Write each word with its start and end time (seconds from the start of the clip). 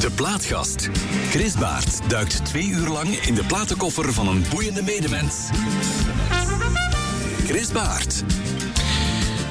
De 0.00 0.10
Plaatgast. 0.14 0.90
Chris 1.30 1.54
Baert 1.54 2.00
duikt 2.08 2.44
twee 2.44 2.68
uur 2.68 2.88
lang 2.88 3.08
in 3.08 3.34
de 3.34 3.44
platenkoffer 3.44 4.12
van 4.12 4.28
een 4.28 4.44
boeiende 4.50 4.82
medemens. 4.82 5.48
Chris 7.44 7.72
Baert. 7.72 8.24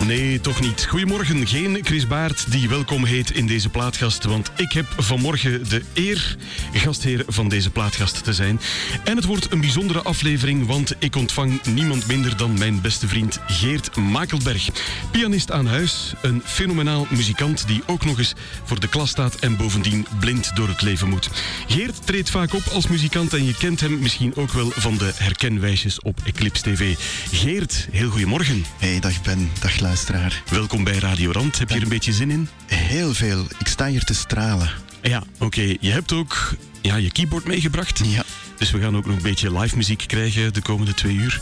Nee, 0.05 0.41
toch 0.41 0.61
niet. 0.61 0.85
Goedemorgen, 0.89 1.47
geen 1.47 1.79
Chris 1.81 2.07
Baert 2.07 2.51
die 2.51 2.69
welkom 2.69 3.05
heet 3.05 3.31
in 3.31 3.47
deze 3.47 3.69
plaatgast. 3.69 4.23
Want 4.23 4.51
ik 4.55 4.71
heb 4.71 4.85
vanmorgen 4.97 5.69
de 5.69 5.81
eer 5.93 6.37
gastheer 6.73 7.23
van 7.27 7.49
deze 7.49 7.69
plaatgast 7.69 8.23
te 8.23 8.33
zijn. 8.33 8.59
En 9.03 9.15
het 9.15 9.25
wordt 9.25 9.51
een 9.51 9.61
bijzondere 9.61 10.01
aflevering, 10.01 10.67
want 10.67 10.95
ik 10.99 11.15
ontvang 11.15 11.63
niemand 11.63 12.07
minder 12.07 12.37
dan 12.37 12.57
mijn 12.57 12.81
beste 12.81 13.07
vriend 13.07 13.39
Geert 13.47 13.95
Makelberg. 13.95 14.69
Pianist 15.11 15.51
aan 15.51 15.67
huis, 15.67 16.13
een 16.21 16.41
fenomenaal 16.45 17.07
muzikant 17.09 17.67
die 17.67 17.83
ook 17.85 18.05
nog 18.05 18.17
eens 18.17 18.33
voor 18.63 18.79
de 18.79 18.89
klas 18.89 19.09
staat 19.09 19.35
en 19.35 19.57
bovendien 19.57 20.05
blind 20.19 20.55
door 20.55 20.67
het 20.67 20.81
leven 20.81 21.09
moet. 21.09 21.29
Geert 21.67 22.05
treedt 22.05 22.29
vaak 22.29 22.53
op 22.53 22.63
als 22.73 22.87
muzikant 22.87 23.33
en 23.33 23.45
je 23.45 23.55
kent 23.55 23.79
hem 23.79 23.99
misschien 23.99 24.35
ook 24.35 24.51
wel 24.51 24.71
van 24.75 24.97
de 24.97 25.11
herkenwijsjes 25.15 26.01
op 26.01 26.19
Eclipse 26.23 26.63
TV. 26.63 26.95
Geert, 27.31 27.87
heel 27.91 28.09
goedemorgen. 28.09 28.65
Hey, 28.77 28.99
dag 28.99 29.21
Ben, 29.21 29.49
dag 29.59 29.79
luisteraar. 29.91 30.43
Welkom 30.49 30.83
bij 30.83 30.97
Radio 30.97 31.31
Rand. 31.31 31.59
Heb 31.59 31.69
je 31.69 31.75
er 31.75 31.81
een 31.81 31.89
beetje 31.89 32.13
zin 32.13 32.31
in? 32.31 32.49
Heel 32.65 33.13
veel. 33.13 33.45
Ik 33.59 33.67
sta 33.67 33.87
hier 33.87 34.03
te 34.03 34.13
stralen. 34.13 34.69
Ja, 35.01 35.23
oké. 35.39 35.75
Je 35.79 35.91
hebt 35.91 36.13
ook 36.13 36.53
ja, 36.81 36.95
je 36.95 37.11
keyboard 37.11 37.45
meegebracht. 37.45 38.01
Ja. 38.03 38.23
Dus 38.57 38.71
we 38.71 38.79
gaan 38.79 38.97
ook 38.97 39.05
nog 39.05 39.15
een 39.15 39.21
beetje 39.21 39.59
live 39.59 39.77
muziek 39.77 40.03
krijgen 40.07 40.53
de 40.53 40.61
komende 40.61 40.93
twee 40.93 41.15
uur. 41.15 41.41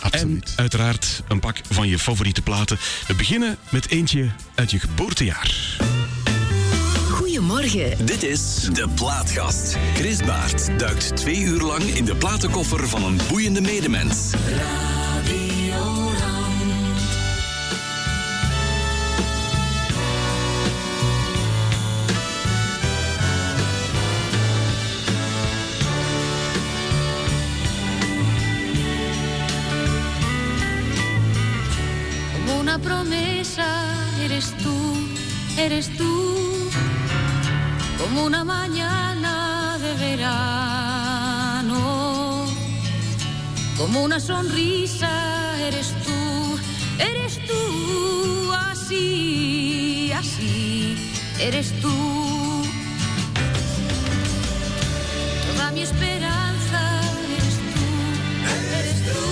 Absoluut. 0.00 0.44
En 0.44 0.52
uiteraard 0.56 1.22
een 1.28 1.40
pak 1.40 1.60
van 1.70 1.88
je 1.88 1.98
favoriete 1.98 2.42
platen. 2.42 2.78
We 3.06 3.14
beginnen 3.14 3.56
met 3.68 3.88
eentje 3.88 4.28
uit 4.54 4.70
je 4.70 4.78
geboortejaar. 4.78 5.76
Goedemorgen. 7.10 8.06
Dit 8.06 8.22
is 8.22 8.68
De 8.72 8.88
Plaatgast. 8.94 9.76
Chris 9.94 10.22
Baert 10.22 10.78
duikt 10.78 11.16
twee 11.16 11.40
uur 11.40 11.60
lang 11.60 11.82
in 11.82 12.04
de 12.04 12.16
platenkoffer 12.16 12.88
van 12.88 13.04
een 13.04 13.20
boeiende 13.28 13.60
medemens. 13.60 14.30
Como 14.30 15.55
eres 34.22 34.54
tú, 34.62 34.94
eres 35.56 35.88
tú, 35.96 36.68
como 37.98 38.24
una 38.24 38.44
mañana 38.44 39.78
de 39.78 39.94
verano, 39.94 41.74
como 43.78 44.04
una 44.04 44.20
sonrisa 44.20 45.56
eres 45.58 45.94
tú, 46.04 46.58
eres 46.98 47.40
tú, 47.46 48.52
así, 48.52 50.12
así, 50.12 51.10
eres 51.40 51.72
tú. 51.80 51.94
Toda 55.46 55.70
mi 55.72 55.80
esperanza 55.80 57.00
eres 57.24 57.56
tú, 57.72 57.86
eres 58.78 59.02
tú. 59.12 59.24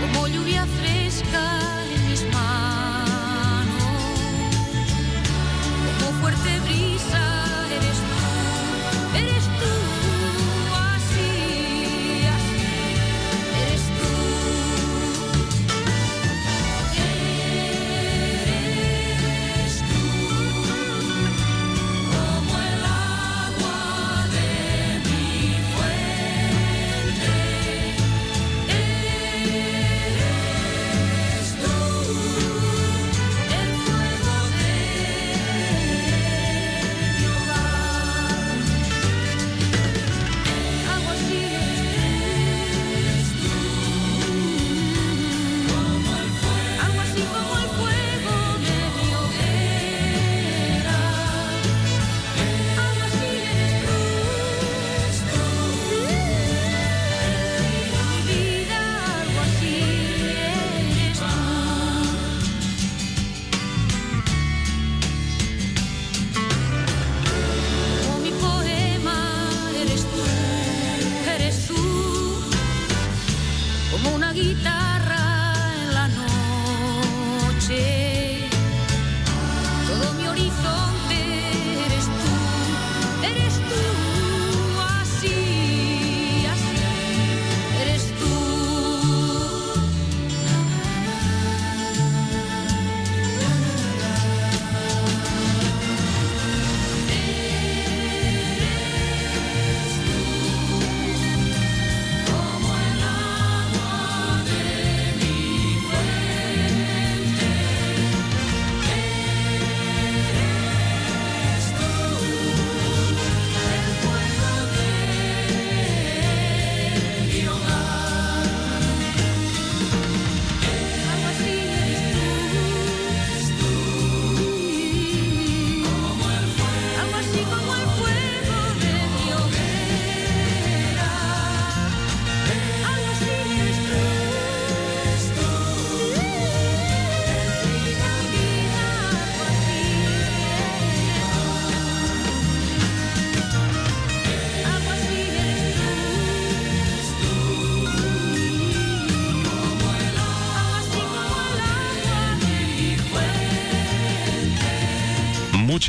Como 0.00 0.28
lluvia 0.28 0.66
fresca 0.78 1.77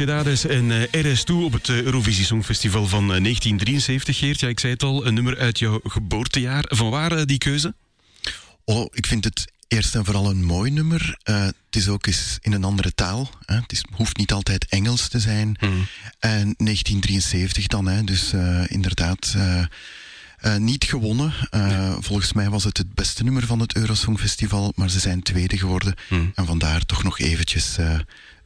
fuente. 0.05 0.13
Mochedades 0.13 0.45
en 0.45 0.71
eh, 0.91 1.11
RS 1.13 1.23
Toe 1.23 1.43
op 1.43 1.53
het 1.53 1.69
eh, 1.69 1.81
Eurovisie 1.81 2.25
Songfestival 2.25 2.87
van 2.87 3.01
eh, 3.13 3.21
1973, 3.21 4.17
Geert. 4.17 4.39
Ja, 4.39 4.47
ik 4.47 4.59
zei 4.59 4.73
het 4.73 4.83
al, 4.83 5.05
een 5.05 5.13
nummer 5.13 5.37
uit 5.37 5.59
jouw 5.59 5.79
geboortejaar. 5.83 6.65
Van 6.67 6.89
waar 6.89 7.11
eh, 7.11 7.25
die 7.25 7.37
keuze? 7.37 7.73
Oh, 8.65 8.85
ik 8.93 9.05
vind 9.05 9.23
het 9.23 9.51
eerst 9.67 9.95
en 9.95 10.05
vooral 10.05 10.29
een 10.29 10.43
mooi 10.43 10.71
nummer. 10.71 11.17
Eh, 11.23 11.41
het 11.43 11.75
is 11.75 11.87
ook 11.87 12.05
eens 12.07 12.37
in 12.41 12.53
een 12.53 12.63
andere 12.63 12.93
taal. 12.95 13.29
Hè. 13.45 13.55
Het 13.55 13.71
is, 13.71 13.83
hoeft 13.93 14.17
niet 14.17 14.31
altijd 14.31 14.65
Engels 14.69 15.07
te 15.07 15.19
zijn. 15.19 15.55
En 16.19 16.53
1973 16.57 17.67
dan, 17.67 17.87
hè. 17.87 18.03
dus 18.03 18.33
eh, 18.33 18.63
inderdaad. 18.67 19.33
eh, 19.35 19.63
eh, 20.39 20.55
niet 20.55 20.83
gewonnen. 20.83 21.33
Eh, 21.49 21.95
Volgens 21.99 22.33
mij 22.33 22.49
was 22.49 22.63
het 22.63 22.77
het 22.77 22.93
beste 22.93 23.23
nummer 23.23 23.45
van 23.45 23.59
het 23.59 23.75
Eurosongfestival, 23.75 24.71
maar 24.75 24.89
ze 24.89 24.99
zijn 24.99 25.21
tweede 25.21 25.57
geworden. 25.57 25.95
En 26.35 26.45
vandaar 26.45 26.85
toch 26.85 27.03
nog 27.03 27.19
eventjes 27.19 27.77
eh, 27.77 27.99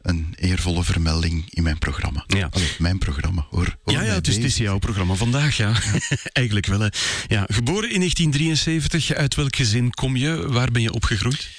een 0.03 0.33
eervolle 0.35 0.83
vermelding 0.83 1.43
in 1.49 1.63
mijn 1.63 1.77
programma. 1.77 2.23
Ja. 2.27 2.47
Allee, 2.51 2.69
mijn 2.77 2.97
programma, 2.97 3.47
hoor. 3.49 3.77
Hoor 3.83 3.95
Ja, 3.95 4.01
ja 4.01 4.13
het, 4.13 4.27
is, 4.27 4.35
het 4.35 4.43
is 4.43 4.57
jouw 4.57 4.77
programma 4.77 5.13
vandaag, 5.13 5.57
ja. 5.57 5.73
Eigenlijk 6.23 6.65
wel, 6.65 6.79
hè. 6.79 6.87
Ja, 7.27 7.45
geboren 7.47 7.91
in 7.91 7.99
1973. 7.99 9.13
Uit 9.13 9.35
welk 9.35 9.55
gezin 9.55 9.91
kom 9.91 10.15
je? 10.15 10.47
Waar 10.47 10.71
ben 10.71 10.81
je 10.81 10.93
opgegroeid? 10.93 11.49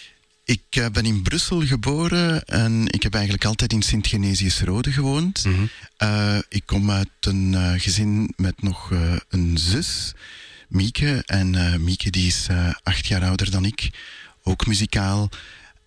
Ik 0.44 0.62
eh, 0.70 0.86
ben 0.92 1.04
in 1.04 1.22
Brussel 1.22 1.66
geboren 1.66 2.44
en 2.44 2.86
ik 2.86 3.02
heb 3.02 3.14
eigenlijk 3.14 3.44
altijd 3.44 3.72
in 3.72 3.82
Sint-Genesius-Rode 3.82 4.92
gewoond. 4.92 5.44
Mhm. 5.44 5.64
Eh, 5.96 6.38
ik 6.48 6.62
kom 6.66 6.90
uit 6.90 7.08
een 7.20 7.54
eh, 7.54 7.72
gezin 7.76 8.32
met 8.36 8.62
nog 8.62 8.90
een 9.28 9.58
zus, 9.58 10.12
Mieke. 10.68 11.22
En 11.26 11.82
Mieke 11.84 12.10
die 12.10 12.26
is 12.26 12.46
acht 12.82 13.06
jaar 13.06 13.24
ouder 13.24 13.50
dan 13.50 13.64
ik, 13.64 13.90
ook 14.42 14.66
muzikaal. 14.66 15.28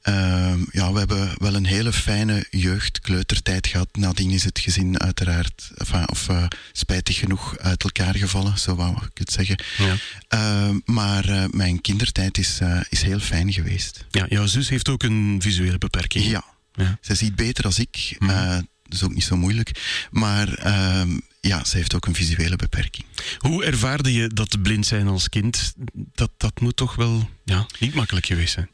Ehm, 0.07 0.59
ja, 0.71 0.91
we 0.91 0.97
hebben 0.99 1.29
wel 1.37 1.55
een 1.55 1.65
hele 1.65 1.93
fijne 1.93 2.45
jeugd, 2.49 2.99
kleutertijd 2.99 3.67
gehad. 3.67 3.87
Nadien 3.91 4.31
is 4.31 4.43
het 4.43 4.59
gezin 4.59 4.99
uiteraard, 4.99 5.71
enfin, 5.77 6.09
of 6.09 6.29
eh, 6.29 6.45
spijtig 6.71 7.17
genoeg, 7.17 7.57
uit 7.57 7.83
elkaar 7.83 8.15
gevallen, 8.15 8.57
zo 8.59 8.75
wou 8.75 8.95
ik 8.95 9.17
het 9.17 9.31
zeggen. 9.31 9.59
Ja. 9.77 9.95
Ehm, 10.27 10.79
maar 10.85 11.29
eh, 11.29 11.43
mijn 11.51 11.81
kindertijd 11.81 12.37
is, 12.37 12.59
eh, 12.59 12.79
is 12.89 13.01
heel 13.01 13.19
fijn 13.19 13.53
geweest. 13.53 14.05
ja, 14.09 14.25
jouw 14.29 14.45
zus 14.45 14.69
heeft 14.69 14.89
ook 14.89 15.03
een 15.03 15.37
visuele 15.41 15.77
beperking. 15.77 16.25
Ja, 16.25 16.43
Ja. 16.73 16.97
zij 17.01 17.15
ziet 17.15 17.35
beter 17.35 17.65
als 17.65 17.79
ik. 17.79 18.15
Eh, 18.19 18.49
dat 18.83 18.93
is 18.93 19.03
ook 19.03 19.13
niet 19.13 19.23
zo 19.23 19.37
moeilijk. 19.37 19.71
Maar 20.11 20.53
ehm, 20.53 21.17
ja, 21.41 21.63
ze 21.63 21.77
heeft 21.77 21.95
ook 21.95 22.05
een 22.05 22.15
visuele 22.15 22.55
beperking. 22.55 23.05
Hoe 23.37 23.63
ervaarde 23.65 24.13
je 24.13 24.27
dat 24.27 24.61
blind 24.61 24.85
zijn 24.85 25.07
als 25.07 25.29
kind? 25.29 25.73
Dat, 25.93 26.31
dat 26.37 26.59
moet 26.61 26.75
toch 26.75 26.95
wel 26.95 27.29
ja, 27.43 27.65
niet 27.79 27.93
makkelijk 27.93 28.25
geweest 28.25 28.53
zijn. 28.53 28.69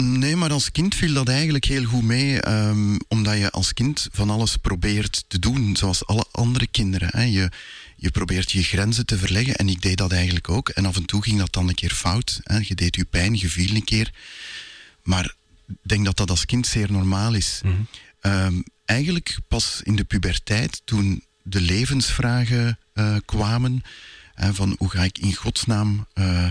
Nee, 0.00 0.36
maar 0.36 0.52
als 0.52 0.70
kind 0.72 0.94
viel 0.94 1.14
dat 1.14 1.28
eigenlijk 1.28 1.64
heel 1.64 1.84
goed 1.84 2.02
mee. 2.02 2.40
ehm, 2.40 2.96
omdat 3.08 3.38
je 3.38 3.50
als 3.50 3.72
kind 3.72 4.08
van 4.12 4.30
alles 4.30 4.56
probeert 4.56 5.24
te 5.28 5.38
doen, 5.38 5.76
zoals 5.76 6.06
alle 6.06 6.24
andere 6.30 6.66
kinderen. 6.66 7.08
Hè. 7.12 7.22
Je, 7.22 7.50
je 7.96 8.10
probeert 8.10 8.52
je 8.52 8.62
grenzen 8.62 9.06
te 9.06 9.18
verleggen 9.18 9.54
en 9.56 9.68
ik 9.68 9.82
deed 9.82 9.96
dat 9.96 10.12
eigenlijk 10.12 10.48
ook. 10.48 10.68
En 10.68 10.86
af 10.86 10.96
en 10.96 11.04
toe 11.04 11.22
ging 11.22 11.38
dat 11.38 11.52
dan 11.52 11.68
een 11.68 11.74
keer 11.74 11.90
fout. 11.90 12.40
Hè. 12.42 12.58
Je 12.62 12.74
deed 12.74 12.96
je 12.96 13.04
pijn, 13.04 13.34
je 13.34 13.48
viel 13.48 13.74
een 13.74 13.84
keer. 13.84 14.12
Maar 15.02 15.34
ik 15.68 15.76
denk 15.82 16.04
dat 16.04 16.16
dat 16.16 16.30
als 16.30 16.46
kind 16.46 16.66
zeer 16.66 16.92
normaal 16.92 17.34
is. 17.34 17.60
Mhm. 17.64 17.74
Ehm, 18.20 18.60
eigenlijk 18.84 19.38
pas 19.48 19.80
in 19.82 19.96
de 19.96 20.04
puberteit, 20.04 20.82
toen 20.84 21.24
de 21.42 21.60
levensvragen 21.60 22.78
eh, 22.92 23.16
kwamen, 23.24 23.82
hè, 24.34 24.54
van 24.54 24.74
hoe 24.78 24.90
ga 24.90 25.02
ik 25.02 25.18
in 25.18 25.34
godsnaam 25.34 26.06
eh, 26.12 26.50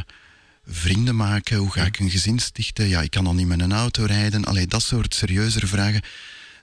vrienden 0.65 1.15
maken, 1.15 1.57
hoe 1.57 1.71
ga 1.71 1.85
ik 1.85 1.99
een 1.99 2.09
gezin 2.09 2.39
stichten, 2.39 2.87
ja, 2.87 3.01
ik 3.01 3.11
kan 3.11 3.27
al 3.27 3.33
niet 3.33 3.47
met 3.47 3.59
een 3.61 3.73
auto 3.73 4.05
rijden, 4.05 4.45
allee, 4.45 4.67
dat 4.67 4.83
soort 4.83 5.15
serieuzere 5.15 5.67
vragen. 5.67 6.01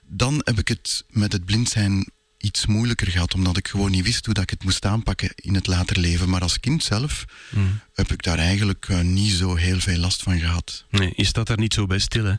Dan 0.07 0.41
heb 0.43 0.59
ik 0.59 0.67
het 0.67 1.03
met 1.09 1.31
het 1.31 1.45
blind 1.45 1.69
zijn 1.69 2.09
iets 2.37 2.65
moeilijker 2.65 3.07
gehad, 3.11 3.33
omdat 3.33 3.57
ik 3.57 3.67
gewoon 3.67 3.91
niet 3.91 4.03
wist 4.03 4.25
hoe 4.25 4.33
dat 4.33 4.43
ik 4.43 4.49
het 4.49 4.63
moest 4.63 4.85
aanpakken 4.85 5.29
in 5.35 5.55
het 5.55 5.67
later 5.67 5.99
leven. 5.99 6.29
Maar 6.29 6.41
als 6.41 6.59
kind 6.59 6.83
zelf 6.83 7.25
Mhm. 7.51 7.65
heb 7.93 8.11
ik 8.11 8.23
daar 8.23 8.37
eigenlijk 8.37 8.85
eh, 8.89 8.99
niet 8.99 9.31
zo 9.31 9.55
heel 9.55 9.79
veel 9.79 9.97
last 9.97 10.23
van 10.23 10.39
gehad. 10.39 10.85
Nee, 10.89 11.13
je 11.15 11.23
staat 11.25 11.47
daar 11.47 11.57
niet 11.57 11.73
zo 11.73 11.85
bij 11.85 11.99
stil, 11.99 12.25
hè? 12.25 12.33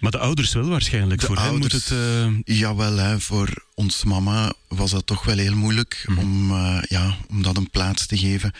Maar 0.00 0.10
de 0.10 0.18
ouders 0.18 0.52
wel 0.52 0.68
waarschijnlijk. 0.68 1.20
De 1.20 1.26
Voor 1.26 1.36
hen 1.36 1.44
moet 1.58 1.60
ouders- 1.72 1.88
het... 1.88 1.98
eh, 2.46 2.56
Jawel, 2.58 2.96
hè, 2.96 3.20
voor 3.20 3.64
ons 3.74 4.04
mama 4.04 4.52
was 4.68 4.90
dat 4.90 5.06
toch 5.06 5.24
wel 5.24 5.36
heel 5.36 5.54
moeilijk 5.56 6.04
Mhm. 6.06 6.18
om, 6.18 6.50
eh, 6.50 6.78
ja, 6.88 7.16
om 7.30 7.42
dat 7.42 7.56
een 7.56 7.70
plaats 7.70 8.06
te 8.06 8.18
geven. 8.18 8.52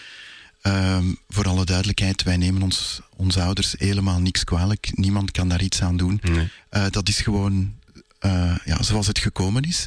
Ehm, 0.67 1.05
voor 1.29 1.45
alle 1.49 1.65
duidelijkheid, 1.65 2.23
wij 2.23 2.37
nemen 2.37 2.63
ons, 2.63 3.01
onze 3.17 3.43
ouders 3.43 3.75
helemaal 3.79 4.21
niks 4.21 4.45
kwalijk. 4.45 4.89
Niemand 4.95 5.31
kan 5.31 5.49
daar 5.49 5.63
iets 5.63 5.83
aan 5.83 5.97
doen. 5.97 6.21
nee. 6.23 6.49
Eh, 6.69 6.85
dat 6.91 7.09
is 7.09 7.21
gewoon 7.21 7.75
eh, 8.19 8.55
ja, 8.65 8.83
zoals 8.83 9.07
het 9.07 9.19
gekomen 9.19 9.63
is. 9.63 9.87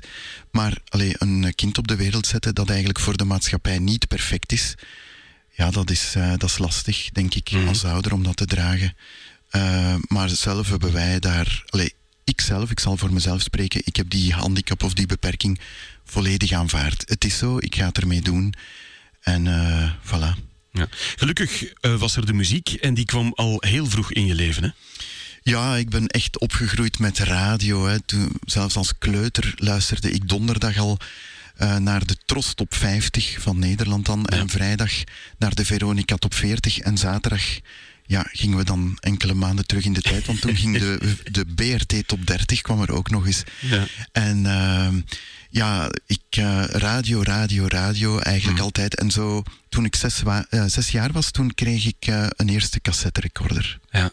Maar 0.52 0.78
allee, 0.90 1.14
een 1.18 1.54
kind 1.56 1.78
op 1.78 1.88
de 1.88 1.96
wereld 1.96 2.28
zetten 2.28 2.56
dat 2.56 2.70
eigenlijk 2.70 3.00
voor 3.00 3.18
de 3.18 3.24
maatschappij 3.24 3.80
niet 3.80 4.08
perfect 4.08 4.52
is, 4.52 4.76
ja, 5.52 5.72
dat 5.72 5.90
is, 5.90 6.16
eh, 6.16 6.30
dat 6.30 6.44
is 6.50 6.58
lastig, 6.58 7.10
denk 7.10 7.34
ik, 7.34 7.52
Mhm. 7.52 7.68
als 7.68 7.86
ouder 7.86 8.14
om 8.14 8.24
dat 8.24 8.36
te 8.36 8.46
dragen. 8.46 8.96
Maar 10.08 10.30
zelf 10.30 10.70
hebben 10.70 10.92
wij 10.94 11.20
daar. 11.20 11.64
Allee, 11.70 11.94
ik 12.24 12.42
zelf, 12.42 12.72
ik 12.72 12.80
zal 12.80 12.98
voor 12.98 13.14
mezelf 13.14 13.42
spreken, 13.42 13.82
ik 13.84 13.96
heb 13.96 14.10
die 14.10 14.34
handicap 14.34 14.84
of 14.84 14.94
die 14.94 15.06
beperking 15.06 15.60
volledig 16.06 16.52
aanvaard. 16.52 17.04
Het 17.08 17.26
is 17.26 17.38
zo, 17.38 17.58
ik 17.58 17.76
ga 17.76 17.86
het 17.86 17.98
ermee 17.98 18.22
doen. 18.22 18.54
En 19.22 19.46
voilà. 20.06 20.49
Ja. 20.72 20.88
Gelukkig 21.16 21.74
eh, 21.74 21.96
was 21.96 22.16
er 22.16 22.26
de 22.26 22.34
muziek 22.34 22.74
en 22.74 22.94
die 22.94 23.06
kwam 23.06 23.32
al 23.36 23.64
heel 23.68 23.86
vroeg 23.86 24.12
in 24.12 24.26
je 24.26 24.36
leven, 24.36 24.64
hè? 24.64 24.70
Ja, 25.42 25.76
ik 25.76 25.90
ben 25.90 26.08
echt 26.08 26.40
opgegroeid 26.40 27.00
met 27.00 27.20
radio. 27.20 27.88
Hè. 27.88 28.00
Toen, 28.00 28.32
zelfs 28.46 28.76
als 28.76 28.98
kleuter 28.98 29.54
luisterde 29.56 30.12
ik 30.12 30.30
donderdag 30.30 30.78
al 30.78 30.98
eh, 31.56 31.78
naar 31.78 32.06
de 32.06 32.18
Tros 32.26 32.54
Top 32.54 32.74
50 32.74 33.38
van 33.40 33.60
Nederland 33.60 34.06
dan. 34.06 34.26
En 34.26 34.50
vrijdag 34.50 34.92
naar 35.38 35.56
de 35.56 35.66
Veronica 35.66 36.16
Top 36.16 36.34
40. 36.34 36.80
En 36.80 36.98
zaterdag 36.98 37.42
ja, 38.06 38.28
gingen 38.32 38.58
we 38.58 38.64
dan 38.64 38.98
enkele 39.00 39.34
maanden 39.34 39.66
terug 39.66 39.86
in 39.86 39.94
de 39.94 40.02
tijd. 40.02 40.26
Want 40.26 40.42
toen 40.42 40.56
ging 40.56 40.78
de, 40.78 41.16
de 41.32 41.46
BRT 41.56 42.08
Top 42.08 42.28
30 42.28 42.62
kwam 42.62 42.82
er 42.82 42.92
ook 42.92 43.10
nog 43.10 43.26
eens. 43.26 43.44
Ja. 43.60 43.88
En 44.12 44.46
ehm, 44.46 45.02
ja, 45.50 45.90
ik 46.06 46.22
eh, 46.30 46.64
radio, 46.66 47.22
radio, 47.24 47.66
radio 47.68 48.20
eigenlijk 48.20 48.56
Mhm. 48.58 48.66
altijd. 48.66 48.96
En 48.96 49.12
zo, 49.12 49.44
toen 49.70 49.86
ik 49.86 49.96
zes, 49.96 50.24
eh, 50.50 50.64
zes 50.66 50.90
jaar 50.90 51.12
was, 51.12 51.32
toen 51.32 51.54
kreeg 51.54 51.86
ik 51.86 51.96
eh, 52.00 52.26
een 52.36 52.50
eerste 52.50 52.82
cassette 52.82 53.20
recorder. 53.20 53.80
Ja. 53.92 54.12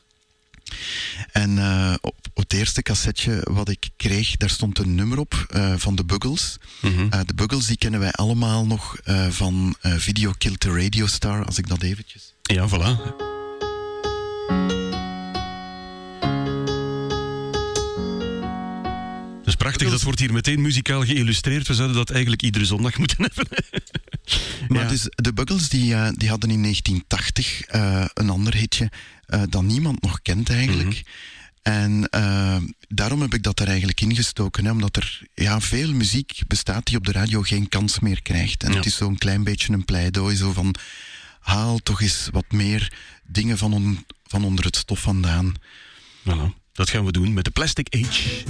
En 1.32 1.58
op, 2.00 2.14
op 2.34 2.36
het 2.36 2.52
eerste 2.52 2.82
cassetje 2.82 3.40
wat 3.50 3.68
ik 3.68 3.88
kreeg, 3.96 4.36
daar 4.36 4.50
stond 4.50 4.78
een 4.78 4.94
nummer 4.94 5.18
op 5.18 5.46
van 5.76 5.94
de 5.94 6.04
Buggles. 6.04 6.56
Mhm. 6.80 7.08
De 7.26 7.34
Buggles 7.34 7.66
die 7.66 7.76
kennen 7.78 8.00
wij 8.00 8.10
allemaal 8.12 8.66
nog 8.66 8.96
van 9.30 9.76
Video 9.80 10.32
Killed 10.38 10.60
the 10.60 10.70
Radio 10.82 11.06
Star, 11.06 11.44
als 11.44 11.58
ik 11.58 11.68
dat 11.68 11.82
eventjes... 11.82 12.32
ja, 12.42 12.68
voilà. 12.68 13.14
Dat 19.46 19.54
is 19.54 19.60
prachtig, 19.64 19.90
dat 19.90 20.02
wordt 20.02 20.18
hier 20.18 20.32
meteen 20.32 20.60
muzikaal 20.60 21.04
geïllustreerd. 21.04 21.66
We 21.68 21.74
zouden 21.74 21.96
dat 21.96 22.10
eigenlijk 22.10 22.42
iedere 22.42 22.64
zondag 22.64 22.98
moeten 22.98 23.16
hebben. 23.18 23.46
Maar 24.68 24.82
Ja. 24.82 24.88
dus 24.88 25.02
de 25.14 25.32
Buggles 25.32 25.68
die, 25.68 25.94
eh, 25.94 26.08
die 26.12 26.28
hadden 26.28 26.50
in 26.50 26.60
1980 26.62 27.60
eh, 27.62 28.04
een 28.14 28.30
ander 28.30 28.54
hitje 28.54 28.90
eh, 29.26 29.42
dat 29.48 29.62
niemand 29.62 30.02
nog 30.02 30.22
kent 30.22 30.50
eigenlijk. 30.50 30.88
Mhm. 30.88 31.72
En 31.74 32.08
daarom 32.88 33.20
heb 33.20 33.34
ik 33.34 33.42
dat 33.42 33.60
er 33.60 33.68
eigenlijk 33.68 34.00
ingestoken, 34.00 34.64
hè, 34.64 34.70
omdat 34.70 34.96
er 34.96 35.20
ja, 35.34 35.60
veel 35.60 35.92
muziek 35.92 36.40
bestaat 36.46 36.86
die 36.86 36.96
op 36.96 37.04
de 37.06 37.12
radio 37.12 37.42
geen 37.42 37.68
kans 37.68 37.98
meer 38.00 38.22
krijgt. 38.22 38.62
En 38.62 38.70
Ja. 38.70 38.76
het 38.76 38.86
is 38.86 38.96
zo'n 38.96 39.18
klein 39.18 39.44
beetje 39.44 39.72
een 39.72 39.84
pleidooi, 39.84 40.36
zo 40.36 40.52
van 40.52 40.74
haal 41.40 41.78
toch 41.78 42.00
eens 42.02 42.28
wat 42.32 42.44
meer 42.52 42.92
dingen 43.26 43.58
van, 43.58 43.72
on- 43.72 44.04
van 44.26 44.44
onder 44.44 44.64
het 44.64 44.76
stof 44.76 45.00
vandaan. 45.00 45.54
Voilà. 46.20 46.54
Dat 46.72 46.90
gaan 46.90 47.04
we 47.04 47.12
doen 47.12 47.32
met 47.32 47.44
de 47.44 47.50
Plastic 47.50 47.94
Age. 48.04 48.42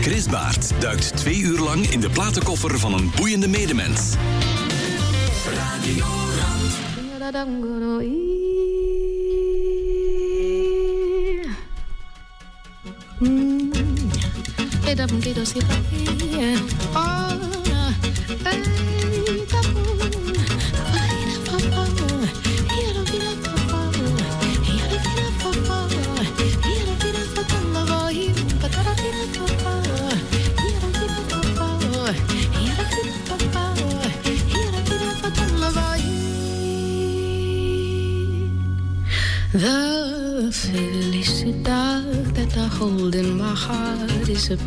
Chris 0.00 0.26
Baert 0.28 0.72
duikt 0.80 1.16
twee 1.16 1.38
uur 1.38 1.58
lang 1.58 1.86
in 1.86 2.00
de 2.00 2.10
platenkoffer 2.10 2.78
van 2.78 2.94
een 2.94 3.10
boeiende 3.16 3.48
medemens. 3.48 4.14
The 7.32 8.19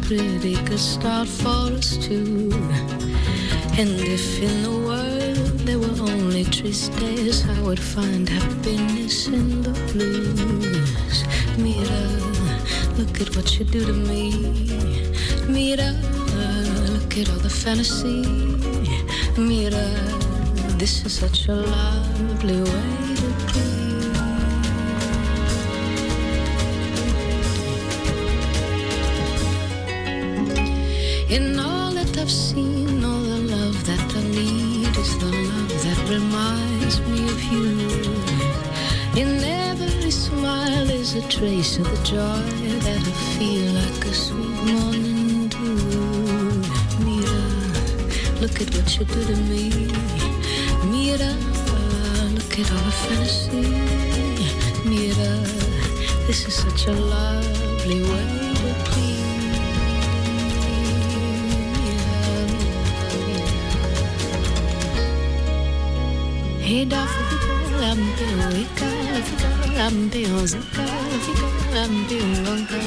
pretty 0.05 0.55
good 0.65 0.79
start 0.79 1.27
for 1.27 1.71
us 1.77 1.97
two. 1.97 2.49
And 3.79 3.91
if 4.15 4.41
in 4.41 4.63
the 4.63 4.71
world 4.87 5.59
there 5.65 5.79
were 5.79 5.97
only 6.11 6.43
tristes, 6.43 7.47
I 7.47 7.61
would 7.61 7.79
find 7.79 8.27
happiness 8.27 9.27
in 9.27 9.61
the 9.61 9.71
blues. 9.91 11.17
Mira, 11.57 12.03
look 12.97 13.21
at 13.21 13.35
what 13.35 13.57
you 13.57 13.65
do 13.65 13.85
to 13.85 13.93
me. 13.93 14.31
Mira, 15.47 15.91
look 16.91 17.17
at 17.17 17.29
all 17.29 17.39
the 17.39 17.53
fantasy. 17.63 18.21
Mira, 19.37 19.87
this 20.77 21.05
is 21.05 21.13
such 21.13 21.47
a 21.47 21.55
lovely 21.55 22.61
way 22.61 23.32
In 31.33 31.59
all 31.59 31.89
that 31.93 32.15
I've 32.15 32.29
seen, 32.29 33.03
all 33.03 33.19
the 33.19 33.39
love 33.55 33.85
that 33.87 34.15
I 34.15 34.21
need 34.21 34.95
is 34.95 35.17
the 35.17 35.31
love 35.49 35.73
that 35.83 35.99
reminds 36.07 36.99
me 37.09 37.25
of 37.25 37.41
you. 37.51 37.73
In 39.19 39.43
every 39.43 40.11
smile 40.11 40.87
is 40.91 41.15
a 41.15 41.27
trace 41.27 41.79
of 41.79 41.85
the 41.85 42.03
joy 42.05 42.45
that 42.85 43.01
I 43.01 43.13
feel 43.33 43.65
like 43.81 44.05
a 44.05 44.13
sweet 44.13 44.59
morning 44.73 45.47
dew. 45.47 46.61
Mira, 47.03 47.41
look 48.39 48.61
at 48.61 48.69
what 48.75 48.87
you 48.95 49.03
do 49.03 49.25
to 49.25 49.37
me. 49.49 49.89
Mira, 50.85 51.33
look 52.37 52.53
at 52.61 52.71
all 52.73 52.85
the 52.85 52.95
fantasy. 53.05 53.73
Mira, 54.87 55.33
this 56.27 56.45
is 56.47 56.53
such 56.53 56.85
a 56.85 56.93
lovely 56.93 58.03
way 58.03 58.53
to 58.53 58.91
be. 58.93 59.22
ikaw 66.73 67.05
Ikaw 67.05 67.85
ang 69.77 70.01
piyos 70.09 70.51
Ikaw, 70.57 70.89
ikaw 71.21 71.77
ang 71.77 71.97
piyong 72.09 72.65
Ikaw 72.65 72.85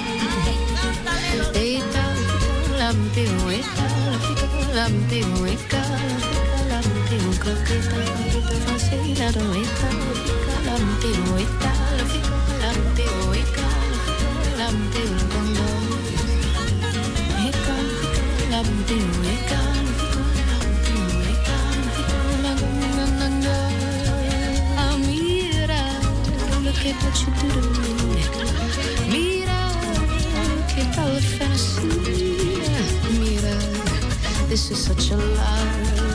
ang 2.82 3.00
piyo 3.14 3.36
Ikaw, 3.46 4.02
ikaw 4.26 4.74
ang 4.74 4.96
piyo 5.10 5.30
Ikaw, 5.46 5.94
ikaw 6.18 6.70
ang 6.74 6.90
piyo 7.06 7.30
Kita, 7.62 8.00
kita 8.34 8.56
fascinado 8.66 9.44
Ikaw, 9.54 9.98
ikaw 10.18 10.66
ang 10.74 10.86
piyo 10.98 11.24
Ikaw, 11.46 11.78
ikaw 12.10 12.66
ang 12.66 12.82
piyo 12.98 13.22
Ikaw, 13.38 13.78
ikaw 13.86 14.66
ang 14.66 14.80
piyong 14.90 15.30
Ikaw, 17.46 17.82
ikaw 18.34 18.58
ang 18.58 18.70
piyo 18.90 19.06
Ikaw 19.30 19.75
what 27.02 27.16
you 27.22 27.30
do 27.42 27.50
to 27.76 27.84
me. 28.04 28.22
Mira. 29.12 29.60
Mira, 33.18 33.56
this 34.48 34.70
is 34.70 34.78
such 34.84 35.10
a 35.10 35.16
lovely 35.16 36.05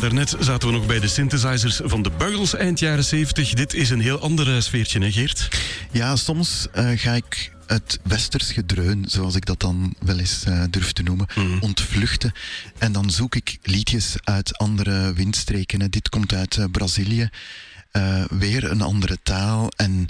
daarnet 0.00 0.36
zaten 0.40 0.68
we 0.68 0.74
nog 0.74 0.86
bij 0.86 1.00
de 1.00 1.08
synthesizers 1.08 1.80
van 1.84 2.02
de 2.02 2.10
Buggles 2.18 2.54
eind 2.54 2.78
jaren 2.78 3.04
70. 3.04 3.52
Dit 3.52 3.74
is 3.74 3.90
een 3.90 4.00
heel 4.00 4.18
ander 4.20 4.62
sfeertje, 4.62 5.00
hè 5.00 5.12
Geert? 5.12 5.48
Ja, 5.90 6.16
soms 6.16 6.66
eh, 6.72 6.90
ga 6.94 7.12
ik 7.12 7.52
het 7.66 7.98
westers 8.02 8.52
gedreun, 8.52 9.04
zoals 9.08 9.34
ik 9.34 9.44
dat 9.44 9.60
dan 9.60 9.94
wel 10.00 10.18
eens 10.18 10.44
eh, 10.44 10.62
durf 10.70 10.92
te 10.92 11.02
noemen, 11.02 11.26
ontvluchten. 11.60 12.32
En 12.78 12.92
dan 12.92 13.10
zoek 13.10 13.34
ik 13.34 13.58
liedjes 13.62 14.14
uit 14.24 14.58
andere 14.58 15.12
windstreken. 15.12 15.80
hè. 15.80 15.88
Dit 15.88 16.08
komt 16.08 16.32
uit 16.34 16.56
eh, 16.56 16.64
Brazilië. 16.70 17.28
Eh, 17.90 18.24
weer 18.28 18.70
een 18.70 18.80
andere 18.82 19.18
taal. 19.22 19.68
En 19.76 20.06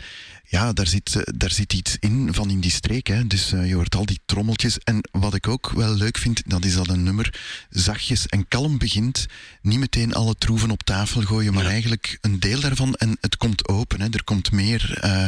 ja, 0.50 0.72
daar 0.72 0.86
zit, 0.86 1.14
eh, 1.16 1.22
daar 1.36 1.50
zit 1.50 1.72
iets 1.72 1.96
in 2.00 2.34
van 2.34 2.50
in 2.50 2.60
die 2.60 2.70
streek. 2.70 3.06
Hè. 3.06 3.26
Dus 3.26 3.52
eh, 3.52 3.68
je 3.68 3.74
hoort 3.74 3.94
al 3.94 4.06
die 4.06 4.20
trommeltjes. 4.26 4.78
En 4.78 5.00
wat 5.10 5.34
ik 5.34 5.48
ook 5.48 5.70
wel 5.70 5.94
leuk 5.94 6.18
vind, 6.18 6.42
dat 6.46 6.64
is 6.64 6.74
dat 6.74 6.88
een 6.88 7.02
nummer 7.02 7.34
zachtjes 7.68 8.26
en 8.26 8.48
kalm 8.48 8.78
begint. 8.78 9.26
Niet 9.62 9.78
meteen 9.78 10.14
alle 10.14 10.34
troeven 10.38 10.70
op 10.70 10.82
tafel 10.82 11.22
gooien, 11.22 11.54
maar 11.54 11.64
Ja. 11.64 11.70
eigenlijk 11.70 12.18
een 12.20 12.40
deel 12.40 12.60
daarvan. 12.60 12.94
En 12.94 13.16
het 13.20 13.36
komt 13.36 13.68
open. 13.68 14.00
Hè. 14.00 14.06
Er 14.10 14.24
komt 14.24 14.52
meer. 14.52 14.98
eh, 15.00 15.26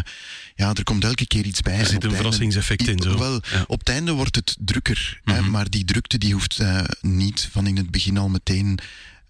ja, 0.55 0.75
er 0.75 0.85
komt 0.85 1.05
elke 1.05 1.27
keer 1.27 1.45
iets 1.47 1.61
bij. 1.61 1.79
Er 1.79 1.87
zit 1.87 2.05
een 2.05 2.13
verrassingseffect 2.15 2.89
in, 2.89 3.03
zo. 3.03 3.19
Wel, 3.19 3.41
Ja. 3.53 3.65
op 3.67 3.79
het 3.79 3.89
einde 3.89 4.13
wordt 4.13 4.37
het 4.37 4.57
drukker. 4.61 5.21
hè, 5.25 5.41
Mhm. 5.41 5.51
maar 5.51 5.71
die 5.71 5.85
drukte 5.85 6.19
die 6.19 6.33
hoeft 6.33 6.59
niet 7.01 7.49
van 7.53 7.67
in 7.67 7.77
het 7.77 7.91
begin 7.91 8.19
al 8.19 8.29
meteen 8.29 8.79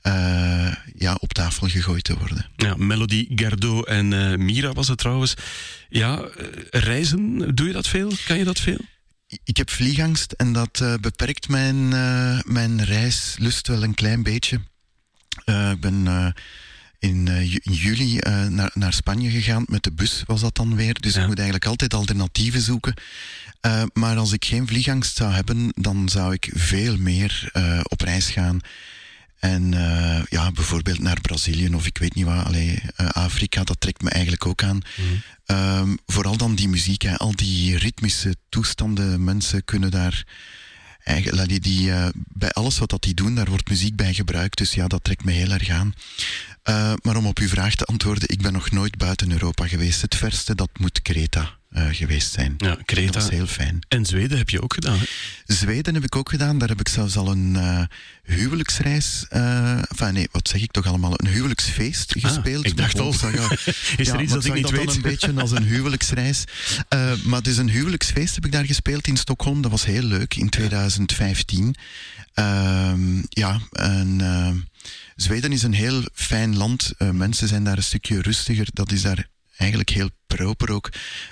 eh, 0.03 0.73
ja, 0.95 1.15
op 1.19 1.33
tafel 1.33 1.69
gegooid 1.69 2.05
te 2.05 2.19
worden. 2.19 2.47
Ja, 2.57 2.75
Melody, 2.77 3.27
Gardot 3.35 3.87
en 3.87 4.13
eh, 4.13 4.39
Mira 4.39 4.73
was 4.73 4.89
het 4.89 4.99
trouwens. 4.99 5.35
Ja, 5.89 6.21
eh, 6.21 6.47
reizen, 6.71 7.55
doe 7.55 7.67
je 7.67 7.73
dat 7.73 7.89
veel? 7.89 8.13
Kan 8.27 8.39
je 8.39 8.45
dat 8.45 8.61
veel? 8.61 8.79
ik 9.45 9.57
heb 9.57 9.71
vliegangst 9.71 10.33
en 10.33 10.53
dat 10.53 10.85
beperkt 11.01 11.49
mijn, 11.49 11.89
mijn 12.53 12.85
reislust 12.85 13.69
wel 13.69 13.83
een 13.83 13.95
klein 13.95 14.23
beetje. 14.23 14.61
Ik 15.45 15.81
ben 15.81 16.35
in, 16.99 17.27
in 17.63 17.73
juli 17.73 18.19
naar, 18.49 18.71
naar 18.75 18.93
Spanje 18.93 19.31
gegaan. 19.31 19.65
Met 19.67 19.83
de 19.83 19.93
bus 19.93 20.23
was 20.27 20.41
dat 20.41 20.55
dan 20.55 20.77
weer. 20.77 21.01
Dus 21.01 21.15
Ja. 21.15 21.21
ik 21.21 21.27
moet 21.27 21.37
eigenlijk 21.37 21.67
altijd 21.67 21.95
alternatieven 21.95 22.61
zoeken. 22.61 22.95
Maar 23.93 24.17
als 24.17 24.33
ik 24.33 24.45
geen 24.45 24.67
vliegangst 24.67 25.17
zou 25.17 25.33
hebben, 25.33 25.73
dan 25.75 26.09
zou 26.09 26.33
ik 26.33 26.51
veel 26.55 26.97
meer 26.97 27.51
op 27.83 28.01
reis 28.01 28.31
gaan. 28.31 28.61
En 29.43 29.75
eh, 29.75 30.23
ja, 30.29 30.51
bijvoorbeeld 30.51 30.99
naar 30.99 31.21
Brazilië 31.21 31.75
of 31.75 31.87
ik 31.87 31.99
weet 31.99 32.15
niet 32.15 32.25
wat. 32.25 32.45
Allee, 32.45 32.83
eh, 32.97 33.07
Afrika, 33.07 33.65
dat 33.65 33.81
trekt 33.81 34.03
me 34.03 34.11
eigenlijk 34.11 34.47
ook 34.47 34.63
aan. 34.63 34.81
Ehm, 35.45 35.97
vooral 36.07 36.37
dan 36.37 36.55
die 36.55 36.69
muziek, 36.69 37.03
hè, 37.03 37.17
al 37.17 37.37
die 37.37 37.79
ritmische 37.79 38.37
toestanden. 38.49 39.25
Mensen 39.25 39.65
kunnen 39.65 39.91
daar. 39.91 40.25
Eigenlijk, 41.05 41.49
die, 41.49 41.61
die, 41.61 41.93
eh, 41.93 42.09
bij 42.15 42.51
alles 42.51 42.79
wat 42.79 42.91
dat 42.91 43.03
die 43.03 43.15
doen, 43.15 43.35
daar 43.35 43.49
wordt 43.49 43.69
muziek 43.69 43.97
bij 43.97 44.15
gebruikt. 44.15 44.59
Dus 44.59 44.73
ja, 44.73 44.87
dat 44.87 45.05
trekt 45.05 45.25
me 45.25 45.33
heel 45.33 45.51
erg 45.51 45.69
aan. 45.69 45.95
Eh, 46.63 46.93
maar 47.03 47.17
om 47.17 47.27
op 47.27 47.39
uw 47.39 47.49
vraag 47.49 47.75
te 47.75 47.85
antwoorden, 47.85 48.29
ik 48.29 48.43
ben 48.43 48.53
nog 48.53 48.71
nooit 48.71 48.97
buiten 48.97 49.33
Europa 49.33 49.67
geweest. 49.67 50.01
Het 50.01 50.15
verste, 50.15 50.55
dat 50.55 50.69
moet 50.79 51.03
Kreta 51.03 51.59
eh, 51.71 51.87
geweest 51.91 52.33
zijn. 52.33 52.55
Ja, 52.59 52.79
Kreta. 52.85 53.13
Dat 53.13 53.23
was 53.23 53.31
heel 53.31 53.47
fijn. 53.47 53.79
En 53.89 54.07
Zweden 54.07 54.39
heb 54.39 54.51
je 54.51 54.63
ook 54.63 54.75
gedaan. 54.75 54.99
Hè? 54.99 55.05
Zweden 55.55 55.95
heb 55.95 56.05
ik 56.05 56.17
ook 56.17 56.29
gedaan. 56.29 56.59
Daar 56.59 56.69
heb 56.69 56.81
ik 56.81 56.89
zelfs 56.89 57.17
al 57.17 57.31
een 57.31 57.57
eh, 57.57 57.83
huwelijksreis. 58.23 59.27
enfin, 59.29 60.13
nee, 60.13 60.29
wat 60.31 60.49
zeg 60.49 60.63
ik 60.63 60.71
toch 60.71 60.87
allemaal? 60.87 61.13
Een 61.17 61.27
huwelijksfeest 61.27 62.13
gespeeld. 62.19 62.65
Ah, 62.65 62.71
ik 62.71 62.77
dacht 62.77 62.99
al. 62.99 63.13
zag 63.13 63.33
Is 63.97 64.07
ja, 64.07 64.15
er 64.15 64.21
iets 64.21 64.33
dat 64.33 64.45
ik 64.45 64.55
niet 64.55 64.63
dat 64.63 64.75
dan 64.75 64.87
weet? 64.87 64.95
een 64.95 65.03
beetje 65.03 65.33
als 65.41 65.51
een 65.51 65.65
huwelijksreis. 65.65 66.45
Maar 67.25 67.43
dus 67.43 67.57
een 67.57 67.71
huwelijksfeest 67.71 68.35
heb 68.35 68.45
ik 68.45 68.53
daar 68.53 68.67
gespeeld 68.67 69.07
in 69.07 69.17
Stockholm. 69.17 69.63
Dat 69.63 69.71
was 69.71 69.85
heel 69.85 70.03
leuk 70.03 70.35
in 70.35 70.49
2015. 70.49 71.77
Ehm, 72.35 73.23
ja, 73.29 73.61
en 73.73 74.21
eh, 74.21 74.51
Zweden 75.23 75.53
is 75.53 75.63
een 75.63 75.73
heel 75.73 76.03
fijn 76.13 76.57
land. 76.57 76.93
Eh, 76.99 77.11
mensen 77.11 77.49
zijn 77.49 77.65
daar 77.65 77.77
een 77.77 77.83
stukje 77.83 78.23
rustiger. 78.23 78.69
Dat 78.73 78.93
is 78.93 79.03
daar 79.03 79.29
eigenlijk 79.57 79.91
heel 79.91 80.11
proper 80.27 80.71
ook. 80.71 80.91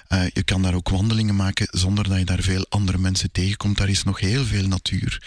Eh, 0.08 0.22
je 0.32 0.42
kan 0.42 0.62
daar 0.62 0.74
ook 0.74 0.88
wandelingen 0.88 1.36
maken 1.36 1.68
zonder 1.70 2.08
dat 2.08 2.18
je 2.18 2.24
daar 2.24 2.42
veel 2.42 2.66
andere 2.68 2.98
mensen 2.98 3.32
tegenkomt. 3.32 3.76
Daar 3.76 3.88
is 3.88 4.02
nog 4.02 4.20
heel 4.20 4.44
veel 4.44 4.66
natuur. 4.68 5.22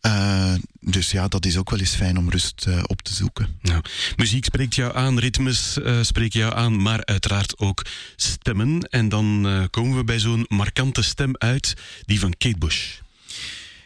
Eh, 0.00 0.54
dus 0.80 1.10
ja, 1.10 1.28
dat 1.28 1.46
is 1.46 1.56
ook 1.56 1.70
wel 1.70 1.78
eens 1.78 1.94
fijn 1.94 2.18
om 2.18 2.30
rust 2.30 2.66
op 2.86 3.02
te 3.02 3.14
zoeken. 3.14 3.58
Nou, 3.62 3.82
muziek 4.16 4.44
spreekt 4.44 4.74
jou 4.74 4.96
aan, 4.96 5.18
ritmes 5.18 5.78
spreken 6.00 6.40
jou 6.40 6.54
aan, 6.54 6.82
maar 6.82 7.04
uiteraard 7.04 7.58
ook 7.58 7.86
stemmen. 8.16 8.80
En 8.80 9.08
dan 9.08 9.68
komen 9.70 9.96
we 9.96 10.04
bij 10.04 10.18
zo'n 10.18 10.44
markante 10.48 11.02
stem 11.02 11.36
uit, 11.38 11.74
die 12.06 12.20
van 12.20 12.34
Kate 12.38 12.58
Bush. 12.58 12.98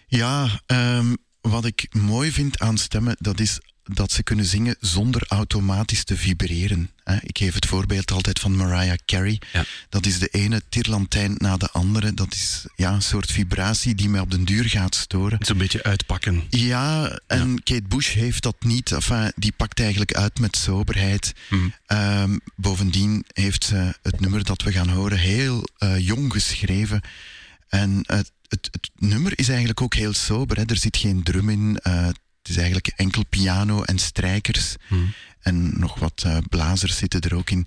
Ja, 0.07 0.63
ehm, 0.67 1.15
wat 1.41 1.65
ik 1.65 1.87
mooi 1.95 2.33
vind 2.33 2.59
aan 2.59 2.79
stemmen, 2.79 3.17
dat 3.19 3.41
is 3.41 3.61
dat 3.93 4.13
ze 4.13 4.23
kunnen 4.23 4.45
zingen 4.45 4.77
zonder 4.81 5.23
automatisch 5.29 6.05
te 6.05 6.17
vibreren. 6.17 6.91
Ik 7.21 7.39
geef 7.39 7.55
het 7.55 7.67
voorbeeld 7.67 8.11
altijd 8.11 8.39
van 8.39 8.57
Mariah 8.57 8.99
Carey. 9.05 9.41
Ja. 9.53 9.65
Dat 9.89 10.07
is 10.07 10.19
de 10.19 10.29
ene 10.29 10.63
tirlantijn 10.69 11.35
na 11.37 11.57
de 11.57 11.71
andere. 11.71 12.15
Dat 12.15 12.33
is 12.35 12.65
ja, 12.77 12.93
een 12.93 13.03
soort 13.03 13.31
vibratie 13.33 13.95
die 13.95 14.09
mij 14.09 14.21
op 14.21 14.31
den 14.31 14.45
duur 14.45 14.65
gaat 14.69 14.95
storen. 14.95 15.39
Zo'n 15.47 15.59
beetje 15.59 15.83
uitpakken. 15.83 16.43
Ja, 16.51 17.19
en 17.27 17.63
Kate 17.63 17.83
Bush 17.89 18.13
heeft 18.15 18.43
dat 18.43 18.57
niet. 18.59 18.93
Enfin, 18.93 19.33
die 19.37 19.53
pakt 19.57 19.81
eigenlijk 19.81 20.15
uit 20.15 20.39
met 20.39 20.57
soberheid. 20.57 21.33
Ehm, 21.87 22.37
bovendien 22.57 23.25
heeft 23.33 23.65
ze 23.65 23.95
het 24.03 24.21
nummer 24.21 24.45
dat 24.45 24.63
we 24.63 24.73
gaan 24.73 24.89
horen 24.89 25.19
heel 25.19 25.69
eh, 25.79 25.99
jong 25.99 26.33
geschreven. 26.33 27.01
En 27.69 27.99
het, 28.07 28.31
het, 28.49 28.69
het 28.73 28.91
nummer 28.97 29.33
is 29.39 29.49
eigenlijk 29.49 29.81
ook 29.81 29.95
heel 29.95 30.13
sober. 30.15 30.57
Hè. 30.57 30.63
Er 30.67 30.77
zit 30.77 30.97
geen 30.97 31.23
drum 31.23 31.49
in. 31.49 31.79
eh, 31.83 32.09
het 32.45 32.53
is 32.53 32.63
eigenlijk 32.63 32.93
enkel 32.97 33.25
piano 33.29 33.83
en 33.83 33.99
strijkers. 33.99 34.77
En 35.41 35.79
nog 35.79 35.99
wat 35.99 36.23
eh, 36.27 36.37
blazers 36.49 36.97
zitten 36.97 37.21
er 37.21 37.35
ook 37.35 37.51
in. 37.51 37.67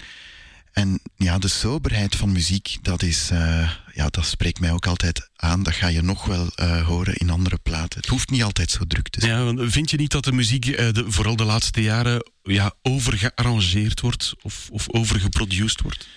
En 0.72 1.00
ja, 1.16 1.38
de 1.38 1.48
soberheid 1.48 2.16
van 2.16 2.32
muziek, 2.32 2.78
dat, 2.82 3.02
is, 3.04 3.30
eh, 3.30 3.72
ja, 3.94 4.08
dat 4.10 4.26
spreekt 4.26 4.60
mij 4.60 4.72
ook 4.72 4.86
altijd 4.86 5.30
aan. 5.36 5.64
Dat 5.64 5.74
ga 5.74 5.88
je 5.88 6.02
nog 6.02 6.26
wel 6.26 6.52
eh, 6.56 6.88
horen 6.88 7.16
in 7.16 7.30
andere 7.30 7.58
platen. 7.64 8.00
Het 8.00 8.10
hoeft 8.10 8.30
niet 8.30 8.44
altijd 8.44 8.72
zo 8.72 8.84
druk 8.88 9.10
te 9.10 9.20
zijn. 9.20 9.58
Ja, 9.58 9.70
vind 9.70 9.90
je 9.90 9.98
niet 9.98 10.12
dat 10.12 10.24
de 10.24 10.32
muziek 10.32 10.66
de, 10.66 11.06
vooral 11.08 11.36
de 11.36 11.44
laatste 11.44 11.82
jaren 11.82 12.32
ja, 12.44 12.74
overgearrangeerd 12.82 14.00
wordt 14.00 14.34
of, 14.42 14.70
of 14.72 14.90
overgeproduced 14.90 15.82
wordt? 15.82 16.08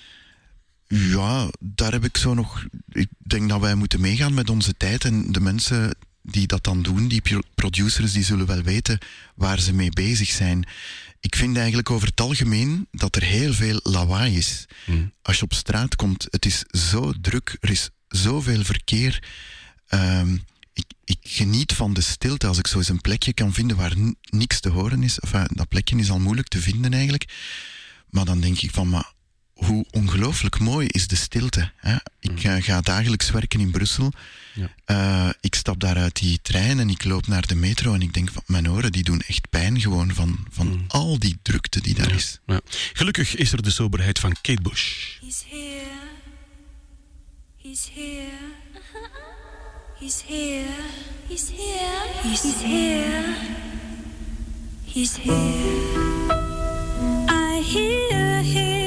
Ja, 0.89 1.49
daar 1.61 1.93
heb 1.93 2.05
ik 2.05 2.17
zo 2.17 2.35
nog. 2.35 2.65
Ik 2.89 3.09
denk 3.19 3.49
dat 3.49 3.61
wij 3.61 3.75
moeten 3.75 4.01
meegaan 4.01 4.35
met 4.35 4.51
onze 4.51 4.75
tijd. 4.77 5.05
En 5.05 5.33
de 5.33 5.41
mensen 5.41 5.95
die 6.23 6.47
dat 6.47 6.65
dan 6.65 6.83
doen, 6.83 7.09
die 7.09 7.21
pro- 7.21 7.43
producers, 7.55 8.13
die 8.13 8.25
zullen 8.25 8.47
wel 8.47 8.63
weten 8.63 8.99
waar 9.35 9.61
ze 9.61 9.73
mee 9.73 9.91
bezig 9.91 10.29
zijn. 10.31 10.67
Ik 11.21 11.37
vind 11.37 11.57
eigenlijk 11.57 11.91
over 11.91 12.09
het 12.09 12.21
algemeen 12.21 12.87
dat 12.91 13.17
er 13.17 13.23
heel 13.23 13.53
veel 13.53 13.81
lawaai 13.83 14.37
is. 14.37 14.67
Als 15.23 15.37
je 15.37 15.43
op 15.43 15.53
straat 15.55 15.97
komt, 15.97 16.27
het 16.31 16.47
is 16.47 16.65
zo 16.91 17.13
druk, 17.21 17.57
er 17.61 17.71
is 17.71 17.91
zoveel 18.09 18.65
verkeer. 18.65 19.23
Ehm, 19.87 20.37
ik, 20.73 20.85
ik 21.05 21.19
geniet 21.23 21.73
van 21.73 21.93
de 21.95 22.01
stilte 22.01 22.47
als 22.47 22.59
ik 22.59 22.67
zo 22.67 22.79
eens 22.79 22.89
een 22.89 23.01
plekje 23.01 23.33
kan 23.33 23.53
vinden 23.53 23.77
waar 23.77 23.95
niks 24.31 24.61
te 24.61 24.69
horen 24.69 25.03
is. 25.03 25.19
Enfin, 25.19 25.47
dat 25.55 25.69
plekje 25.69 25.97
is 25.97 26.11
al 26.11 26.21
moeilijk 26.21 26.49
te 26.49 26.61
vinden 26.61 26.93
eigenlijk. 26.93 27.25
Maar 28.11 28.25
dan 28.25 28.41
denk 28.41 28.61
ik 28.61 28.71
van, 28.71 28.89
maar 28.89 29.10
hoe 29.71 29.85
ongelooflijk 29.91 30.59
mooi 30.59 30.87
is 30.87 31.07
de 31.07 31.17
stilte. 31.17 31.71
Hè? 31.77 31.97
Ik 32.21 32.45
eh, 32.45 32.63
ga 32.63 32.81
dagelijks 32.81 33.31
werken 33.31 33.61
in 33.61 33.71
Brussel. 33.71 34.13
Ja. 34.55 34.71
Eh, 34.85 35.29
ik 35.41 35.55
stap 35.55 35.81
daar 35.81 35.97
uit 35.97 36.17
die 36.17 36.39
trein 36.43 36.79
en 36.79 36.91
ik 36.91 37.05
loop 37.05 37.27
naar 37.27 37.47
de 37.47 37.55
metro 37.55 37.95
en 37.95 38.03
ik 38.03 38.13
denk 38.13 38.31
van 38.31 38.43
mijn 38.47 38.71
oren 38.71 38.93
die 38.93 39.03
doen 39.03 39.21
echt 39.27 39.51
pijn 39.51 39.81
gewoon 39.81 40.15
van, 40.15 40.47
van 40.51 40.85
al 40.89 41.19
die 41.19 41.39
drukte 41.43 41.81
die 41.81 41.95
daar 41.95 42.15
is. 42.15 42.39
Ja. 42.47 42.61
Gelukkig 42.93 43.37
is 43.37 43.53
er 43.53 43.63
de 43.63 43.71
soberheid 43.71 44.19
van 44.19 44.37
Kate 44.41 44.63
Bush. 44.63 45.19
He's 45.21 45.45
here. 45.49 45.81
He's 47.57 47.91
here. 47.95 48.25
He's 49.99 50.23
here. 50.27 50.65
He's 51.29 51.51
here. 51.57 52.23
He's 52.23 52.63
here. 52.63 53.37
He's 54.85 55.17
here. 55.17 56.09
I 57.29 57.63
hear 57.63 58.43
him 58.43 58.80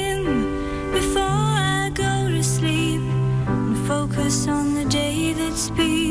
us 4.26 4.48
on 4.48 4.72
the 4.72 4.84
day 4.86 5.34
that's 5.34 5.68
being 5.70 6.03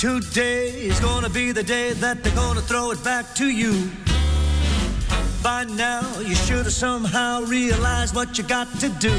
Today 0.00 0.70
is 0.86 0.98
gonna 0.98 1.28
be 1.28 1.52
the 1.52 1.62
day 1.62 1.92
that 1.92 2.24
they're 2.24 2.34
gonna 2.34 2.62
throw 2.62 2.90
it 2.90 3.04
back 3.04 3.34
to 3.34 3.50
you. 3.50 3.90
By 5.42 5.64
now, 5.64 6.20
you 6.20 6.34
should 6.34 6.64
have 6.64 6.72
somehow 6.72 7.42
realized 7.42 8.14
what 8.14 8.38
you 8.38 8.44
got 8.44 8.66
to 8.80 8.88
do. 8.88 9.12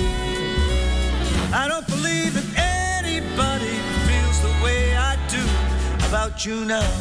I 1.53 1.67
don't 1.67 1.85
believe 1.85 2.33
that 2.33 2.97
anybody 2.97 3.77
feels 4.07 4.41
the 4.41 4.53
way 4.63 4.97
I 4.97 5.17
do 5.29 5.43
about 6.07 6.47
you 6.47 6.65
now. 6.65 6.91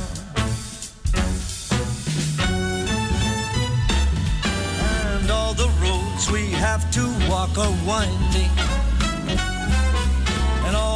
And 5.16 5.30
all 5.30 5.54
the 5.54 5.70
roads 5.80 6.30
we 6.30 6.50
have 6.50 6.90
to 6.90 7.06
walk 7.30 7.56
are 7.56 7.74
winding. 7.86 8.89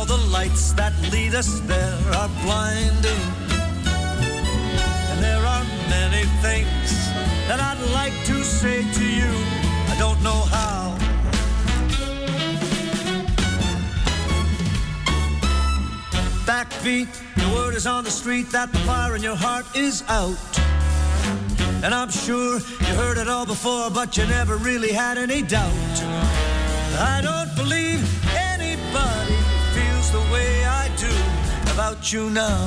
The 0.06 0.18
lights 0.30 0.72
that 0.74 0.92
lead 1.10 1.34
us 1.34 1.60
there 1.60 1.98
are 2.14 2.28
blinding. 2.44 3.24
And 5.10 5.18
there 5.24 5.44
are 5.44 5.64
many 5.88 6.24
things 6.44 6.90
that 7.48 7.58
I'd 7.58 7.80
like 7.92 8.12
to 8.26 8.44
say 8.44 8.82
to 8.82 9.04
you. 9.04 9.32
I 9.88 9.96
don't 9.98 10.22
know 10.22 10.40
how. 10.52 10.94
Backbeat, 16.44 17.08
the 17.36 17.54
word 17.54 17.74
is 17.74 17.86
on 17.86 18.04
the 18.04 18.10
street 18.10 18.50
that 18.50 18.70
the 18.72 18.78
fire 18.80 19.16
in 19.16 19.22
your 19.22 19.36
heart 19.36 19.64
is 19.74 20.04
out. 20.08 20.36
And 21.82 21.94
I'm 21.94 22.10
sure 22.10 22.58
you 22.58 22.94
heard 22.94 23.16
it 23.16 23.28
all 23.28 23.46
before, 23.46 23.90
but 23.90 24.18
you 24.18 24.26
never 24.26 24.58
really 24.58 24.92
had 24.92 25.16
any 25.16 25.40
doubt. 25.40 25.72
I 27.00 27.20
don't 27.22 27.56
believe 27.56 28.23
the 30.14 30.32
way 30.32 30.64
I 30.64 30.86
do 30.96 31.12
about 31.74 32.12
you 32.12 32.30
now. 32.30 32.60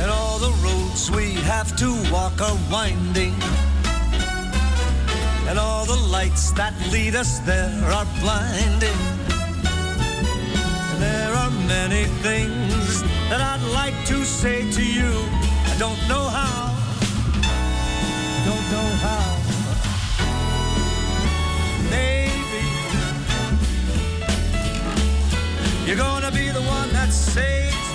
And 0.00 0.08
all 0.16 0.38
the 0.38 0.52
roads 0.64 1.10
we 1.10 1.34
have 1.52 1.70
to 1.82 1.88
walk 2.12 2.40
are 2.48 2.58
winding. 2.70 3.34
And 5.48 5.58
all 5.58 5.84
the 5.84 6.00
lights 6.16 6.52
that 6.52 6.74
lead 6.92 7.16
us 7.16 7.40
there 7.40 7.84
are 7.96 8.06
blinding. 8.22 9.00
There 11.06 11.32
are 11.42 11.52
many 11.76 12.04
things 12.26 13.02
that 13.28 13.40
I'd 13.50 13.66
like 13.80 13.98
to 14.12 14.24
say 14.24 14.70
to 14.76 14.84
you. 14.98 15.12
I 15.72 15.74
don't 15.84 16.02
know 16.12 16.24
how. 16.38 16.60
Don't 18.46 18.66
know 18.74 18.88
how. 19.06 19.26
Maybe 21.90 22.19
you're 25.90 25.98
gonna 25.98 26.30
be 26.30 26.48
the 26.50 26.62
one 26.62 26.88
that 26.92 27.12
saves 27.12 27.89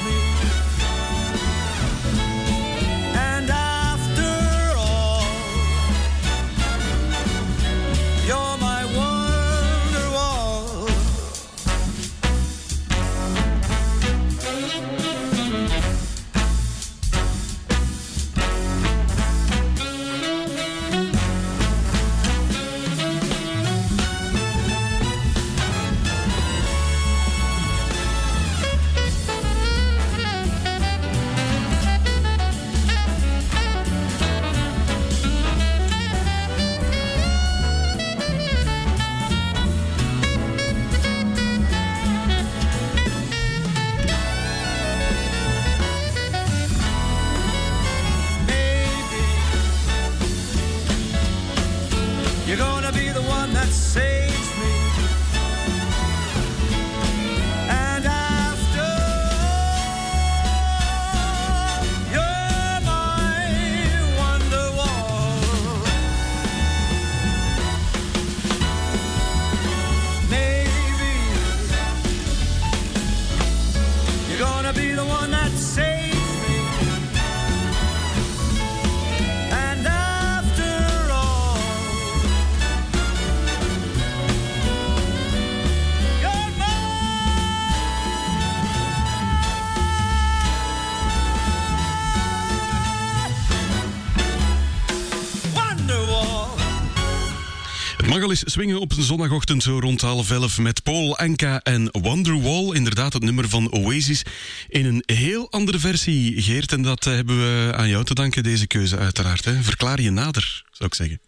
Het 98.15 98.23
mag 98.23 98.33
al 98.33 98.39
eens 98.39 98.53
swingen 98.53 98.79
op 98.79 98.97
een 98.97 99.03
zondagochtend 99.03 99.63
zo 99.63 99.79
rond 99.79 100.01
half 100.01 100.31
elf 100.31 100.57
met 100.57 100.83
Paul 100.83 101.17
Anka 101.17 101.59
en 101.59 101.89
Wonderwall. 101.91 102.73
Inderdaad, 102.73 103.13
het 103.13 103.23
nummer 103.23 103.49
van 103.49 103.71
Oasis 103.71 104.23
in 104.67 104.85
een 104.85 105.03
heel 105.05 105.51
andere 105.51 105.79
versie. 105.79 106.41
Geert, 106.41 106.71
en 106.71 106.81
dat 106.81 107.05
eh, 107.05 107.13
hebben 107.13 107.37
we 107.37 107.73
aan 107.75 107.89
jou 107.89 108.03
te 108.03 108.13
danken, 108.13 108.43
deze 108.43 108.67
keuze 108.67 108.97
uiteraard. 108.97 109.45
Hè. 109.45 109.63
Verklaar 109.63 110.01
je 110.01 110.11
nader, 110.11 110.63
zou 110.71 110.89
ik 110.89 110.95
zeggen. 110.95 111.19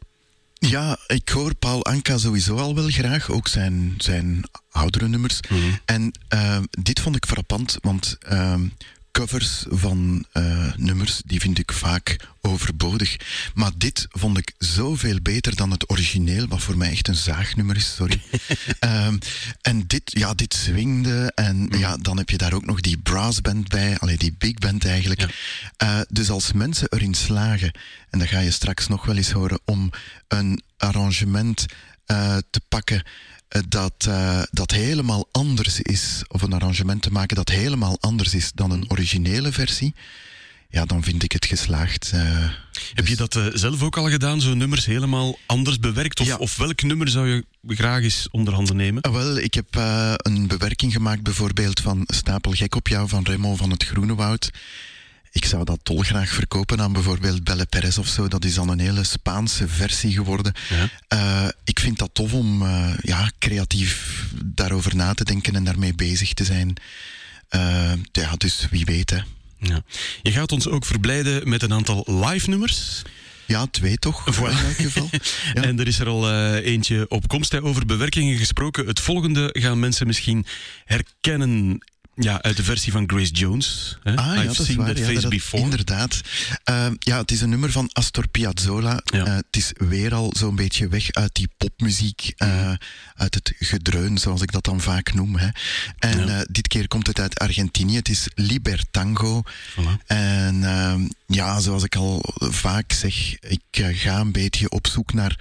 Ja, 0.53 0.97
ik 1.07 1.29
hoor 1.29 1.55
Paul 1.55 1.85
Anka 1.85 2.17
sowieso 2.17 2.57
al 2.57 2.75
wel 2.75 2.89
graag, 2.89 3.29
ook 3.29 3.47
zijn, 3.47 3.93
zijn 3.97 4.43
oudere 4.69 5.07
nummers. 5.07 5.39
En 5.85 6.11
eh, 6.27 6.59
dit 6.69 6.99
vond 6.99 7.15
ik 7.15 7.25
frappant, 7.25 7.77
want 7.81 8.17
eh, 8.19 8.55
covers 9.17 9.65
van 9.69 10.25
eh, 10.31 10.73
nummers, 10.75 11.21
die 11.25 11.39
vind 11.39 11.59
ik 11.59 11.71
vaak 11.71 12.15
overbodig. 12.41 13.17
Maar 13.53 13.71
dit 13.77 14.07
vond 14.09 14.37
ik 14.37 14.51
zoveel 14.57 15.17
beter 15.21 15.55
dan 15.55 15.71
het 15.71 15.89
origineel, 15.89 16.47
wat 16.47 16.61
voor 16.61 16.77
mij 16.77 16.91
echt 16.91 17.07
een 17.07 17.15
zaagnummer 17.15 17.75
is, 17.75 17.95
sorry. 17.95 18.21
Ehm, 18.79 19.17
en 19.61 19.87
dit, 19.87 20.01
ja, 20.03 20.33
dit 20.33 20.53
swingde 20.53 21.31
en 21.35 21.69
ja, 21.77 21.97
dan 21.97 22.17
heb 22.17 22.29
je 22.29 22.37
daar 22.37 22.53
ook 22.53 22.65
nog 22.65 22.81
die 22.81 22.97
brassband 22.97 23.67
bij, 23.67 23.97
allee, 23.97 24.17
die 24.17 24.35
big 24.37 24.53
band 24.53 24.85
eigenlijk. 24.85 25.25
Eh, 25.77 25.99
dus 26.09 26.29
als 26.29 26.51
mensen 26.51 26.87
erin 26.89 27.13
slagen, 27.13 27.71
en 28.09 28.19
dat 28.19 28.27
ga 28.27 28.39
je 28.39 28.51
straks 28.51 28.87
nog 28.87 29.05
wel 29.05 29.17
eens 29.17 29.31
horen, 29.31 29.59
om 29.65 29.91
een 30.27 30.61
arrangement 30.77 31.65
eh, 32.05 32.37
te 32.49 32.61
pakken 32.69 33.03
dat, 33.67 33.93
eh, 34.07 34.41
dat 34.51 34.71
helemaal 34.71 35.27
anders 35.31 35.81
is, 35.81 36.23
of 36.27 36.41
een 36.41 36.53
arrangement 36.53 37.01
te 37.01 37.11
maken 37.11 37.35
dat 37.35 37.49
helemaal 37.49 37.97
anders 37.99 38.33
is 38.33 38.51
dan 38.55 38.71
een 38.71 38.85
originele 38.87 39.51
versie, 39.51 39.95
ja, 40.69 40.85
dan 40.85 41.03
vind 41.03 41.23
ik 41.23 41.31
het 41.31 41.45
geslaagd. 41.45 42.11
eh. 42.13 42.49
Heb 42.93 43.07
je 43.07 43.15
dat 43.15 43.35
eh, 43.35 43.45
zelf 43.53 43.81
ook 43.83 43.97
al 43.97 44.09
gedaan, 44.09 44.41
zo 44.41 44.53
nummers 44.53 44.85
helemaal 44.85 45.37
anders 45.45 45.79
bewerkt? 45.79 46.19
Of, 46.19 46.27
Ja. 46.27 46.35
of 46.35 46.57
welk 46.57 46.81
nummer 46.83 47.09
zou 47.09 47.27
je 47.27 47.45
graag 47.67 48.03
eens 48.03 48.27
onder 48.31 48.53
handen 48.53 48.75
nemen? 48.75 49.11
Wel, 49.11 49.37
ik 49.37 49.53
heb 49.53 49.75
eh, 49.75 50.13
een 50.17 50.47
bewerking 50.47 50.91
gemaakt 50.93 51.23
bijvoorbeeld 51.23 51.79
van 51.79 52.03
Stapel 52.05 52.51
Gek 52.51 52.75
op 52.75 52.87
jou 52.87 53.07
van 53.09 53.23
Remo 53.23 53.55
van 53.55 53.69
het 53.71 53.83
Groene 53.83 54.15
Woud. 54.15 54.49
Ik 55.37 55.45
zou 55.45 55.63
dat 55.63 55.79
dolgraag 55.83 56.29
verkopen 56.29 56.81
aan 56.81 56.93
bijvoorbeeld 56.93 57.43
Belle 57.43 57.65
Perez 57.65 57.97
of 57.97 58.07
zo. 58.07 58.27
Dat 58.27 58.45
is 58.45 58.53
dan 58.53 58.69
een 58.69 58.79
hele 58.79 59.03
Spaanse 59.03 59.67
versie 59.67 60.11
geworden. 60.11 60.53
Ja. 60.69 60.89
Eh, 61.07 61.49
ik 61.63 61.79
vind 61.79 61.97
dat 61.97 62.09
tof 62.13 62.33
om 62.33 62.61
eh, 62.61 62.93
ja, 63.01 63.31
creatief 63.39 64.25
daarover 64.45 64.95
na 64.95 65.13
te 65.13 65.23
denken 65.23 65.55
en 65.55 65.63
daarmee 65.63 65.95
bezig 65.95 66.33
te 66.33 66.43
zijn. 66.43 66.73
Eh, 67.49 67.91
ja, 68.11 68.35
dus 68.37 68.67
wie 68.69 68.85
weet, 68.85 69.09
hè. 69.09 69.19
Ja. 69.59 69.81
Je 70.21 70.31
gaat 70.31 70.51
ons 70.51 70.67
ook 70.67 70.85
verblijden 70.85 71.49
met 71.49 71.63
een 71.63 71.73
aantal 71.73 72.03
live 72.05 72.49
nummers. 72.49 73.01
Ja, 73.45 73.67
twee 73.71 73.97
toch? 73.97 74.35
Voilà. 74.35 74.37
In 74.37 74.65
elk 74.65 74.75
geval. 74.75 75.09
Ja. 75.53 75.63
En 75.63 75.79
er 75.79 75.87
is 75.87 75.99
er 75.99 76.07
al 76.07 76.31
eentje 76.55 77.05
op 77.09 77.27
komst 77.27 77.51
hè, 77.51 77.63
over 77.63 77.85
bewerkingen 77.85 78.37
gesproken. 78.37 78.87
Het 78.87 78.99
volgende 78.99 79.49
gaan 79.53 79.79
mensen 79.79 80.07
misschien 80.07 80.45
herkennen 80.85 81.81
ja, 82.19 82.41
uit 82.41 82.57
de 82.57 82.63
versie 82.63 82.91
van 82.91 83.03
Grace 83.09 83.31
Jones. 83.31 83.97
Hè? 84.03 84.15
Ah, 84.15 84.25
ja, 84.35 84.41
I've 84.43 84.61
is 84.61 84.65
seen 84.65 84.77
waar. 84.77 84.87
that 84.87 84.97
ja, 84.97 85.05
face 85.05 85.21
dat- 85.21 85.29
before. 85.29 85.61
Inderdaad. 85.63 86.21
Eh, 86.63 86.87
ja, 86.99 87.17
het 87.17 87.31
is 87.31 87.41
een 87.41 87.49
nummer 87.49 87.71
van 87.71 87.89
Astor 87.93 88.27
Piazzolla. 88.27 88.99
Ja. 89.03 89.25
Eh, 89.25 89.35
het 89.35 89.45
is 89.57 89.71
weer 89.77 90.13
al 90.13 90.33
zo'n 90.37 90.55
beetje 90.55 90.87
weg 90.87 91.11
uit 91.11 91.35
die 91.35 91.49
popmuziek, 91.57 92.33
eh, 92.37 92.71
uit 93.15 93.33
het 93.33 93.53
gedreun, 93.59 94.17
zoals 94.17 94.41
ik 94.41 94.51
dat 94.51 94.63
dan 94.65 94.81
vaak 94.81 95.13
noem. 95.13 95.35
Hè. 95.35 95.47
En 95.99 96.25
Ja. 96.25 96.39
eh, 96.39 96.45
dit 96.51 96.67
keer 96.67 96.87
komt 96.87 97.07
het 97.07 97.19
uit 97.19 97.39
Argentinië. 97.39 97.95
Het 97.95 98.09
is 98.09 98.27
Libertango. 98.35 99.43
Voilà. 99.71 100.05
En 100.05 100.63
ehm, 100.63 101.01
ja, 101.27 101.59
zoals 101.59 101.83
ik 101.83 101.95
al 101.95 102.33
vaak 102.37 102.91
zeg, 102.91 103.39
ik 103.39 103.61
ga 103.71 104.19
een 104.19 104.31
beetje 104.31 104.69
op 104.69 104.87
zoek 104.87 105.13
naar 105.13 105.39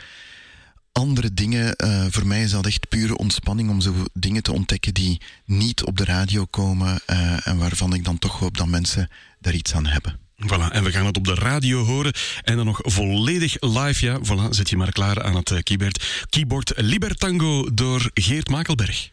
andere 0.96 1.34
dingen. 1.34 1.76
Eh, 1.76 2.06
voor 2.10 2.26
mij 2.26 2.42
is 2.42 2.50
dat 2.50 2.66
echt 2.66 2.88
pure 2.88 3.16
ontspanning 3.16 3.70
om 3.70 3.80
zo 3.80 3.94
dingen 4.12 4.42
te 4.42 4.52
ontdekken 4.52 4.94
die 4.94 5.20
niet 5.44 5.84
op 5.84 5.96
de 5.96 6.04
radio 6.04 6.44
komen 6.44 7.00
eh, 7.06 7.46
en 7.46 7.56
waarvan 7.58 7.94
ik 7.94 8.04
dan 8.04 8.18
toch 8.18 8.38
hoop 8.38 8.56
dat 8.56 8.66
mensen 8.66 9.08
daar 9.40 9.54
iets 9.54 9.74
aan 9.74 9.86
hebben. 9.86 10.18
Voilà, 10.36 10.72
en 10.72 10.84
we 10.84 10.92
gaan 10.92 11.06
het 11.06 11.16
op 11.16 11.24
de 11.24 11.34
radio 11.34 11.84
horen. 11.84 12.12
En 12.42 12.56
dan 12.56 12.66
nog 12.66 12.78
volledig 12.82 13.56
live. 13.60 14.04
Ja, 14.04 14.18
voilà, 14.18 14.48
zet 14.50 14.70
je 14.70 14.76
maar 14.76 14.92
klaar 14.92 15.22
aan 15.22 15.36
het 15.36 15.50
eh, 15.50 15.58
keyboard. 15.62 16.26
Keyboard 16.28 16.72
Libertango 16.76 17.74
door 17.74 18.10
Geert 18.14 18.48
Makelberg. 18.48 19.10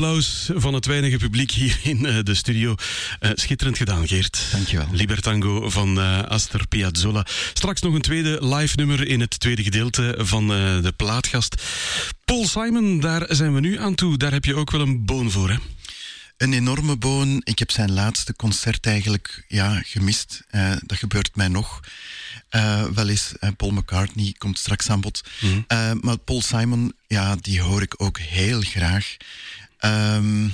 Applaus 0.00 0.50
van 0.54 0.74
het 0.74 0.86
weinige 0.86 1.16
publiek 1.16 1.50
hier 1.50 1.78
in 1.82 2.06
eh, 2.06 2.18
de 2.22 2.34
studio. 2.34 2.74
Eh, 3.18 3.30
schitterend 3.34 3.76
gedaan, 3.76 4.08
Geert. 4.08 4.46
Dankjewel. 4.52 4.86
Libertango 4.92 5.70
van 5.70 6.00
eh 6.00 6.22
Astor 6.22 6.66
Piazzolla. 6.66 7.26
Straks 7.52 7.80
nog 7.80 7.94
een 7.94 8.00
tweede 8.00 8.46
live 8.46 8.76
nummer 8.76 9.06
in 9.06 9.20
het 9.20 9.40
tweede 9.40 9.62
gedeelte 9.62 10.14
van 10.18 10.46
de 10.82 10.92
plaatgast. 10.96 11.62
Paul 12.24 12.46
Simon, 12.46 13.00
daar 13.00 13.26
zijn 13.28 13.54
we 13.54 13.60
nu 13.60 13.78
aan 13.78 13.94
toe. 13.94 14.16
Daar 14.16 14.32
heb 14.32 14.44
je 14.44 14.54
ook 14.54 14.70
wel 14.70 14.80
een 14.80 15.04
boon 15.04 15.30
voor, 15.30 15.50
hè? 15.50 15.56
Een 16.36 16.52
enorme 16.52 16.96
boon. 16.96 17.40
Ik 17.44 17.58
heb 17.58 17.70
zijn 17.70 17.92
laatste 17.92 18.34
concert 18.34 18.86
eigenlijk 18.86 19.44
ja, 19.48 19.82
gemist. 19.84 20.42
Dat 20.86 20.98
gebeurt 20.98 21.36
mij 21.36 21.48
nog. 21.48 21.80
Eh, 22.50 22.84
wel 22.84 23.08
eens, 23.08 23.32
Paul 23.56 23.70
McCartney 23.70 24.34
komt 24.38 24.58
straks 24.58 24.90
aan 24.90 25.00
bod. 25.00 25.24
Eh, 25.66 25.92
maar 26.00 26.18
Paul 26.18 26.42
Simon, 26.42 26.92
ja, 27.06 27.36
die 27.36 27.60
hoor 27.60 27.82
ik 27.82 27.94
ook 27.96 28.18
heel 28.18 28.60
graag. 28.60 29.16
Ehm, 29.80 30.48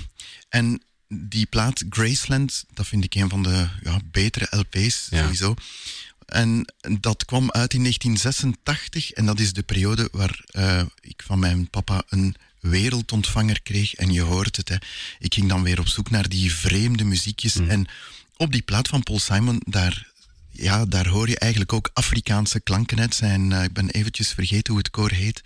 en 0.48 0.82
die 1.08 1.46
plaat 1.46 1.84
Graceland, 1.90 2.64
dat 2.74 2.86
vind 2.86 3.04
ik 3.04 3.14
een 3.14 3.28
van 3.28 3.42
de 3.42 3.68
ja, 3.82 3.98
betere 4.10 4.56
LP's 4.58 5.06
Ja. 5.10 5.22
sowieso. 5.22 5.54
En 6.26 6.72
dat 7.00 7.24
kwam 7.24 7.50
uit 7.50 7.74
in 7.74 7.80
1986 7.82 9.10
en 9.12 9.26
dat 9.26 9.40
is 9.40 9.52
de 9.52 9.62
periode 9.62 10.08
waar 10.12 10.40
eh, 10.46 10.82
ik 11.00 11.22
van 11.26 11.38
mijn 11.38 11.70
papa 11.70 12.02
een 12.08 12.34
wereldontvanger 12.60 13.62
kreeg. 13.62 13.94
En 13.94 14.12
je 14.12 14.20
hoort 14.20 14.56
het, 14.56 14.68
hè. 14.68 14.76
ik 15.18 15.34
ging 15.34 15.48
dan 15.48 15.62
weer 15.62 15.78
op 15.80 15.88
zoek 15.88 16.10
naar 16.10 16.28
die 16.28 16.52
vreemde 16.54 17.04
muziekjes. 17.04 17.54
En 17.56 17.86
op 18.36 18.52
die 18.52 18.62
plaat 18.62 18.88
van 18.88 19.02
Paul 19.02 19.18
Simon, 19.18 19.62
daar, 19.66 20.06
ja, 20.58 20.84
daar 20.84 21.06
hoor 21.06 21.28
je 21.28 21.38
eigenlijk 21.38 21.72
ook 21.72 21.90
Afrikaanse 21.92 22.60
klanken 22.60 23.00
uit. 23.00 23.14
Zijn, 23.14 23.52
eh, 23.52 23.64
ik 23.64 23.72
ben 23.72 23.90
eventjes 23.90 24.32
vergeten 24.32 24.72
hoe 24.72 24.82
het 24.82 24.90
koor 24.90 25.10
heet. 25.10 25.42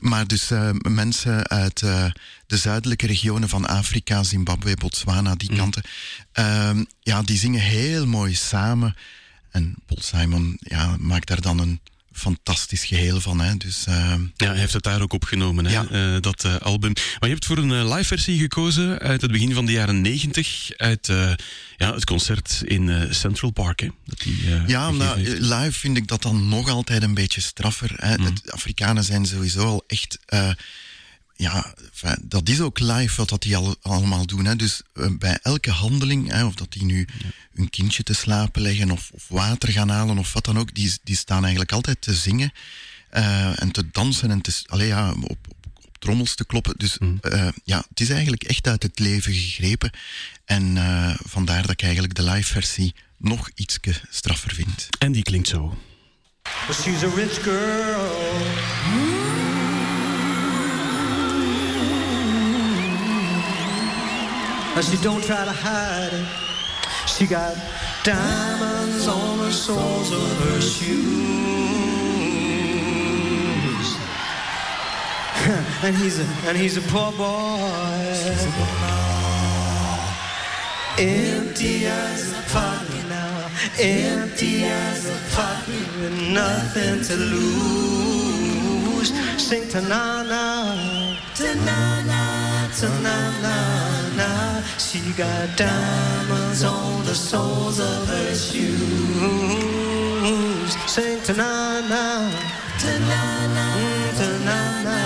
Maar 0.00 0.26
dus 0.26 0.50
eh, 0.50 0.70
mensen 0.88 1.48
uit 1.48 1.82
eh, 1.82 2.10
de 2.46 2.56
zuidelijke 2.56 3.06
regionen 3.06 3.48
van 3.48 3.66
Afrika, 3.66 4.22
Zimbabwe, 4.22 4.76
Botswana, 4.76 5.34
die 5.34 5.56
kanten. 5.56 5.82
ehm, 6.32 6.84
ja, 7.00 7.22
die 7.22 7.38
zingen 7.38 7.60
heel 7.60 8.06
mooi 8.06 8.34
samen. 8.34 8.96
En 9.50 9.74
Paul 9.86 10.00
Simon 10.02 10.56
ja, 10.58 10.96
maakt 10.98 11.28
daar 11.28 11.40
dan 11.40 11.58
een 11.58 11.80
fantastisch 12.12 12.84
geheel 12.84 13.20
van. 13.20 13.40
Hè. 13.40 13.56
Dus, 13.56 13.84
ehm, 13.86 14.22
Ja, 14.36 14.46
hij 14.46 14.58
heeft 14.58 14.72
het 14.72 14.82
daar 14.82 15.00
ook 15.02 15.12
opgenomen, 15.12 15.64
hè, 15.66 15.72
Ja. 15.72 15.86
eh, 15.90 16.20
dat 16.20 16.44
eh, 16.44 16.56
album. 16.56 16.92
Maar 16.92 17.28
je 17.28 17.34
hebt 17.34 17.46
voor 17.46 17.58
een 17.58 17.72
eh, 17.72 17.94
live 17.96 18.04
versie 18.04 18.38
gekozen 18.38 18.98
uit 18.98 19.20
het 19.20 19.32
begin 19.32 19.54
van 19.54 19.66
de 19.66 19.72
jaren 19.72 20.00
negentig. 20.00 20.70
Uit 20.76 21.06
ja, 21.76 21.94
het 21.94 22.04
concert 22.04 22.62
in 22.64 23.08
Central 23.14 23.50
Park. 23.50 23.80
Hè, 23.80 23.88
dat 24.04 24.20
eh, 24.20 24.68
Ja, 24.68 24.90
live 25.24 25.72
vind 25.72 25.96
ik 25.96 26.06
dat 26.08 26.22
dan 26.22 26.48
nog 26.48 26.68
altijd 26.68 27.02
een 27.02 27.14
beetje 27.14 27.40
straffer. 27.40 27.90
Hè. 27.96 28.14
Mhm. 28.16 28.24
Het, 28.24 28.52
Afrikanen 28.52 29.04
zijn 29.04 29.26
sowieso 29.26 29.60
al 29.64 29.84
echt. 29.86 30.18
Ja, 31.40 31.74
enfin, 31.90 32.16
dat 32.22 32.48
is 32.48 32.60
ook 32.60 32.78
live 32.78 33.16
wat 33.16 33.28
dat 33.28 33.42
die 33.42 33.56
al, 33.56 33.76
allemaal 33.82 34.26
doen. 34.26 34.44
Hè. 34.44 34.56
Dus 34.56 34.82
eh, 34.94 35.06
bij 35.18 35.38
elke 35.42 35.70
handeling, 35.70 36.30
hè, 36.30 36.44
of 36.44 36.54
dat 36.54 36.72
die 36.72 36.84
nu 36.84 37.06
hun 37.54 37.70
kindje 37.70 38.02
te 38.02 38.14
slapen 38.14 38.62
leggen 38.62 38.90
of, 38.90 39.10
of 39.12 39.28
water 39.28 39.68
gaan 39.68 39.88
halen 39.88 40.18
of 40.18 40.32
wat 40.32 40.44
dan 40.44 40.58
ook, 40.58 40.74
die, 40.74 40.98
die 41.02 41.16
staan 41.16 41.40
eigenlijk 41.40 41.72
altijd 41.72 42.00
te 42.00 42.14
zingen 42.14 42.52
eh, 43.10 43.62
en 43.62 43.70
te 43.70 43.90
dansen 43.90 44.30
en 44.30 44.40
te, 44.40 44.62
allee, 44.66 44.86
ja, 44.86 45.10
op, 45.10 45.24
op, 45.24 45.46
op 45.84 45.98
trommels 45.98 46.34
te 46.34 46.44
kloppen. 46.44 46.74
Dus 46.76 46.98
eh, 47.20 47.48
ja, 47.64 47.84
het 47.88 48.00
is 48.00 48.10
eigenlijk 48.10 48.42
echt 48.42 48.66
uit 48.66 48.82
het 48.82 48.98
leven 48.98 49.32
gegrepen. 49.32 49.90
En 50.44 50.76
eh, 50.76 51.14
vandaar 51.28 51.60
dat 51.60 51.70
ik 51.70 51.82
eigenlijk 51.82 52.14
de 52.14 52.22
live 52.22 52.52
versie 52.52 52.94
nog 53.16 53.50
iets 53.54 53.78
straffer 54.10 54.54
vind. 54.54 54.88
En 54.98 55.12
die 55.12 55.22
klinkt 55.22 55.48
zo. 55.48 55.78
She's 56.72 57.02
a 57.02 57.14
rich 57.14 57.42
girl. 57.42 59.19
And 64.80 64.88
she 64.88 64.96
don't 65.04 65.22
try 65.22 65.44
to 65.44 65.52
hide 65.52 66.10
it. 66.10 66.26
She 67.06 67.26
got 67.26 67.54
diamonds 68.02 69.06
on 69.08 69.36
the 69.36 69.52
soles 69.52 70.10
of 70.10 70.40
her 70.48 70.58
shoes. 70.58 70.96
and 75.84 75.94
he's 75.96 76.18
a 76.18 76.24
and 76.48 76.56
he's 76.56 76.78
a 76.78 76.82
poor 76.88 77.12
boy. 77.12 77.26
Empty 80.96 81.84
as 81.84 82.32
a 82.32 82.42
pocket 82.50 83.06
now, 83.06 83.50
empty 83.78 84.64
as 84.64 85.04
a 85.10 85.18
pocket 85.36 85.86
with 86.00 86.32
nothing 86.32 87.02
to 87.04 87.16
lose. 87.16 88.29
Sing 89.02 89.66
to 89.70 89.80
na 89.80 90.22
na, 90.22 90.76
to 91.34 91.54
na 91.64 92.02
na, 92.04 92.68
to 92.78 92.88
na 93.00 93.30
na 93.40 93.56
na. 94.14 94.60
She 94.76 95.00
got 95.16 95.56
diamonds 95.56 96.62
on 96.64 97.04
the 97.06 97.14
soles 97.14 97.80
of 97.80 98.06
her 98.08 98.34
shoes. 98.34 98.76
Sing 100.86 101.22
to 101.22 101.32
na 101.32 101.80
na, 101.88 102.30
to 102.78 102.98
na 103.08 103.46
na, 103.56 103.66
to 104.18 104.38
na 104.44 104.82
na 104.82 105.00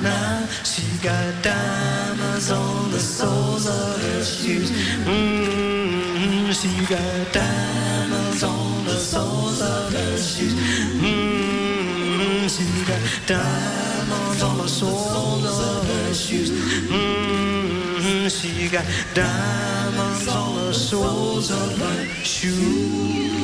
na. 0.00 0.46
She 0.64 0.86
got 1.02 1.42
diamonds 1.42 2.50
on 2.50 2.90
the 2.92 2.98
soles 2.98 3.66
of 3.66 4.00
her 4.00 4.24
shoes. 4.24 4.70
Mm, 5.04 6.50
she 6.54 6.86
got 6.86 7.32
diamonds 7.34 8.42
on 8.42 8.84
the 8.86 8.98
soles 8.98 9.60
of 9.60 9.92
her 9.92 10.16
shoes. 10.16 10.53
She 12.54 12.62
got 12.84 13.00
diamonds 13.26 14.42
on 14.44 14.58
the 14.58 14.68
soles 14.68 15.58
of 15.58 15.88
her 15.88 16.14
shoes. 16.14 16.52
Mm, 16.52 18.30
she 18.30 18.68
got 18.68 18.84
diamonds 19.12 20.28
on 20.28 20.54
the 20.54 20.72
soles 20.72 21.50
of 21.50 21.76
her 21.78 22.06
shoes. 22.22 23.43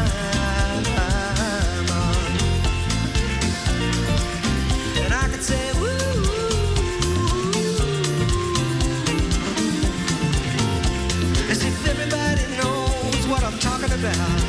About. 14.01 14.41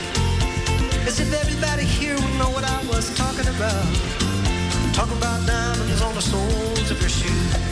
As 1.06 1.20
if 1.20 1.30
everybody 1.34 1.84
here 1.84 2.14
would 2.14 2.34
know 2.38 2.48
what 2.48 2.64
I 2.64 2.82
was 2.86 3.14
talking 3.16 3.46
about. 3.48 3.94
Talking 4.94 5.18
about 5.18 5.46
diamonds 5.46 6.00
on 6.00 6.14
the 6.14 6.22
soles 6.22 6.90
of 6.90 6.98
your 6.98 7.10
shoes. 7.10 7.71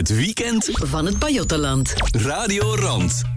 Het 0.00 0.16
weekend 0.16 0.68
van 0.72 1.06
het 1.06 1.18
Pajottenland. 1.18 1.94
Radio 2.12 2.74
Rand. 2.74 3.29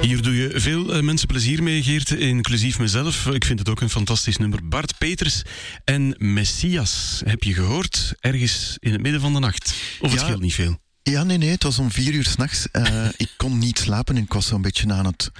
Hier 0.00 0.22
doe 0.22 0.36
je 0.36 0.60
veel 0.60 0.94
eh, 0.94 1.02
mensen 1.02 1.28
plezier 1.28 1.62
mee, 1.62 1.82
Geert, 1.82 2.10
inclusief 2.10 2.78
mezelf. 2.78 3.26
Ik 3.26 3.44
vind 3.44 3.58
het 3.58 3.68
ook 3.68 3.80
een 3.80 3.90
fantastisch 3.90 4.36
nummer. 4.36 4.68
Bart 4.68 4.98
Peters 4.98 5.42
en 5.84 6.14
Messias 6.18 7.22
heb 7.24 7.42
je 7.42 7.54
gehoord 7.54 8.14
ergens 8.20 8.76
in 8.78 8.92
het 8.92 9.02
midden 9.02 9.20
van 9.20 9.32
de 9.32 9.38
nacht. 9.38 9.74
Of 10.00 10.10
het 10.10 10.20
scheelt 10.20 10.40
niet 10.40 10.54
veel. 10.54 10.78
Ja, 11.10 11.22
nee, 11.24 11.38
nee, 11.38 11.50
het 11.50 11.62
was 11.62 11.78
om 11.78 11.90
vier 11.90 12.12
uur 12.12 12.24
s'nachts. 12.24 12.66
nachts. 12.72 13.16
ik 13.26 13.30
kon 13.36 13.58
niet 13.58 13.78
slapen 13.78 14.16
en 14.16 14.22
ik 14.22 14.32
was 14.32 14.46
zo'n 14.46 14.62
beetje 14.62 14.92
aan 14.92 15.06
het, 15.06 15.30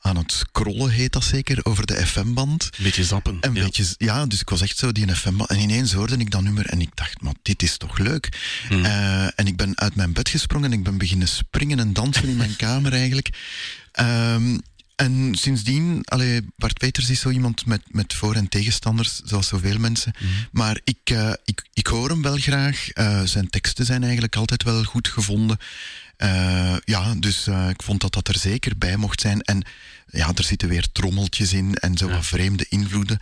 aan 0.00 0.16
het 0.16 0.32
scrollen, 0.32 0.90
heet 0.90 1.12
dat 1.12 1.24
zeker, 1.24 1.58
over 1.62 1.86
de 1.86 2.06
FM-band. 2.06 2.62
Een 2.62 2.84
beetje 2.84 3.04
zappen. 3.04 3.38
En 3.40 3.54
ja. 3.54 3.64
beetje, 3.64 3.84
ja, 3.98 4.26
dus 4.26 4.40
ik 4.40 4.48
was 4.48 4.60
echt 4.60 4.78
zo 4.78 4.92
die 4.92 5.14
FM. 5.14 5.40
En 5.40 5.58
ineens 5.58 5.92
hoorde 5.92 6.16
ik 6.16 6.30
dat 6.30 6.42
nummer 6.42 6.66
en 6.66 6.80
ik 6.80 6.90
dacht, 6.94 7.20
maar 7.20 7.34
dit 7.42 7.62
is 7.62 7.76
toch 7.76 7.98
leuk. 7.98 8.28
Hmm. 8.68 8.84
Eh, 8.84 9.24
en 9.24 9.46
ik 9.46 9.56
ben 9.56 9.78
uit 9.78 9.94
mijn 9.94 10.12
bed 10.12 10.28
gesprongen 10.28 10.72
en 10.72 10.78
ik 10.78 10.84
ben 10.84 10.98
beginnen 10.98 11.28
springen 11.28 11.78
en 11.78 11.92
dansen 11.92 12.28
in 12.28 12.36
mijn 12.36 12.56
kamer 12.66 12.92
eigenlijk. 12.92 13.28
Ehm, 13.92 14.58
en 14.96 15.34
sindsdien, 15.34 16.00
allee, 16.04 16.40
Bart 16.56 16.78
Peters 16.78 17.10
is 17.10 17.20
zo 17.20 17.30
iemand 17.30 17.66
met, 17.66 17.82
met 17.86 18.14
voor- 18.14 18.34
en 18.34 18.48
tegenstanders, 18.48 19.20
zoals 19.24 19.46
zoveel 19.48 19.78
mensen. 19.78 20.12
Hmm. 20.18 20.28
Maar 20.52 20.80
ik, 20.84 20.98
eh, 21.04 21.32
ik, 21.44 21.62
ik 21.72 21.86
hoor 21.86 22.08
hem 22.08 22.22
wel 22.22 22.36
graag. 22.36 22.88
Eh, 22.88 23.22
zijn 23.22 23.50
teksten 23.50 23.84
zijn 23.84 24.02
eigenlijk 24.02 24.36
altijd 24.36 24.62
wel 24.62 24.84
goed 24.84 25.08
gevonden. 25.08 25.58
Eh, 26.16 26.76
ja, 26.84 27.14
dus 27.14 27.46
ik 27.68 27.82
vond 27.82 28.00
dat 28.00 28.12
dat 28.12 28.28
er 28.28 28.38
zeker 28.38 28.78
bij 28.78 28.96
mocht 28.96 29.20
zijn. 29.20 29.40
En 29.42 29.62
ja, 30.10 30.30
er 30.34 30.44
zitten 30.44 30.68
weer 30.68 30.86
trommeltjes 30.92 31.52
in 31.52 31.74
en 31.74 31.96
zo 31.96 32.08
wat 32.08 32.26
vreemde 32.26 32.66
invloeden. 32.68 33.18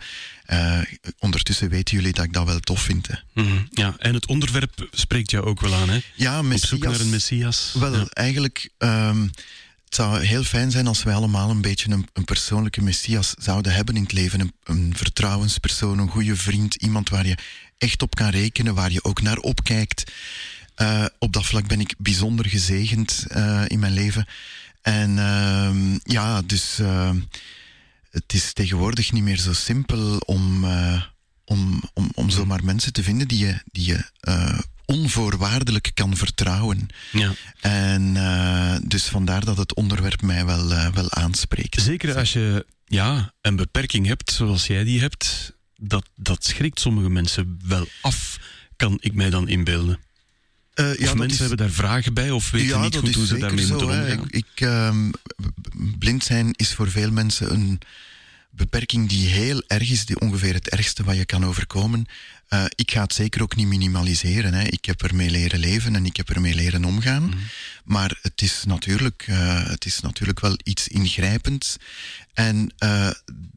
Ondertussen 1.19 1.69
weten 1.69 1.95
jullie 1.97 2.13
dat 2.13 2.25
ik 2.25 2.33
dat 2.33 2.45
wel 2.45 2.59
tof 2.59 2.81
vind. 2.81 3.07
Hè. 3.07 3.15
Mhm, 3.43 3.57
ja. 3.71 3.95
En 3.97 4.13
het 4.13 4.25
onderwerp 4.27 4.87
spreekt 4.91 5.31
jou 5.31 5.45
ook 5.45 5.61
wel 5.61 5.73
aan, 5.73 5.89
hè? 5.89 5.99
Ja, 6.15 6.39
Op 6.39 6.55
zoek 6.57 6.83
naar 6.83 6.99
een 6.99 7.09
Messias. 7.09 7.75
Wel, 7.79 7.95
Ja. 7.95 8.05
eigenlijk, 8.09 8.69
ehm, 8.77 9.27
het 9.91 9.99
zou 9.99 10.23
heel 10.23 10.43
fijn 10.43 10.71
zijn 10.71 10.87
als 10.87 11.03
wij 11.03 11.13
allemaal 11.13 11.49
een 11.49 11.61
beetje 11.61 11.91
een, 11.91 12.07
een 12.13 12.25
persoonlijke 12.25 12.81
messias 12.81 13.33
zouden 13.37 13.73
hebben 13.73 13.95
in 13.95 14.01
het 14.01 14.11
leven. 14.11 14.39
Een, 14.39 14.53
een 14.63 14.93
vertrouwenspersoon, 14.95 15.99
een 15.99 16.09
goede 16.09 16.35
vriend, 16.35 16.75
iemand 16.75 17.09
waar 17.09 17.27
je 17.27 17.37
echt 17.77 18.01
op 18.01 18.15
kan 18.15 18.29
rekenen, 18.29 18.75
waar 18.75 18.91
je 18.91 19.03
ook 19.03 19.21
naar 19.21 19.37
opkijkt. 19.37 20.11
Eh, 20.75 21.05
op 21.19 21.33
dat 21.33 21.45
vlak 21.45 21.67
ben 21.67 21.79
ik 21.79 21.95
bijzonder 21.97 22.47
gezegend 22.47 23.25
eh, 23.27 23.63
in 23.67 23.79
mijn 23.79 23.93
leven. 23.93 24.25
En 24.81 25.19
ehm, 25.19 25.97
ja, 26.03 26.41
dus 26.41 26.79
ehm, 26.79 27.19
het 28.09 28.33
is 28.33 28.53
tegenwoordig 28.53 29.11
niet 29.11 29.23
meer 29.23 29.39
zo 29.39 29.53
simpel 29.53 30.17
om, 30.17 30.63
eh, 30.63 31.03
om, 31.45 31.81
om, 31.93 32.11
om 32.13 32.29
zomaar 32.29 32.63
mensen 32.63 32.93
te 32.93 33.03
vinden 33.03 33.27
die 33.27 33.45
je, 33.45 33.61
die 33.71 33.85
je 33.85 34.11
eh, 34.19 34.59
onvoorwaardelijk 34.91 35.91
kan 35.93 36.17
vertrouwen. 36.17 36.87
Ja. 37.11 37.33
En 37.59 38.17
eh, 38.17 38.75
dus 38.87 39.03
vandaar 39.03 39.45
dat 39.45 39.57
het 39.57 39.73
onderwerp 39.73 40.21
mij 40.21 40.45
wel, 40.45 40.71
eh, 40.73 40.87
wel 40.93 41.11
aanspreekt. 41.11 41.81
Zeker 41.81 42.17
als 42.17 42.33
je 42.33 42.65
ja, 42.85 43.33
een 43.41 43.55
beperking 43.55 44.07
hebt 44.07 44.31
zoals 44.31 44.67
jij 44.67 44.83
die 44.83 44.99
hebt, 44.99 45.53
dat, 45.77 46.09
dat 46.15 46.45
schrikt 46.45 46.79
sommige 46.79 47.09
mensen 47.09 47.59
wel 47.65 47.87
af, 48.01 48.39
kan 48.75 48.97
ik 48.99 49.13
mij 49.13 49.29
dan 49.29 49.47
inbeelden. 49.47 49.99
Of 50.75 50.97
ja, 50.99 51.13
mensen 51.13 51.29
is- 51.29 51.37
hebben 51.39 51.57
daar 51.57 51.69
vragen 51.69 52.13
bij 52.13 52.31
of 52.31 52.51
weten 52.51 52.67
ja, 52.67 52.81
niet 52.81 52.97
goed 52.97 53.15
hoe 53.15 53.25
ze 53.25 53.37
daarmee 53.37 53.65
zo, 53.65 53.69
moeten 53.77 53.87
omgaan. 53.99 54.25
Ik, 54.29 54.45
ik, 54.45 54.61
ehm, 54.67 55.09
blind 55.99 56.23
zijn 56.23 56.51
is 56.55 56.73
voor 56.73 56.91
veel 56.91 57.11
mensen 57.11 57.53
een 57.53 57.79
beperking 58.49 59.09
die 59.09 59.27
heel 59.27 59.63
erg 59.67 59.89
is, 59.89 60.05
die 60.05 60.19
ongeveer 60.19 60.53
het 60.53 60.69
ergste 60.69 61.03
wat 61.03 61.15
je 61.15 61.25
kan 61.25 61.45
overkomen. 61.45 62.05
Eh, 62.51 62.65
ik 62.75 62.91
ga 62.91 63.01
het 63.01 63.13
zeker 63.13 63.41
ook 63.41 63.55
niet 63.55 63.67
minimaliseren. 63.67 64.53
Hè. 64.53 64.63
Ik 64.63 64.85
heb 64.85 65.03
ermee 65.03 65.29
leren 65.29 65.59
leven 65.59 65.95
en 65.95 66.05
ik 66.05 66.17
heb 66.17 66.29
ermee 66.29 66.55
leren 66.55 66.85
omgaan. 66.85 67.23
Mhm. 67.23 67.37
Maar 67.83 68.19
het 68.21 68.41
is, 68.41 68.63
natuurlijk, 68.65 69.25
eh, 69.27 69.65
het 69.67 69.85
is 69.85 69.99
natuurlijk 69.99 70.39
wel 70.39 70.57
iets 70.63 70.87
ingrijpends. 70.87 71.77
En 72.33 72.73
eh, 72.77 73.09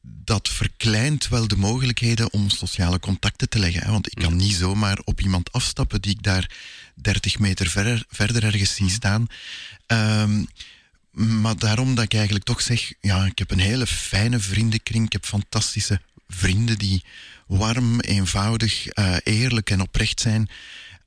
dat 0.03 0.49
verkleint 0.49 1.29
wel 1.29 1.49
de 1.49 1.57
mogelijkheden 1.57 2.33
om 2.33 2.51
sociale 2.51 2.99
contacten 2.99 3.49
te 3.49 3.59
leggen. 3.59 3.83
Hè. 3.83 3.91
Want 3.91 4.07
ik 4.07 4.23
kan 4.23 4.37
niet 4.37 4.55
zomaar 4.55 4.99
op 5.05 5.21
iemand 5.21 5.53
afstappen 5.53 6.03
die 6.03 6.13
ik 6.13 6.23
daar 6.23 6.51
30 6.95 7.39
meter 7.39 7.67
verder, 7.67 8.05
verder 8.09 8.45
ergens 8.45 8.75
zie 8.75 8.91
staan. 8.91 9.27
Ehm, 9.87 10.45
maar 11.11 11.57
daarom 11.57 11.95
dat 11.95 12.05
ik 12.05 12.15
eigenlijk 12.15 12.45
toch 12.45 12.61
zeg, 12.61 12.93
ja, 13.01 13.25
ik 13.25 13.39
heb 13.39 13.51
een 13.51 13.59
hele 13.59 13.87
fijne 13.87 14.39
vriendenkring. 14.39 15.07
Ik 15.07 15.13
heb 15.13 15.25
fantastische 15.25 16.01
vrienden 16.29 16.79
die 16.79 17.05
warm, 17.47 18.01
eenvoudig, 18.01 18.87
eh, 18.87 19.17
eerlijk 19.25 19.71
en 19.71 19.81
oprecht 19.81 20.21
zijn. 20.21 20.49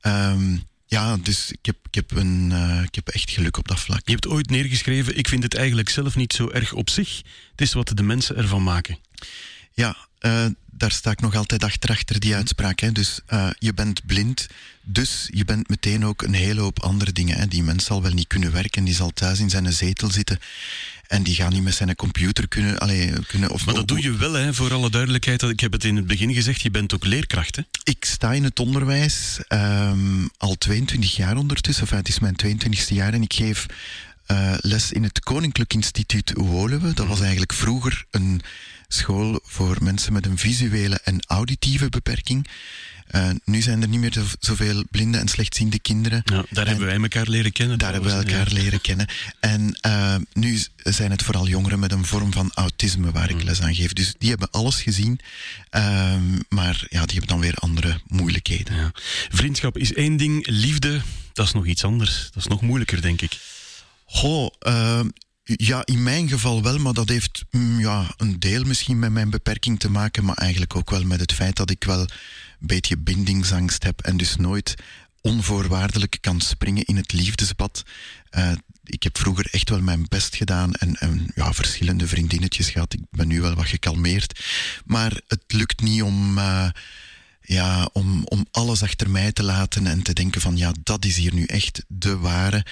Ehm, 0.02 0.58
ja, 0.86 1.18
dus 1.18 1.52
ik 1.52 1.66
heb, 1.66 1.76
ik, 1.84 1.96
heb 1.96 2.12
een, 2.12 2.52
eh, 2.52 2.84
ik 2.84 2.96
heb 2.96 3.08
echt 3.08 3.32
geluk 3.32 3.58
op 3.58 3.68
dat 3.68 3.80
vlak. 3.80 4.02
Je 4.06 4.12
hebt 4.12 4.28
ooit 4.28 4.50
neergeschreven, 4.50 5.18
ik 5.18 5.28
vind 5.28 5.44
het 5.44 5.56
eigenlijk 5.56 5.90
zelf 5.90 6.16
niet 6.16 6.34
zo 6.34 6.50
erg 6.50 6.74
op 6.74 6.90
zich. 6.90 7.18
Het 7.52 7.62
is 7.62 7.74
wat 7.74 7.92
de 7.96 8.04
mensen 8.04 8.36
ervan 8.36 8.64
maken. 8.64 8.98
Ja, 9.74 9.98
eh, 10.20 10.46
daar 10.72 10.92
sta 10.92 11.12
ik 11.12 11.22
nog 11.22 11.36
altijd 11.36 11.64
achter, 11.64 11.90
achter 11.90 12.20
die 12.20 12.36
uitspraak. 12.36 12.80
Hè. 12.80 12.92
Dus 12.92 13.20
je 13.60 13.74
bent 13.74 14.06
blind, 14.06 14.48
dus 14.82 15.28
je 15.32 15.46
bent 15.46 15.70
meteen 15.70 16.06
ook 16.06 16.22
een 16.22 16.34
hele 16.34 16.62
hoop 16.62 16.80
andere 16.80 17.12
dingen. 17.12 17.38
Hè. 17.38 17.48
Die 17.48 17.64
mens 17.64 17.86
zal 17.86 18.02
wel 18.02 18.12
niet 18.12 18.28
kunnen 18.28 18.52
werken, 18.52 18.84
die 18.84 18.94
zal 18.94 19.10
thuis 19.10 19.40
in 19.40 19.50
zijn 19.50 19.74
zetel 19.74 20.12
zitten. 20.12 20.40
En 21.08 21.24
die 21.24 21.36
gaat 21.36 21.52
niet 21.52 21.64
met 21.64 21.76
zijn 21.76 21.96
computer 21.96 22.48
kunnen... 22.48 22.80
Allee, 22.80 23.12
kunnen 23.28 23.50
of, 23.50 23.66
Maar 23.66 23.76
dat 23.76 23.88
doe 23.88 24.02
je 24.02 24.16
wel, 24.16 24.34
hè, 24.34 24.54
voor 24.54 24.74
alle 24.74 24.90
duidelijkheid. 24.90 25.42
Ik 25.42 25.60
heb 25.60 25.72
het 25.72 25.84
in 25.84 25.96
het 25.96 26.08
begin 26.08 26.34
gezegd, 26.34 26.62
je 26.62 26.72
bent 26.72 26.94
ook 26.94 27.06
leerkracht. 27.06 27.56
Hè? 27.56 27.62
Ik 27.84 28.06
sta 28.06 28.34
in 28.34 28.44
het 28.44 28.60
onderwijs 28.60 29.40
ehm, 29.48 30.26
al 30.38 30.56
22 30.56 31.16
jaar 31.16 31.38
ondertussen. 31.38 31.84
Enfin, 31.84 31.98
het 31.98 32.08
is 32.08 32.20
mijn 32.20 32.36
22e 32.46 32.88
jaar 32.88 33.14
en 33.14 33.22
ik 33.22 33.34
geef 33.34 33.66
eh, 34.28 34.54
les 34.62 34.92
in 34.92 35.04
het 35.04 35.20
Koninklijk 35.20 35.74
Instituut 35.74 36.32
Woluwe. 36.36 36.94
Dat 36.94 37.08
was 37.08 37.20
eigenlijk 37.22 37.54
vroeger 37.54 38.06
een 38.12 38.42
school 38.88 39.40
voor 39.44 39.78
mensen 39.84 40.14
met 40.14 40.26
een 40.26 40.38
visuele 40.38 41.00
en 41.04 41.20
auditieve 41.28 41.90
beperking. 41.90 42.48
Eh, 43.08 43.30
nu 43.46 43.62
zijn 43.62 43.82
er 43.82 43.88
niet 43.88 44.00
meer 44.00 44.14
zo- 44.14 44.26
zoveel 44.40 44.84
blinde 44.92 45.18
en 45.18 45.28
slechtziende 45.28 45.80
kinderen. 45.80 46.22
Ja, 46.26 46.36
daar 46.50 46.64
En- 46.64 46.68
hebben 46.70 46.86
wij 46.88 46.96
elkaar 47.02 47.28
leren 47.30 47.52
kennen. 47.52 47.78
Daar 47.78 47.94
hebben 47.94 48.12
we 48.12 48.18
elkaar 48.18 48.50
ja. 48.50 48.54
leren 48.62 48.82
kennen. 48.82 49.08
En 49.40 49.78
eh, 49.82 50.16
nu 50.34 50.60
zijn 50.84 51.12
het 51.12 51.24
vooral 51.24 51.48
jongeren 51.48 51.80
met 51.80 51.92
een 51.92 52.06
vorm 52.06 52.34
van 52.34 52.52
autisme 52.54 53.12
waar 53.12 53.30
ik 53.30 53.44
les 53.44 53.62
aan 53.62 53.76
geef. 53.76 53.94
Dus 53.94 54.14
die 54.18 54.30
hebben 54.30 54.52
alles 54.52 54.82
gezien. 54.82 55.20
Ehm, 55.70 56.22
maar 56.50 56.86
ja, 56.90 57.06
die 57.06 57.18
hebben 57.18 57.28
dan 57.28 57.40
weer 57.40 57.54
andere 57.56 58.00
moeilijkheden. 58.08 58.76
Ja. 58.76 58.92
Vriendschap 59.30 59.78
is 59.78 59.94
één 59.94 60.18
ding, 60.18 60.48
liefde, 60.48 61.02
dat 61.34 61.46
is 61.46 61.54
nog 61.54 61.66
iets 61.66 61.84
anders. 61.84 62.24
Dat 62.34 62.44
is 62.44 62.48
nog 62.50 62.62
moeilijker, 62.62 63.02
denk 63.02 63.22
ik. 63.22 63.38
Goh, 64.10 64.50
ehm, 64.60 65.10
ja, 65.44 65.86
in 65.86 66.04
mijn 66.04 66.30
geval 66.30 66.64
wel, 66.64 66.78
maar 66.78 66.94
dat 66.94 67.10
heeft 67.10 67.44
mm, 67.52 67.80
ja, 67.80 68.14
een 68.18 68.40
deel 68.40 68.64
misschien 68.64 69.00
met 69.00 69.12
mijn 69.12 69.30
beperking 69.30 69.80
te 69.80 69.90
maken, 69.90 70.26
maar 70.26 70.38
eigenlijk 70.38 70.76
ook 70.76 70.90
wel 70.90 71.04
met 71.04 71.20
het 71.20 71.34
feit 71.34 71.56
dat 71.56 71.70
ik 71.70 71.84
wel 71.84 72.00
een 72.00 72.08
beetje 72.60 72.98
bindingsangst 72.98 73.84
heb 73.84 74.02
en 74.02 74.18
dus 74.18 74.36
nooit 74.36 74.76
onvoorwaardelijk 75.22 76.18
kan 76.22 76.42
springen 76.42 76.86
in 76.86 76.96
het 76.96 77.14
liefdesbad. 77.14 77.84
Eh, 78.30 78.52
ik 78.84 79.04
heb 79.04 79.18
vroeger 79.18 79.48
echt 79.52 79.70
wel 79.70 79.82
mijn 79.82 80.06
best 80.10 80.36
gedaan 80.36 80.74
en, 80.74 80.96
en 80.96 81.32
ja, 81.36 81.54
verschillende 81.54 82.08
vriendinnetjes 82.08 82.70
gehad. 82.70 82.94
Ik 82.94 83.02
ben 83.12 83.28
nu 83.28 83.42
wel 83.42 83.56
wat 83.56 83.68
gekalmeerd. 83.68 84.46
Maar 84.86 85.22
het 85.28 85.44
lukt 85.48 85.82
niet 85.82 86.02
om, 86.02 86.38
eh, 86.38 86.70
ja, 87.42 87.90
om, 87.94 88.24
om 88.24 88.46
alles 88.52 88.84
achter 88.84 89.10
mij 89.10 89.32
te 89.32 89.44
laten 89.44 89.88
en 89.88 90.02
te 90.02 90.14
denken 90.14 90.42
van 90.42 90.58
ja, 90.58 90.74
dat 90.84 91.06
is 91.06 91.18
hier 91.18 91.34
nu 91.34 91.44
echt 91.44 91.84
de 91.88 92.18
ware. 92.18 92.66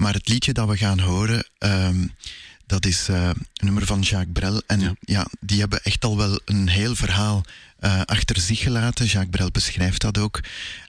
Maar 0.00 0.14
het 0.14 0.28
liedje 0.28 0.52
dat 0.52 0.68
we 0.68 0.76
gaan 0.76 0.98
horen, 1.00 1.44
ehm, 1.58 2.06
dat 2.66 2.86
is 2.86 3.08
eh, 3.08 3.24
een 3.24 3.46
nummer 3.54 3.86
van 3.86 4.00
Jacques 4.00 4.32
Brel. 4.32 4.62
En 4.66 4.80
Ja. 4.80 4.94
ja. 5.00 5.26
die 5.40 5.60
hebben 5.60 5.82
echt 5.82 6.04
al 6.04 6.16
wel 6.16 6.40
een 6.44 6.68
heel 6.68 6.94
verhaal 6.94 7.44
eh, 7.78 8.00
achter 8.04 8.40
zich 8.40 8.58
gelaten. 8.58 9.06
Jacques 9.06 9.30
Brel 9.30 9.50
beschrijft 9.50 10.00
dat 10.00 10.18
ook. 10.18 10.40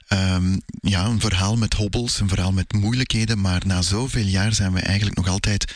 Ehm, 0.08 0.58
ja, 0.80 1.04
een 1.04 1.20
verhaal 1.20 1.56
met 1.56 1.74
hobbels, 1.74 2.20
een 2.20 2.28
verhaal 2.28 2.52
met 2.52 2.72
moeilijkheden. 2.72 3.40
Maar 3.40 3.62
na 3.66 3.82
zoveel 3.82 4.26
jaar 4.26 4.52
zijn 4.54 4.72
we 4.72 4.80
eigenlijk 4.80 5.16
nog 5.16 5.28
altijd 5.28 5.74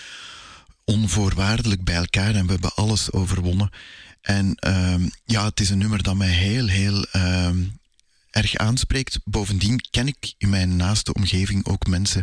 onvoorwaardelijk 0.85 1.85
bij 1.85 1.97
elkaar 1.97 2.35
en 2.35 2.47
we 2.47 2.53
hebben 2.53 2.75
alles 2.75 3.13
overwonnen. 3.13 3.71
En 4.21 4.55
ehm, 4.55 5.09
ja, 5.25 5.45
het 5.45 5.61
is 5.61 5.71
een 5.71 5.79
nummer 5.79 6.03
dat 6.03 6.17
mij 6.17 6.29
heel, 6.29 6.67
heel 6.67 7.07
erg 8.31 8.57
aanspreekt. 8.57 9.19
Bovendien 9.25 9.81
ken 9.91 10.07
ik 10.07 10.35
in 10.39 10.49
mijn 10.49 10.77
naaste 10.77 11.13
omgeving 11.13 11.67
ook 11.67 11.87
mensen 11.87 12.23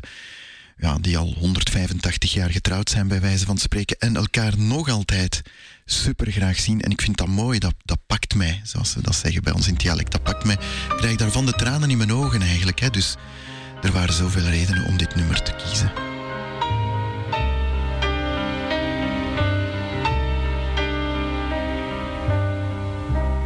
ja, 0.83 0.97
die 1.01 1.17
al 1.17 1.33
185 1.39 2.33
jaar 2.33 2.49
getrouwd 2.49 2.89
zijn, 2.89 3.07
bij 3.07 3.21
wijze 3.21 3.45
van 3.45 3.57
spreken, 3.57 3.97
en 3.99 4.15
elkaar 4.15 4.57
nog 4.57 4.89
altijd 4.89 5.41
super 5.85 6.31
graag 6.31 6.59
zien. 6.59 6.81
En 6.81 6.91
ik 6.91 7.01
vind 7.01 7.17
dat 7.17 7.27
mooi, 7.27 7.59
dat, 7.59 7.73
dat 7.83 7.97
pakt 8.07 8.35
mij, 8.35 8.61
zoals 8.63 8.91
ze 8.91 9.01
dat 9.01 9.15
zeggen 9.15 9.43
bij 9.43 9.53
ons 9.53 9.67
in 9.67 9.75
dialect. 9.75 10.11
Dat 10.11 10.23
pakt 10.23 10.45
mij. 10.45 10.53
Ik 10.89 10.97
krijg 10.97 11.15
daarvan 11.15 11.45
de 11.45 11.51
tranen 11.51 11.89
in 11.89 11.97
mijn 11.97 12.13
ogen 12.13 12.41
eigenlijk. 12.41 12.79
Hè. 12.79 12.89
Dus 12.89 13.15
er 13.81 13.91
waren 13.91 14.13
zoveel 14.13 14.43
redenen 14.43 14.85
om 14.85 14.97
dit 14.97 15.15
nummer 15.15 15.41
te 15.41 15.55
kiezen. 15.65 15.91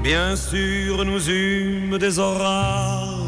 Bien 0.01 0.37
sûr, 0.37 1.05
nous 1.05 1.27
eûmes 1.27 1.99
des 1.99 2.17
orages. 2.17 3.25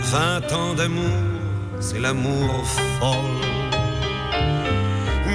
Vingt 0.00 0.52
ans 0.52 0.76
d'amour, 0.76 1.41
c'est 1.82 1.98
l'amour 1.98 2.64
folle. 3.00 3.46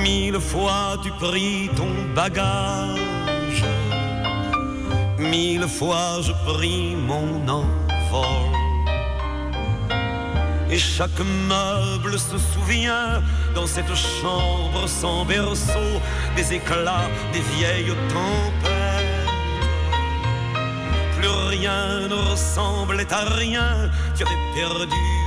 Mille 0.02 0.40
fois 0.40 0.98
tu 1.04 1.12
pris 1.12 1.70
ton 1.76 1.90
bagage, 2.16 3.66
mille 5.20 5.68
fois 5.68 6.22
je 6.22 6.32
pris 6.50 6.96
mon 6.96 7.48
envol. 7.48 8.54
Et 10.70 10.78
chaque 10.78 11.22
meuble 11.50 12.18
se 12.18 12.38
souvient 12.38 13.22
dans 13.54 13.68
cette 13.68 13.96
chambre 13.96 14.88
sans 14.88 15.26
berceau 15.26 15.92
des 16.36 16.54
éclats 16.54 17.10
des 17.34 17.44
vieilles 17.56 17.96
tempêtes. 18.16 19.34
Plus 21.18 21.36
rien 21.56 22.08
ne 22.08 22.16
ressemblait 22.32 23.12
à 23.12 23.24
rien, 23.36 23.90
tu 24.16 24.24
avais 24.24 24.42
perdu 24.56 25.27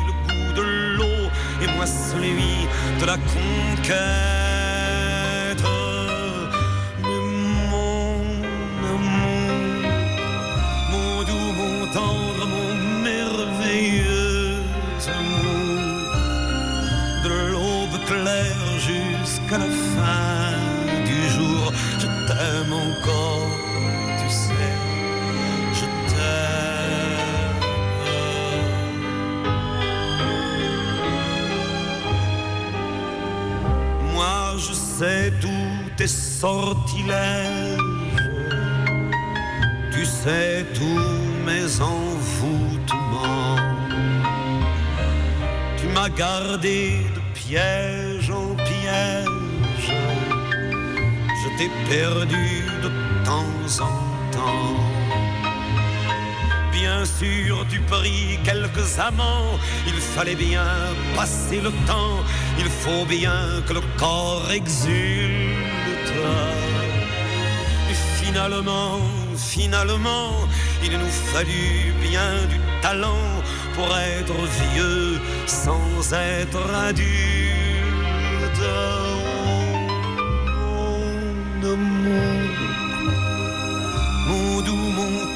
de 0.60 0.96
l'eau 0.96 1.30
et 1.62 1.68
moi 1.76 1.86
celui 1.86 2.54
de 3.00 3.06
la 3.06 3.16
conquête. 3.16 3.96
Mais 7.02 7.20
mon 7.72 8.14
amour, 8.94 9.50
mon 10.92 11.22
doux, 11.28 11.50
mon 11.60 11.78
tendre, 11.98 12.42
mon 12.54 12.70
merveilleux 13.08 14.56
amour, 15.18 15.80
de 17.24 17.32
l'aube 17.52 17.98
claire 18.06 18.66
jusqu'à 18.88 19.58
la 19.58 19.70
fin 19.94 20.54
du 21.10 21.20
jour, 21.36 21.62
je 21.98 22.08
t'aime 22.26 22.72
encore, 22.72 23.49
sais 35.00 35.32
tous 35.40 35.90
tes 35.96 36.06
sortilèges, 36.06 37.78
tu 39.90 40.04
sais 40.04 40.66
tous 40.74 41.22
mes 41.46 41.68
envoûtements. 41.80 43.56
Tu 45.78 45.86
m'as 45.94 46.10
gardé 46.10 46.98
de 47.16 47.22
piège 47.32 48.30
en 48.30 48.54
piège, 48.68 49.90
je 51.40 51.48
t'ai 51.56 51.70
perdu 51.88 52.46
de 52.84 52.90
temps 53.24 53.84
en 53.88 53.96
temps. 54.36 54.99
Bien 57.00 57.08
sûr, 57.08 57.66
tu 57.70 57.80
pris 57.80 58.38
quelques 58.44 58.98
amants. 58.98 59.58
Il 59.86 59.94
fallait 59.94 60.34
bien 60.34 60.66
passer 61.16 61.58
le 61.62 61.70
temps. 61.86 62.18
Il 62.58 62.66
faut 62.66 63.06
bien 63.06 63.62
que 63.66 63.72
le 63.72 63.80
corps 63.96 64.46
exulte. 64.52 66.12
Et 67.90 67.94
finalement, 68.22 69.00
finalement, 69.34 70.32
il 70.84 70.92
nous 70.92 71.14
fallut 71.32 71.94
bien 72.02 72.32
du 72.50 72.60
talent 72.82 73.24
pour 73.74 73.88
être 73.96 74.36
vieux 74.60 75.18
sans 75.46 76.12
être 76.12 76.62
adulte. 76.86 77.08
Mon 80.60 81.72
amour, 81.72 82.50
mon 84.28 84.60
doux, 84.60 84.90
mon 84.98 85.34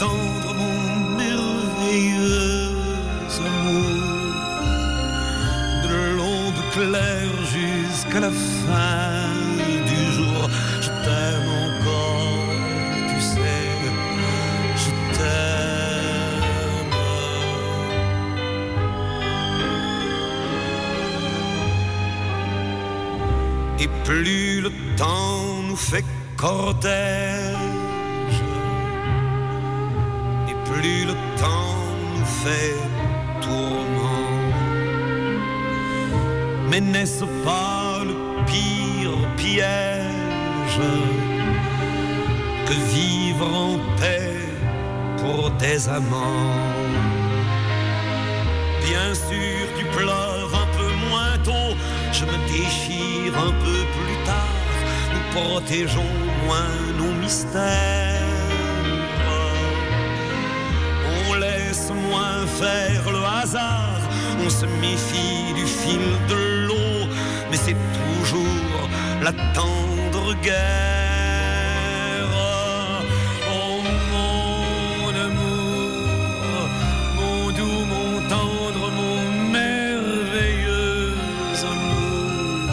De 5.84 5.96
l'aube 6.16 6.62
claire 6.72 7.36
jusqu'à 7.56 8.18
la 8.18 8.30
fin 8.32 9.30
du 9.86 10.00
jour, 10.12 10.40
je 10.80 10.88
t'aime 11.04 11.50
encore, 11.66 12.48
tu 13.08 13.18
sais, 13.20 13.68
je 14.82 14.90
t'aime. 15.16 16.94
Et 23.78 23.88
plus 24.04 24.62
le 24.62 24.70
temps 24.96 25.62
nous 25.68 25.76
fait 25.76 26.04
cortège, 26.36 27.54
et 30.48 30.56
plus 30.68 31.04
le 31.04 31.14
temps 31.38 31.63
tourment. 33.40 34.30
Mais 36.70 36.80
n'est-ce 36.80 37.24
pas 37.44 38.02
le 38.04 38.14
pire 38.46 39.16
piège 39.36 40.80
que 42.66 42.74
vivre 42.94 43.46
en 43.46 43.78
paix 44.00 44.38
pour 45.18 45.50
des 45.52 45.88
amants? 45.88 46.54
Bien 48.88 49.14
sûr, 49.14 49.66
tu 49.78 49.84
pleures 49.96 50.52
un 50.62 50.68
peu 50.78 50.90
moins 51.08 51.38
tôt, 51.42 51.76
je 52.12 52.24
me 52.24 52.36
déchire 52.48 53.34
un 53.38 53.52
peu 53.64 53.80
plus 53.96 54.18
tard, 54.26 54.74
nous 55.12 55.40
protégeons 55.40 56.14
moins 56.44 56.74
nos 56.98 57.14
mystères. 57.20 58.03
Faire 62.60 63.10
le 63.10 63.22
hasard, 63.40 64.00
on 64.44 64.50
se 64.50 64.66
méfie 64.80 65.52
du 65.54 65.66
fil 65.66 66.04
de 66.28 66.66
l'eau, 66.66 67.08
mais 67.50 67.56
c'est 67.56 67.76
toujours 67.96 68.88
la 69.22 69.32
tendre 69.52 70.34
guerre. 70.42 70.54
Oh 73.50 73.76
mon 74.12 75.10
amour, 75.28 75.98
mon 77.18 77.40
doux, 77.58 77.84
mon 77.94 78.10
tendre, 78.28 78.84
mon 79.00 79.18
merveilleux 79.50 81.14
amour, 81.72 82.68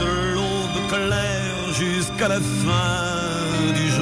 de 0.00 0.10
l'aube 0.34 0.80
claire 0.88 1.62
jusqu'à 1.74 2.28
la 2.28 2.40
fin 2.40 3.72
du 3.74 3.86
jour, 3.88 3.95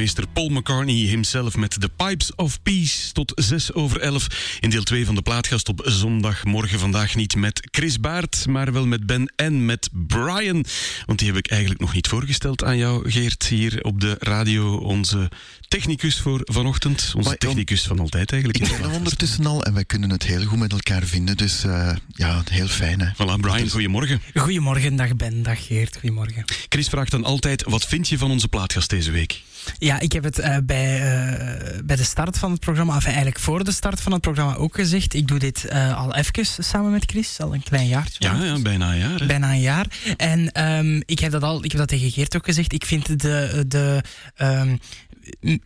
Grootmeester 0.00 0.32
Paul 0.32 0.48
McCartney 0.48 0.94
himself 0.94 1.56
met 1.56 1.80
The 1.80 1.88
Pipes 1.88 2.34
of 2.34 2.62
Peace 2.62 3.12
tot 3.12 3.32
6 3.34 3.72
over 3.72 4.00
11 4.00 4.58
in 4.60 4.70
deel 4.70 4.82
2 4.82 5.06
van 5.06 5.14
de 5.14 5.22
plaatkast 5.22 5.68
op 5.68 5.82
zondagmorgen. 5.84 6.78
Vandaag 6.78 7.14
niet 7.14 7.36
met 7.36 7.68
Chris 7.70 8.00
Baert, 8.00 8.46
maar 8.46 8.72
wel 8.72 8.86
met 8.86 9.06
Ben 9.06 9.32
en 9.36 9.64
met 9.64 9.88
Brian. 9.92 10.64
Want 11.06 11.18
die 11.18 11.28
heb 11.28 11.36
ik 11.36 11.50
eigenlijk 11.50 11.80
nog 11.80 11.94
niet 11.94 12.08
voorgesteld 12.08 12.64
aan 12.64 12.76
jou, 12.76 13.10
Geert, 13.10 13.46
hier 13.46 13.82
op 13.82 14.00
de 14.00 14.16
radio. 14.18 14.76
Onze 14.76 15.30
technicus 15.68 16.20
voor 16.20 16.40
vanochtend. 16.44 17.12
Onze 17.16 17.28
Maar, 17.28 17.38
technicus 17.38 17.82
van 17.82 17.98
altijd 17.98 18.32
eigenlijk. 18.32 18.64
Ik 18.64 18.70
ken 18.70 18.82
hem 18.82 18.92
ondertussen 18.92 19.46
al 19.46 19.64
en 19.64 19.74
wij 19.74 19.84
kunnen 19.84 20.10
het 20.10 20.22
heel 20.22 20.44
goed 20.44 20.58
met 20.58 20.72
elkaar 20.72 21.02
vinden. 21.02 21.36
Dus 21.36 21.64
eh, 21.64 21.96
ja, 22.08 22.42
heel 22.50 22.68
fijn. 22.68 23.00
Hè. 23.00 23.06
Voilà, 23.12 23.40
Brian, 23.40 23.68
goedemorgen. 23.68 24.22
Goedemorgen, 24.34 24.96
dag 24.96 25.16
Ben, 25.16 25.42
dag 25.42 25.66
Geert, 25.66 25.96
goedemorgen. 25.96 26.44
Chris 26.68 26.88
vraagt 26.88 27.10
dan 27.10 27.24
altijd, 27.24 27.64
wat 27.64 27.86
vind 27.86 28.08
je 28.08 28.18
van 28.18 28.30
onze 28.30 28.48
plaatkast 28.48 28.90
deze 28.90 29.10
week? 29.10 29.42
Ja, 29.78 30.00
ik 30.00 30.12
heb 30.12 30.24
het 30.24 30.38
eh, 30.38 30.56
bij, 30.62 31.00
eh, 31.00 31.78
bij 31.84 31.96
de 31.96 32.04
start 32.04 32.38
van 32.38 32.50
het 32.50 32.60
programma, 32.60 32.96
of 32.96 33.04
eigenlijk 33.04 33.38
voor 33.38 33.64
de 33.64 33.72
start 33.72 34.00
van 34.00 34.12
het 34.12 34.20
programma 34.20 34.54
ook 34.54 34.74
gezegd. 34.74 35.14
Ik 35.14 35.28
doe 35.28 35.38
dit 35.38 35.64
eh, 35.64 35.98
al 35.98 36.14
even 36.14 36.46
samen 36.64 36.90
met 36.90 37.04
Chris, 37.06 37.40
al 37.40 37.54
een 37.54 37.62
klein 37.62 37.86
jaartje. 37.86 38.24
Ja, 38.24 38.44
ja 38.44 38.58
bijna 38.58 38.92
een 38.92 38.98
jaar. 38.98 39.20
Hè? 39.20 39.26
Bijna 39.26 39.50
een 39.50 39.60
jaar. 39.60 39.86
En 40.16 40.52
ehm, 40.52 41.00
ik 41.06 41.18
heb 41.18 41.32
dat 41.32 41.42
al, 41.42 41.64
ik 41.64 41.70
heb 41.70 41.80
dat 41.80 41.88
tegen 41.88 42.10
Geert 42.10 42.36
ook 42.36 42.44
gezegd. 42.44 42.72
Ik 42.72 42.84
vind 42.84 43.20
de, 43.20 43.64
de 43.68 44.02
ehm, 44.34 44.76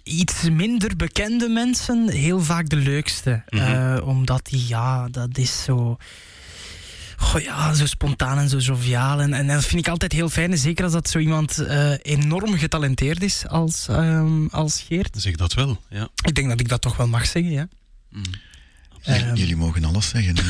iets 0.03 0.42
minder 0.42 0.97
bekende 0.97 1.49
mensen 1.49 2.11
heel 2.11 2.40
vaak 2.40 2.68
de 2.68 2.76
leukste. 2.76 3.42
Mhm. 3.49 4.01
Omdat 4.03 4.47
die, 4.47 4.64
ja, 4.68 5.09
dat 5.09 5.38
is 5.38 5.62
zo. 5.62 5.97
Goh 7.25 7.43
ja, 7.43 7.75
zo 7.75 7.87
spontaan 7.87 8.39
en 8.39 8.49
zo 8.49 8.59
joviaal. 8.59 9.20
En, 9.20 9.35
en 9.35 9.47
dat 9.47 9.64
vind 9.64 9.81
ik 9.81 9.89
altijd 9.89 10.12
heel 10.12 10.29
fijn. 10.29 10.59
Zeker 10.59 10.85
als 10.85 10.93
dat 10.93 11.09
zo 11.09 11.18
iemand 11.18 11.59
eh, 11.59 11.93
enorm 12.03 12.59
getalenteerd 12.59 13.22
is 13.22 13.49
als, 13.49 13.89
ehm, 13.89 14.47
als 14.47 14.85
Geert. 14.89 15.16
Zeg 15.18 15.37
dat 15.37 15.55
wel, 15.55 15.81
ja. 15.89 16.09
Ik 16.25 16.35
denk 16.35 16.49
dat 16.49 16.61
ik 16.61 16.68
dat 16.68 16.81
toch 16.81 16.97
wel 16.97 17.09
mag 17.09 17.27
zeggen, 17.27 17.53
ja. 17.53 17.68
Ehm. 19.03 19.35
Jullie 19.35 19.57
mogen 19.57 19.85
alles 19.85 20.09
zeggen. 20.09 20.37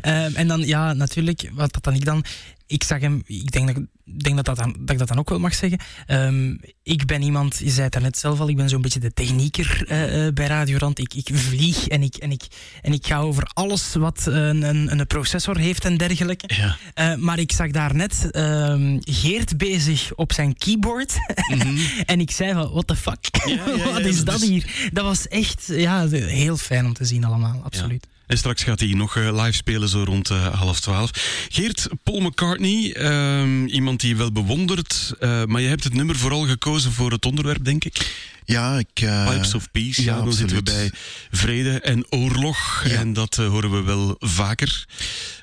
Ehm, 0.00 0.34
en 0.34 0.48
dan, 0.48 0.60
ja, 0.60 0.92
natuurlijk, 0.92 1.50
wat 1.52 1.72
dat 1.72 1.84
dan 1.84 1.94
ik 1.94 2.04
dan... 2.04 2.24
Ik 2.66 2.84
zag 2.84 3.00
hem, 3.00 3.22
ik 3.26 3.52
denk 3.52 3.66
dat 3.66 3.76
ik 3.76 4.24
denk 4.24 4.36
dat, 4.36 4.44
dat, 4.44 4.56
dan, 4.56 4.76
dat 4.78 4.90
ik 4.90 4.98
dat 4.98 5.08
dan 5.08 5.18
ook 5.18 5.28
wel 5.28 5.38
mag 5.38 5.54
zeggen. 5.54 5.78
Ehm, 6.06 6.56
ik 6.82 7.06
ben 7.06 7.22
iemand, 7.22 7.58
je 7.58 7.70
zei 7.70 7.82
het 7.82 7.92
daarnet 7.92 8.18
zelf 8.18 8.40
al, 8.40 8.48
ik 8.48 8.56
ben 8.56 8.68
zo'n 8.68 8.82
beetje 8.82 9.00
de 9.00 9.12
technieker 9.12 9.84
eh, 9.88 10.26
eh, 10.26 10.34
bij 10.34 10.46
Radiorand. 10.46 10.98
Ik, 10.98 11.14
ik 11.14 11.28
vlieg 11.32 11.88
en 11.88 12.02
ik, 12.02 12.16
en, 12.16 12.30
ik, 12.30 12.42
en 12.82 12.92
ik 12.92 13.06
ga 13.06 13.18
over 13.18 13.50
alles 13.52 13.94
wat 13.94 14.26
een, 14.26 14.62
een, 14.62 14.98
een 14.98 15.06
processor 15.06 15.58
heeft 15.58 15.84
en 15.84 15.96
dergelijke. 15.96 16.50
Ja. 16.56 16.76
Eh, 16.94 17.14
maar 17.14 17.38
ik 17.38 17.52
zag 17.52 17.70
daarnet 17.70 18.30
ehm 18.30 18.98
Geert 19.00 19.56
bezig 19.56 20.14
op 20.14 20.32
zijn 20.32 20.54
keyboard. 20.54 21.14
en 22.06 22.20
ik 22.20 22.30
zei 22.30 22.52
van, 22.52 22.70
what 22.70 22.86
the 22.86 22.96
fuck? 22.96 23.40
Ja, 23.46 23.54
ja, 23.54 23.74
ja, 23.76 23.92
wat 23.92 24.04
is 24.04 24.24
dat 24.24 24.40
hier? 24.40 24.90
Dat 24.92 25.04
was 25.04 25.28
echt 25.28 25.66
ja, 25.66 26.08
heel 26.08 26.56
fijn 26.56 26.84
om 26.84 26.92
te 26.92 27.04
zien 27.04 27.24
allemaal, 27.24 27.60
absoluut. 27.64 28.06
En 28.26 28.38
straks 28.38 28.62
gaat 28.62 28.80
hij 28.80 28.88
nog 28.88 29.16
eh, 29.16 29.42
live 29.42 29.56
spelen, 29.56 29.88
zo 29.88 30.02
rond 30.04 30.30
eh, 30.30 30.54
half 30.54 30.80
twaalf. 30.80 31.10
Geert, 31.48 31.86
Paul 32.02 32.20
McCartney, 32.20 32.92
ehm, 32.94 33.66
iemand 33.66 34.00
die 34.00 34.08
je 34.08 34.16
wel 34.16 34.32
bewondert. 34.32 35.12
eh, 35.20 35.44
maar 35.44 35.60
je 35.60 35.68
hebt 35.68 35.84
het 35.84 35.94
nummer 35.94 36.16
vooral 36.16 36.46
gekozen 36.46 36.92
voor 36.92 37.10
het 37.10 37.24
onderwerp, 37.24 37.64
denk 37.64 37.84
ik. 37.84 38.30
Ja, 38.44 38.78
ik... 38.78 38.88
Pipes 39.28 39.54
of 39.54 39.70
Peace. 39.70 40.02
Ja, 40.04 40.16
ja, 40.16 40.22
dan 40.22 40.32
zitten 40.32 40.56
we 40.56 40.62
bij 40.62 40.90
vrede 41.30 41.80
en 41.80 42.06
oorlog. 42.12 42.82
Ja. 42.84 42.90
En 42.98 43.12
dat 43.12 43.34
horen 43.36 43.70
we 43.70 43.82
wel 43.82 44.16
vaker. 44.18 44.84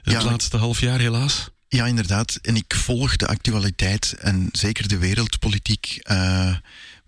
Het 0.04 0.14
Ja. 0.14 0.24
laatste 0.24 0.58
half 0.58 0.80
jaar, 0.80 1.00
helaas. 1.00 1.50
Ja, 1.68 1.86
inderdaad. 1.86 2.40
En 2.42 2.56
ik 2.56 2.74
volg 2.76 3.16
de 3.16 3.28
actualiteit 3.28 4.16
en 4.20 4.50
zeker 4.52 4.88
de 4.88 4.98
wereldpolitiek 4.98 6.00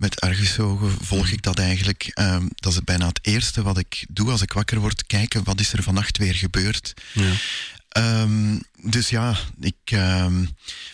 met 0.02 0.22
argusogen 0.22 0.92
volg 1.02 1.30
ik 1.30 1.42
dat 1.42 1.60
eigenlijk. 1.60 2.12
Ehm, 2.14 2.48
dat 2.56 2.74
is 2.74 2.84
bijna 2.84 3.08
het 3.08 3.20
eerste 3.22 3.62
wat 3.62 3.78
ik 3.78 4.06
doe 4.10 4.32
als 4.32 4.42
ik 4.42 4.54
wakker 4.54 4.80
word. 4.80 5.06
Kijken, 5.06 5.44
wat 5.44 5.60
is 5.60 5.74
er 5.74 5.84
vannacht 5.84 6.18
weer 6.18 6.36
gebeurd? 6.36 6.94
Ja. 7.14 7.34
Ehm, 7.90 8.60
dus 8.84 9.10
ja, 9.10 9.38
ik... 9.60 9.76
ehm, 9.86 10.40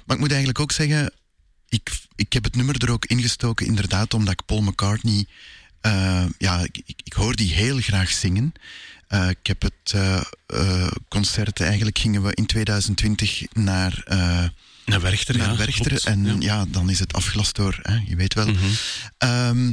maar 0.05 0.15
ik 0.15 0.19
moet 0.19 0.29
eigenlijk 0.29 0.59
ook 0.59 0.71
zeggen... 0.71 1.13
Ik, 1.69 1.89
ik 2.15 2.33
heb 2.33 2.43
het 2.43 2.55
nummer 2.55 2.83
er 2.83 2.91
ook 2.91 3.05
ingestoken, 3.05 3.65
inderdaad, 3.65 4.13
omdat 4.13 4.33
ik 4.33 4.45
Paul 4.45 4.61
McCartney... 4.61 5.25
eh, 5.81 6.25
ja, 6.37 6.59
ik, 6.59 6.81
ik, 6.85 7.01
ik 7.03 7.13
hoor 7.13 7.35
die 7.35 7.53
heel 7.53 7.79
graag 7.79 8.11
zingen. 8.11 8.53
Eh, 9.07 9.29
ik 9.29 9.47
heb 9.47 9.61
het 9.61 9.93
eh, 9.93 10.87
concert... 11.09 11.61
Eigenlijk 11.61 11.97
gingen 11.97 12.23
we 12.23 12.33
in 12.33 12.45
2020 12.45 13.43
naar... 13.53 14.03
Naar 14.87 15.01
Werchter, 15.01 15.37
naar 15.37 15.51
ja. 15.51 15.57
Werchter. 15.57 16.05
En 16.05 16.25
Ja. 16.25 16.35
ja. 16.39 16.65
dan 16.67 16.89
is 16.89 16.99
het 16.99 17.13
afgelast 17.13 17.55
door, 17.55 17.79
hè, 17.81 17.99
je 18.05 18.15
weet 18.15 18.33
wel. 18.33 18.47
Mhm. 18.47 18.65
Ehm, 19.17 19.71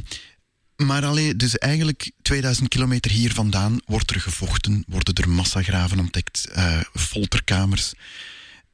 maar 0.76 1.04
alleen, 1.04 1.36
dus 1.36 1.58
eigenlijk 1.58 2.10
2000 2.22 2.68
kilometer 2.68 3.10
hier 3.10 3.32
vandaan 3.32 3.80
wordt 3.86 4.10
er 4.10 4.20
gevochten, 4.20 4.84
worden 4.88 5.14
er 5.14 5.28
massagraven 5.28 5.98
ontdekt, 5.98 6.48
eh, 6.52 6.80
folterkamers. 6.94 7.92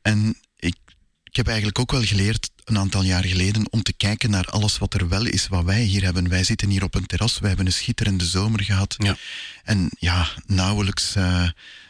En 0.02 0.36
ik, 0.56 0.76
ik 1.22 1.36
heb 1.36 1.46
eigenlijk 1.46 1.78
ook 1.78 1.90
wel 1.90 2.04
geleerd, 2.04 2.50
een 2.64 2.78
aantal 2.78 3.02
jaar 3.02 3.24
geleden, 3.24 3.72
om 3.72 3.82
te 3.82 3.92
kijken 3.92 4.30
naar 4.30 4.44
alles 4.46 4.78
wat 4.78 4.94
er 4.94 5.08
wel 5.08 5.26
is, 5.26 5.48
wat 5.48 5.64
wij 5.64 5.82
hier 5.82 6.02
hebben. 6.04 6.28
Wij 6.28 6.44
zitten 6.44 6.68
hier 6.68 6.82
op 6.84 6.94
een 6.94 7.06
terras, 7.06 7.38
wij 7.38 7.48
hebben 7.48 7.66
een 7.66 7.72
schitterende 7.72 8.24
zomer 8.24 8.62
gehad. 8.62 8.94
Ja. 8.98 9.16
En 9.62 9.90
ja, 9.98 10.28
nauwelijks 10.46 11.14
eh, 11.14 11.48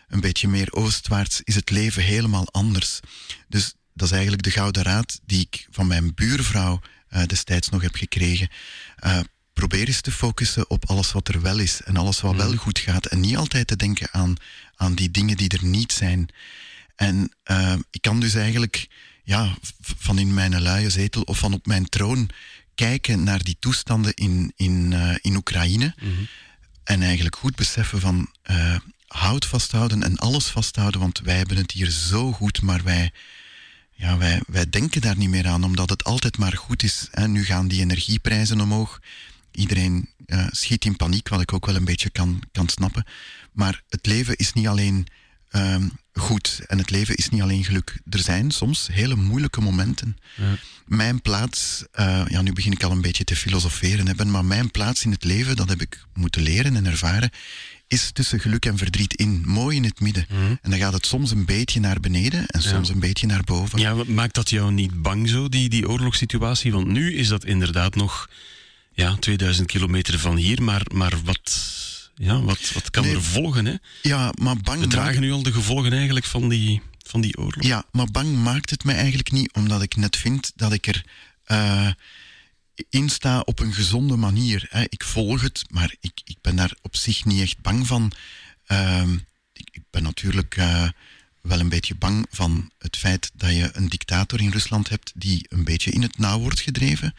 een 0.09 0.21
beetje 0.21 0.49
meer 0.49 0.73
oostwaarts 0.73 1.41
is 1.45 1.55
het 1.55 1.71
leven 1.71 2.03
helemaal 2.03 2.47
anders. 2.51 3.01
Dus 3.49 3.75
dat 4.01 4.09
is 4.09 4.15
eigenlijk 4.15 4.43
de 4.43 4.51
gouden 4.51 4.83
raad 4.83 5.21
die 5.27 5.41
ik 5.41 5.67
van 5.71 5.87
mijn 5.87 6.15
buurvrouw 6.15 6.81
eh, 7.09 7.23
destijds 7.27 7.69
nog 7.69 7.83
heb 7.83 7.95
gekregen. 7.95 8.49
Eh, 8.97 9.19
probeer 9.53 9.87
eens 9.87 10.01
te 10.01 10.13
focussen 10.13 10.71
op 10.71 10.89
alles 10.89 11.13
wat 11.13 11.29
er 11.29 11.41
wel 11.41 11.59
is 11.59 11.81
en 11.83 11.97
alles 11.97 12.21
wat 12.21 12.37
wel 12.37 12.57
goed 12.57 12.79
gaat. 12.79 13.07
En 13.07 13.21
niet 13.21 13.37
altijd 13.37 13.67
te 13.67 13.77
denken 13.77 14.09
aan, 14.13 14.35
aan 14.77 14.95
die 14.95 15.11
dingen 15.11 15.37
die 15.37 15.49
er 15.49 15.65
niet 15.65 15.93
zijn. 15.93 16.29
En 16.97 17.33
eh, 17.43 17.75
ik 17.91 18.01
kan 18.01 18.21
dus 18.21 18.35
eigenlijk 18.35 18.89
ja, 19.23 19.57
van 19.81 20.19
in 20.19 20.35
mijn 20.35 20.63
luie 20.63 20.91
zetel 20.91 21.23
of 21.23 21.39
van 21.39 21.53
op 21.53 21.67
mijn 21.67 21.89
troon 21.89 22.29
kijken 22.75 23.25
naar 23.25 23.43
die 23.43 23.57
toestanden 23.59 24.15
in, 24.15 24.53
in, 24.57 24.93
in 25.21 25.37
Oekraïne. 25.37 25.95
En 26.85 27.03
eigenlijk 27.03 27.37
goed 27.37 27.57
beseffen 27.57 28.01
van 28.01 28.31
hout 29.07 29.47
vasthouden 29.47 30.03
en 30.03 30.17
alles 30.17 30.47
vasthouden, 30.47 31.01
want 31.01 31.19
wij 31.19 31.37
hebben 31.37 31.57
het 31.57 31.71
hier 31.71 31.91
zo 31.91 32.33
goed, 32.33 32.63
maar 32.63 32.83
wij, 32.83 33.13
ja, 34.01 34.19
wij, 34.19 34.41
wij 34.47 34.71
denken 34.71 35.01
daar 35.01 35.17
niet 35.17 35.29
meer 35.29 35.47
aan, 35.47 35.65
omdat 35.65 35.91
het 35.91 36.05
altijd 36.05 36.39
maar 36.39 36.57
goed 36.57 36.83
is. 36.83 37.09
Hè. 37.11 37.29
Nu 37.29 37.45
gaan 37.45 37.69
die 37.69 37.81
energieprijzen 37.81 38.61
omhoog. 38.61 39.01
iedereen 39.51 40.09
schiet 40.51 40.85
in 40.85 40.97
paniek, 40.97 41.29
wat 41.29 41.41
ik 41.41 41.53
ook 41.53 41.67
wel 41.67 41.75
een 41.77 41.85
beetje 41.85 42.11
kan, 42.11 42.43
kan 42.53 42.69
snappen. 42.69 43.05
Maar 43.53 43.83
het 43.89 44.07
leven 44.07 44.37
is 44.37 44.53
niet 44.53 44.69
alleen 44.69 45.07
ehm, 45.51 45.89
goed 46.13 46.61
en 46.67 46.79
het 46.79 46.91
leven 46.91 47.15
is 47.15 47.29
niet 47.29 47.43
alleen 47.43 47.65
geluk. 47.65 48.01
Er 48.11 48.19
zijn 48.19 48.51
soms 48.51 48.89
hele 48.93 49.17
moeilijke 49.17 49.61
momenten. 49.61 50.17
Mijn 50.87 51.23
plaats, 51.23 51.85
eh, 51.93 52.23
ja, 52.29 52.43
nu 52.43 52.53
begin 52.53 52.73
ik 52.73 52.83
al 52.83 52.91
een 52.91 53.01
beetje 53.01 53.25
te 53.25 53.37
filosoferen, 53.37 54.07
hè, 54.07 54.15
Ben, 54.15 54.31
maar 54.31 54.45
mijn 54.45 54.71
plaats 54.71 55.05
in 55.05 55.11
het 55.11 55.25
leven, 55.25 55.57
dat 55.57 55.69
heb 55.69 55.81
ik 55.81 56.05
moeten 56.15 56.43
leren 56.43 56.77
en 56.77 56.87
ervaren, 56.87 57.31
is 57.91 58.11
tussen 58.13 58.41
geluk 58.41 58.65
en 58.67 58.79
verdriet 58.79 59.15
in, 59.15 59.43
mooi 59.47 59.77
in 59.77 59.85
het 59.85 60.01
midden. 60.01 60.27
En 60.63 60.71
dan 60.71 60.79
gaat 60.79 60.93
het 60.93 61.07
soms 61.07 61.31
een 61.31 61.45
beetje 61.45 61.81
naar 61.81 62.01
beneden 62.01 62.47
en 62.47 62.63
soms 62.63 62.89
een 62.89 63.01
beetje 63.01 63.27
naar 63.27 63.45
boven. 63.45 63.79
Ja, 63.79 63.95
maakt 64.07 64.35
dat 64.35 64.51
jou 64.51 64.73
niet 64.73 65.03
bang 65.03 65.29
zo, 65.29 65.49
die, 65.49 65.69
die 65.69 65.89
oorlogssituatie? 65.89 66.73
Want 66.73 66.87
nu 66.87 67.15
is 67.15 67.29
dat 67.29 67.45
inderdaad 67.45 67.95
nog 67.95 68.29
ja, 68.93 69.17
2000 69.17 69.67
kilometer 69.67 70.19
van 70.19 70.37
hier, 70.37 70.63
maar, 70.63 70.83
maar 70.93 71.13
wat, 71.25 71.71
ja, 72.15 72.41
wat, 72.43 72.71
wat 72.75 72.91
kan 72.91 73.05
Nee. 73.05 73.15
er 73.15 73.23
volgen? 73.23 73.67
Hè? 73.67 73.75
Ja, 74.03 74.33
maar 74.41 74.57
bang 74.57 74.81
We 74.81 74.87
dragen 74.87 75.21
nu 75.21 75.33
al 75.33 75.43
de 75.43 75.53
gevolgen 75.53 75.93
eigenlijk 75.93 76.27
van 76.27 76.49
die, 76.49 76.83
van 77.07 77.21
die 77.21 77.37
oorlog. 77.39 77.65
Ja, 77.65 77.85
maar 77.93 78.07
bang 78.11 78.43
maakt 78.43 78.71
het 78.71 78.85
mij 78.85 78.95
eigenlijk 78.95 79.31
niet, 79.33 79.53
omdat 79.53 79.83
ik 79.83 79.97
net 79.97 80.17
vind 80.17 80.53
dat 80.57 80.73
ik 80.73 80.87
er 80.87 81.05
eh, 81.45 81.89
in 82.91 83.09
sta 83.09 83.41
op 83.41 83.59
een 83.59 83.75
gezonde 83.75 84.17
manier. 84.17 84.67
Hè. 84.71 84.85
Ik 84.89 85.05
volg 85.05 85.41
het, 85.41 85.65
maar 85.71 85.95
ik, 86.01 86.21
ik 86.25 86.37
ben 86.41 86.57
daar 86.57 86.75
op 86.83 86.97
zich 86.97 87.25
niet 87.25 87.41
echt 87.41 87.61
bang 87.61 87.87
van. 87.87 88.13
Ehm, 88.67 89.15
ik, 89.53 89.69
ik 89.73 89.83
ben 89.91 90.03
natuurlijk 90.03 90.57
eh, 90.57 90.89
wel 91.41 91.61
een 91.61 91.69
beetje 91.69 91.95
bang 91.95 92.27
van 92.31 92.71
het 92.79 92.97
feit 92.97 93.31
dat 93.35 93.51
je 93.51 93.71
een 93.73 93.89
dictator 93.89 94.41
in 94.41 94.51
Rusland 94.51 94.89
hebt 94.89 95.13
die 95.15 95.47
een 95.49 95.65
beetje 95.65 95.91
in 95.91 96.03
het 96.03 96.19
nauw 96.19 96.39
wordt 96.39 96.61
gedreven. 96.61 97.15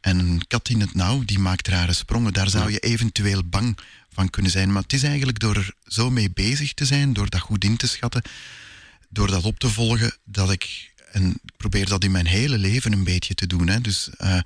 En 0.00 0.18
een 0.18 0.46
kat 0.46 0.68
in 0.68 0.80
het 0.80 0.94
nauw, 0.94 1.24
die 1.24 1.38
maakt 1.38 1.68
rare 1.68 1.92
sprongen. 1.92 2.32
Daar 2.32 2.50
zou 2.50 2.70
je 2.70 2.78
eventueel 2.78 3.44
bang 3.44 3.78
van 4.12 4.30
kunnen 4.30 4.50
zijn. 4.50 4.72
Maar 4.72 4.82
het 4.82 4.92
is 4.92 5.02
eigenlijk 5.02 5.38
door 5.38 5.56
er 5.56 5.74
zo 5.86 6.10
mee 6.10 6.30
bezig 6.30 6.74
te 6.74 6.84
zijn, 6.84 7.12
door 7.12 7.30
dat 7.30 7.40
goed 7.40 7.64
in 7.64 7.76
te 7.76 7.86
schatten, 7.86 8.22
door 9.08 9.30
dat 9.30 9.44
op 9.44 9.58
te 9.58 9.68
volgen, 9.68 10.16
dat 10.24 10.50
ik, 10.50 10.92
en 11.12 11.30
ik 11.30 11.56
probeer 11.56 11.88
dat 11.88 12.04
in 12.04 12.10
mijn 12.10 12.26
hele 12.26 12.58
leven 12.58 12.92
een 12.92 13.04
beetje 13.04 13.34
te 13.34 13.46
doen. 13.46 13.68
Hè. 13.68 13.80
Dus 13.80 14.10
eh, 14.16 14.38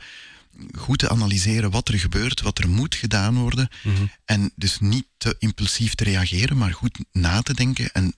goed 0.77 0.99
te 0.99 1.09
analyseren 1.09 1.71
wat 1.71 1.89
er 1.89 1.99
gebeurt, 1.99 2.41
wat 2.41 2.59
er 2.59 2.69
moet 2.69 2.95
gedaan 2.95 3.35
worden. 3.35 3.69
En 4.25 4.53
dus 4.57 4.79
niet 4.81 5.07
te 5.19 5.37
impulsief 5.39 5.95
te 5.95 6.05
reageren, 6.05 6.57
maar 6.57 6.73
goed 6.73 6.99
na 7.13 7.43
te 7.43 7.55
denken. 7.55 7.93
En 7.93 8.15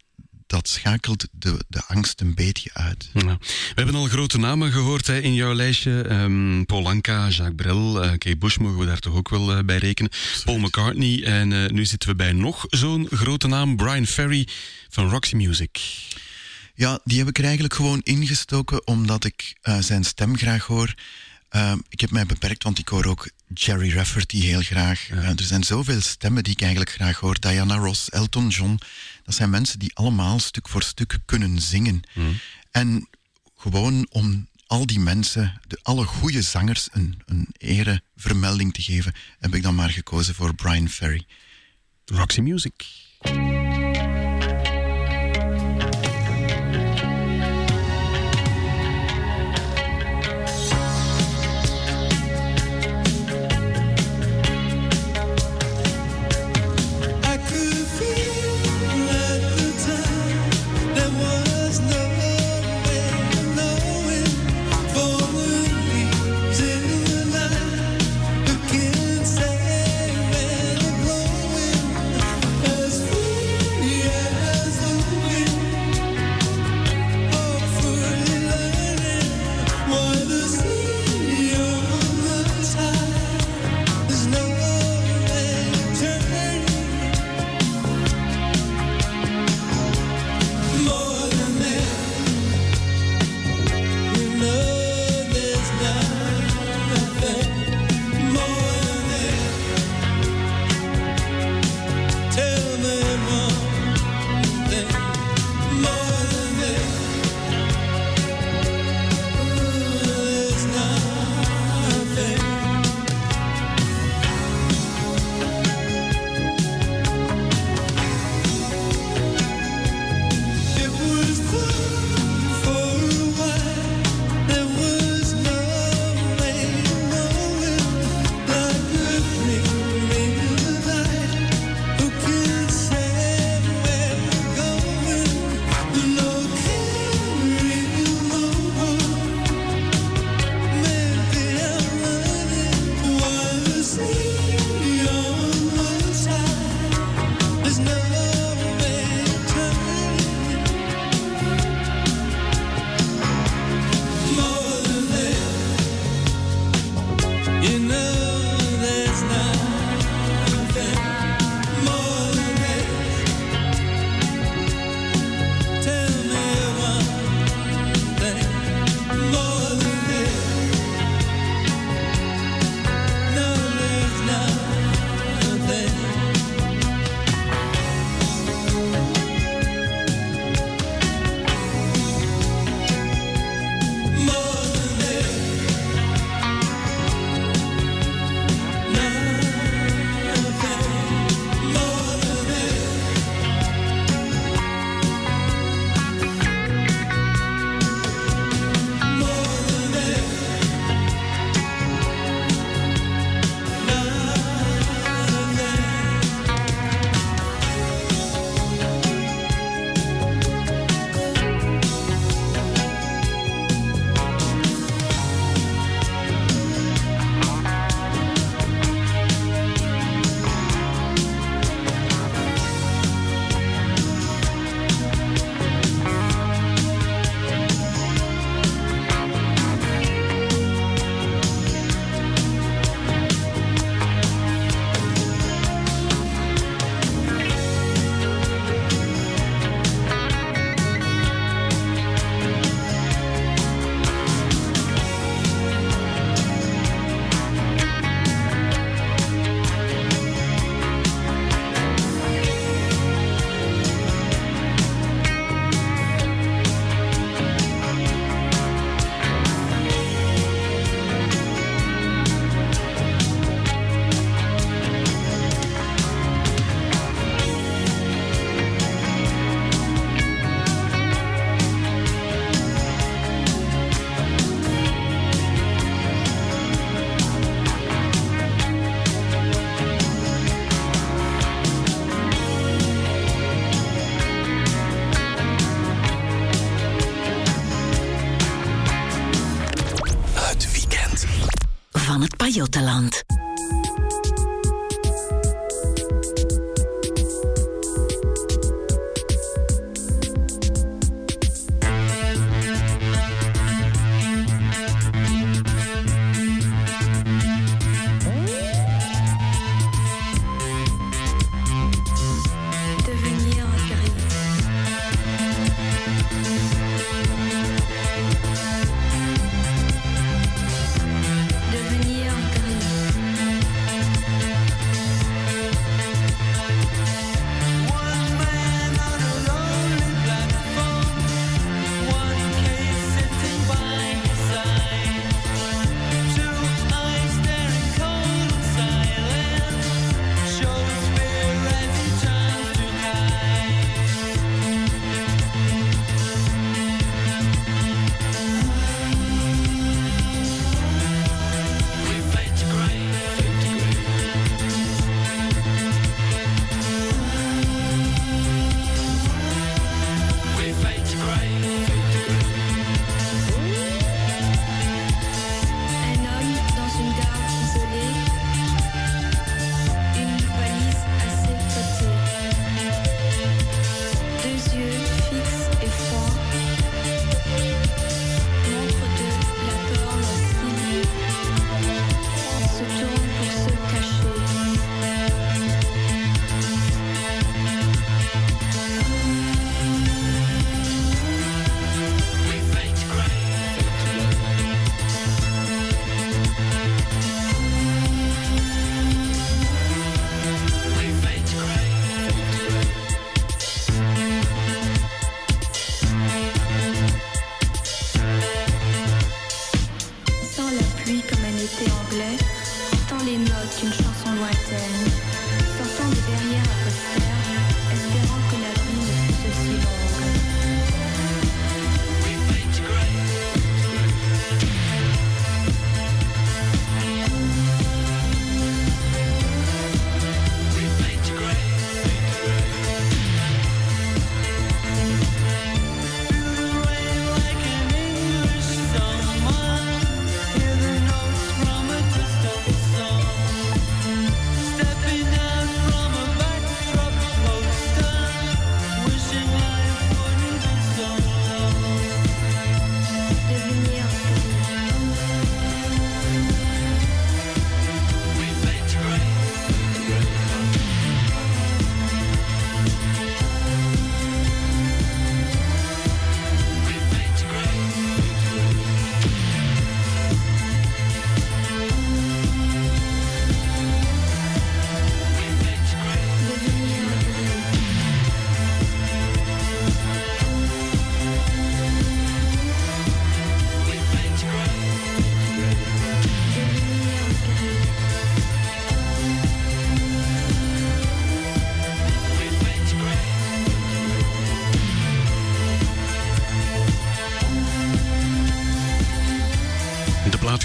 dat 0.50 0.68
schakelt 0.68 1.26
de, 1.32 1.64
de 1.68 1.82
angst 1.86 2.20
een 2.20 2.34
beetje 2.34 2.70
uit. 2.72 3.10
Ja. 3.14 3.38
We 3.40 3.72
hebben 3.74 3.94
al 3.94 4.06
grote 4.06 4.38
namen 4.38 4.72
gehoord 4.72 5.06
hè, 5.06 5.18
in 5.18 5.34
jouw 5.34 5.54
lijstje. 5.54 6.02
Ehm 6.02 6.64
Paul 6.64 6.88
Anka, 6.88 7.28
Jacques 7.28 7.54
Brel, 7.54 7.92
Kate 7.92 8.36
Bush 8.36 8.56
mogen 8.56 8.78
we 8.78 8.86
daar 8.86 8.98
toch 8.98 9.14
ook 9.14 9.28
wel 9.28 9.52
eh, 9.56 9.64
bij 9.64 9.78
rekenen. 9.78 10.10
Paul 10.44 10.58
McCartney. 10.58 11.24
En 11.24 11.52
eh, 11.52 11.70
nu 11.70 11.84
zitten 11.84 12.08
we 12.08 12.14
bij 12.14 12.32
nog 12.32 12.66
zo'n 12.68 13.06
grote 13.10 13.48
naam, 13.48 13.76
Brian 13.76 14.06
Ferry 14.06 14.48
van 14.88 15.08
Roxy 15.08 15.34
Music. 15.34 15.78
Ja, 16.74 17.00
die 17.04 17.18
heb 17.18 17.28
ik 17.28 17.38
er 17.38 17.44
eigenlijk 17.44 17.74
gewoon 17.74 18.00
ingestoken 18.02 18.86
omdat 18.86 19.24
ik 19.24 19.56
zijn 19.80 20.04
stem 20.04 20.36
graag 20.36 20.66
hoor. 20.66 20.94
Ehm, 21.50 21.78
ik 21.88 22.00
heb 22.00 22.10
mij 22.10 22.26
beperkt, 22.26 22.62
want 22.62 22.78
ik 22.78 22.88
hoor 22.88 23.04
ook 23.04 23.30
Jerry 23.54 23.92
Rafferty 23.94 24.40
heel 24.40 24.60
graag. 24.62 25.10
Eh, 25.10 25.28
er 25.28 25.42
zijn 25.42 25.64
zoveel 25.64 26.00
stemmen 26.00 26.44
die 26.44 26.52
ik 26.52 26.60
eigenlijk 26.60 26.90
graag 26.90 27.18
hoor. 27.18 27.40
Diana 27.40 27.76
Ross, 27.76 28.10
Elton 28.10 28.48
John. 28.48 28.78
Dat 29.24 29.34
zijn 29.34 29.50
mensen 29.50 29.78
die 29.78 29.94
allemaal 29.94 30.38
stuk 30.38 30.68
voor 30.68 30.82
stuk 30.82 31.18
kunnen 31.24 31.60
zingen. 31.60 32.02
En 32.70 33.08
gewoon 33.56 34.06
om 34.10 34.48
al 34.66 34.86
die 34.86 35.00
mensen, 35.00 35.60
de, 35.66 35.78
alle 35.82 36.04
goede 36.04 36.42
zangers, 36.42 36.88
een, 36.92 37.22
een 37.26 37.48
erevermelding 37.58 38.74
te 38.74 38.82
geven, 38.82 39.14
heb 39.38 39.54
ik 39.54 39.62
dan 39.62 39.74
maar 39.74 39.90
gekozen 39.90 40.34
voor 40.34 40.54
Brian 40.54 40.88
Ferry. 40.88 41.26
Roxy 42.04 42.40
Music. 42.40 42.72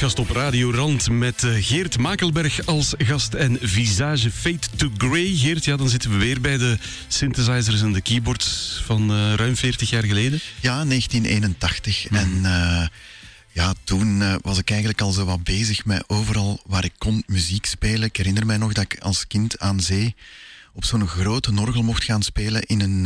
Plaatsgast 0.06 0.30
op 0.30 0.38
Radio 0.38 0.72
Rand 0.72 1.10
met 1.10 1.44
eh, 1.44 1.52
Geert 1.60 1.98
Makelberg 1.98 2.66
als 2.66 2.94
gast 2.98 3.34
en 3.34 3.58
Visage 3.62 4.32
Fade 4.32 4.60
to 4.76 4.90
Grey. 4.98 5.36
Geert, 5.36 5.66
ja, 5.66 5.76
dan 5.76 5.90
zitten 5.90 6.12
we 6.12 6.18
weer 6.18 6.42
bij 6.42 6.58
de 6.58 6.78
synthesizers 7.08 7.82
en 7.82 7.94
de 7.94 8.02
keyboards 8.02 8.82
van 8.86 9.12
eh, 9.12 9.34
ruim 9.34 9.56
40 9.56 9.90
jaar 9.90 10.04
geleden. 10.04 10.40
Ja, 10.62 10.86
1981. 10.86 12.08
En 12.08 12.46
eh, 12.46 12.88
ja, 13.52 13.74
toen 13.84 14.40
was 14.42 14.58
ik 14.58 14.70
eigenlijk 14.70 15.02
al 15.02 15.12
zo 15.12 15.26
wat 15.26 15.44
bezig 15.44 15.86
met 15.86 16.04
overal 16.08 16.62
waar 16.66 16.84
ik 16.84 16.94
kon 16.98 17.24
muziek 17.28 17.66
spelen. 17.66 18.04
Ik 18.04 18.18
herinner 18.18 18.46
mij 18.46 18.58
nog 18.58 18.74
dat 18.74 18.84
ik 18.84 19.00
als 19.00 19.28
kind 19.28 19.60
aan 19.60 19.80
zee 19.80 20.16
op 20.74 20.86
zo'n 20.86 21.08
grote 21.08 21.52
orgel 21.60 21.84
mocht 21.84 22.04
gaan 22.04 22.24
spelen 22.24 22.62
in 22.64 22.82
een, 22.82 23.04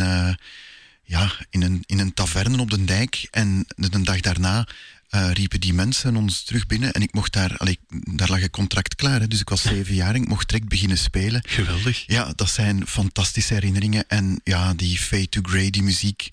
ja, 1.03 1.31
in 1.49 1.61
een, 1.61 1.83
in 1.85 1.99
een 1.99 2.13
taverne 2.13 2.61
op 2.61 2.69
de 2.69 2.85
dijk. 2.85 3.27
En 3.31 3.65
de 3.75 4.01
dag 4.01 4.19
daarna 4.19 4.67
eh, 5.09 5.31
riepen 5.31 5.59
die 5.59 5.73
mensen 5.73 6.15
ons 6.15 6.43
terug 6.43 6.65
binnen 6.65 6.91
en 6.93 7.01
ik 7.01 7.13
mocht 7.13 7.33
daar, 7.33 7.57
allee, 7.57 7.79
daar 7.89 8.29
lag 8.29 8.41
een 8.41 8.49
contract 8.49 8.95
klaar. 8.95 9.19
Hè, 9.19 9.27
dus 9.27 9.39
ik 9.39 9.49
was 9.49 9.61
zeven 9.61 9.95
jaar 9.95 10.15
en 10.15 10.21
ik 10.21 10.27
mocht 10.27 10.49
direct 10.49 10.67
beginnen 10.67 10.97
spelen. 10.97 11.43
Geweldig. 11.47 12.03
Ja, 12.07 12.33
dat 12.35 12.49
zijn 12.49 12.87
fantastische 12.87 13.53
herinneringen. 13.53 14.07
En 14.07 14.41
ja, 14.43 14.73
die 14.73 14.97
Fade 14.97 15.29
to 15.29 15.41
Grey, 15.43 15.69
die 15.69 15.83
muziek, 15.83 16.29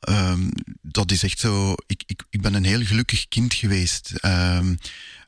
ehm, 0.00 0.48
dat 0.82 1.10
is 1.10 1.22
echt 1.22 1.38
zo... 1.38 1.74
Ik, 1.86 2.02
ik, 2.06 2.22
ik 2.30 2.40
ben 2.40 2.54
een 2.54 2.64
heel 2.64 2.84
gelukkig 2.84 3.28
kind 3.28 3.54
geweest. 3.54 4.12
Ehm, 4.14 4.74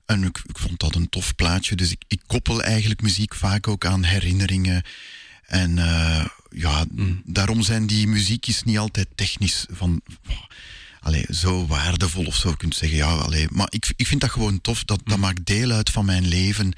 en 0.06 0.23
ik, 0.24 0.43
ik 0.47 0.59
vond 0.59 0.81
dat 0.81 0.94
een 0.94 1.09
tof 1.09 1.35
plaatje. 1.35 1.77
Dus 1.77 1.90
ik, 1.90 2.02
ik 2.09 2.20
koppel 2.27 2.62
eigenlijk 2.62 3.02
muziek 3.02 3.35
vaak 3.35 3.69
ook 3.69 3.85
aan 3.85 4.05
herinneringen. 4.05 4.82
En 5.47 5.78
eh, 5.78 6.27
ja, 6.51 6.85
daarom 7.24 7.62
zijn 7.62 7.86
die 7.86 8.06
muziekjes 8.06 8.62
niet 8.62 8.78
altijd 8.78 9.09
technisch 9.14 9.66
van... 9.70 10.02
Allee, 11.03 11.24
zo 11.31 11.66
waardevol 11.66 12.27
of 12.27 12.37
zo, 12.37 12.49
je 12.49 12.57
kunt 12.57 12.74
zeggen. 12.74 12.99
Ja, 12.99 13.11
allee, 13.11 13.47
maar 13.51 13.66
ik, 13.70 13.93
ik 13.97 14.07
vind 14.07 14.20
dat 14.20 14.31
gewoon 14.31 14.61
tof. 14.61 14.85
Dat, 14.85 15.01
dat 15.05 15.19
maakt 15.19 15.47
deel 15.47 15.70
uit 15.70 15.91
van 15.91 16.05
mijn 16.05 16.29
leven. 16.29 16.74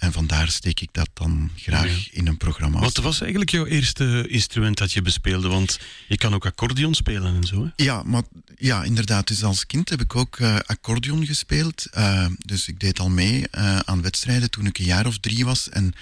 En 0.00 0.12
vandaar 0.12 0.48
steek 0.48 0.80
ik 0.80 0.88
dat 0.92 1.08
dan 1.14 1.50
graag 1.56 2.12
in 2.12 2.26
een 2.26 2.36
programma. 2.36 2.78
Wat 2.78 2.96
was 2.96 3.20
eigenlijk 3.20 3.50
jouw 3.50 3.66
eerste 3.66 4.26
instrument 4.28 4.78
dat 4.78 4.92
je 4.92 5.02
bespeelde? 5.02 5.48
Want 5.48 5.78
je 6.08 6.16
kan 6.16 6.34
ook 6.34 6.46
accordeon 6.46 6.94
spelen 6.94 7.34
en 7.34 7.44
zo. 7.44 7.64
Hè? 7.64 7.84
Ja, 7.84 8.02
maar, 8.02 8.22
ja, 8.56 8.82
inderdaad. 8.82 9.26
Dus 9.26 9.44
als 9.44 9.66
kind 9.66 9.88
heb 9.88 10.00
ik 10.00 10.16
ook 10.16 10.38
eh, 10.38 10.56
accordeon 10.66 11.26
gespeeld. 11.26 11.86
Eh, 11.90 12.26
dus 12.38 12.68
ik 12.68 12.80
deed 12.80 13.00
al 13.00 13.08
mee 13.08 13.48
eh, 13.48 13.78
aan 13.78 14.02
wedstrijden 14.02 14.50
toen 14.50 14.66
ik 14.66 14.78
een 14.78 14.84
jaar 14.84 15.06
of 15.06 15.18
drie 15.18 15.44
was. 15.44 15.68
En 15.68 15.94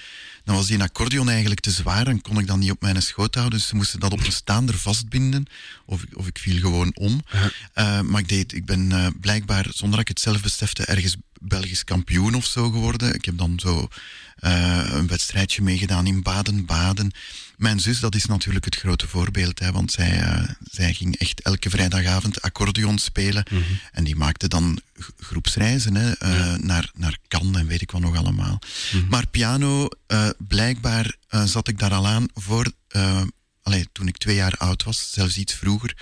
dan 0.48 0.56
was 0.56 0.66
die 0.66 0.82
accordeon 0.82 1.28
eigenlijk 1.28 1.60
te 1.60 1.70
zwaar 1.70 2.06
en 2.06 2.20
kon 2.20 2.38
ik 2.38 2.46
dan 2.46 2.58
niet 2.58 2.70
op 2.70 2.80
mijn 2.80 3.02
schoot 3.02 3.34
houden. 3.34 3.58
Dus 3.58 3.68
ze 3.68 3.74
moesten 3.76 4.00
dat 4.00 4.12
op 4.12 4.24
een 4.24 4.32
staander 4.32 4.78
vastbinden. 4.78 5.46
Of, 5.86 6.02
ik- 6.02 6.16
of 6.18 6.26
ik 6.26 6.38
viel 6.38 6.58
gewoon 6.60 6.90
om. 6.96 7.22
Eh, 7.72 8.00
maar 8.00 8.20
ik, 8.20 8.28
deed, 8.28 8.52
ik 8.52 8.64
ben 8.66 8.92
eh, 8.92 9.06
blijkbaar, 9.20 9.66
zonder 9.70 9.90
dat 9.90 10.00
ik 10.00 10.08
het 10.08 10.20
zelf 10.20 10.42
besefte, 10.42 10.84
ergens 10.84 11.16
Belgisch 11.40 11.84
kampioen 11.84 12.34
of 12.34 12.46
zo 12.46 12.70
geworden. 12.70 13.14
Ik 13.14 13.24
heb 13.24 13.38
dan 13.38 13.58
zo 13.60 13.88
eh, 14.36 14.88
een 14.92 15.06
wedstrijdje 15.06 15.62
meegedaan 15.62 16.06
in 16.06 16.22
Baden-Baden. 16.22 17.10
Mijn 17.58 17.80
zus, 17.80 18.00
dat 18.00 18.14
is 18.14 18.26
natuurlijk 18.26 18.64
het 18.64 18.76
grote 18.76 19.08
voorbeeld, 19.08 19.58
hè, 19.58 19.72
want 19.72 19.92
zij, 19.92 20.20
eh, 20.20 20.48
zij 20.70 20.94
ging 20.94 21.16
echt 21.16 21.40
elke 21.40 21.70
vrijdagavond 21.70 22.42
accordeon 22.42 22.98
spelen. 22.98 23.44
En 23.92 24.04
die 24.04 24.16
maakte 24.16 24.48
dan 24.48 24.80
groepsreizen 25.18 25.94
hè, 25.94 26.12
eh, 26.12 26.54
naar, 26.54 26.90
naar 26.94 27.18
Cannes 27.28 27.60
en 27.60 27.66
weet 27.66 27.80
ik 27.82 27.90
wat 27.90 28.00
nog 28.00 28.16
allemaal. 28.16 28.58
Maar 29.08 29.26
piano, 29.26 29.88
eh, 30.06 30.28
blijkbaar 30.38 31.16
zat 31.44 31.68
ik 31.68 31.78
daar 31.78 31.92
al 31.94 32.06
aan 32.06 32.26
voor, 32.34 32.72
allee, 33.62 33.86
toen 33.92 34.08
ik 34.08 34.16
twee 34.16 34.36
jaar 34.36 34.54
oud 34.56 34.82
was, 34.82 35.10
zelfs 35.12 35.36
iets 35.36 35.54
vroeger. 35.54 35.96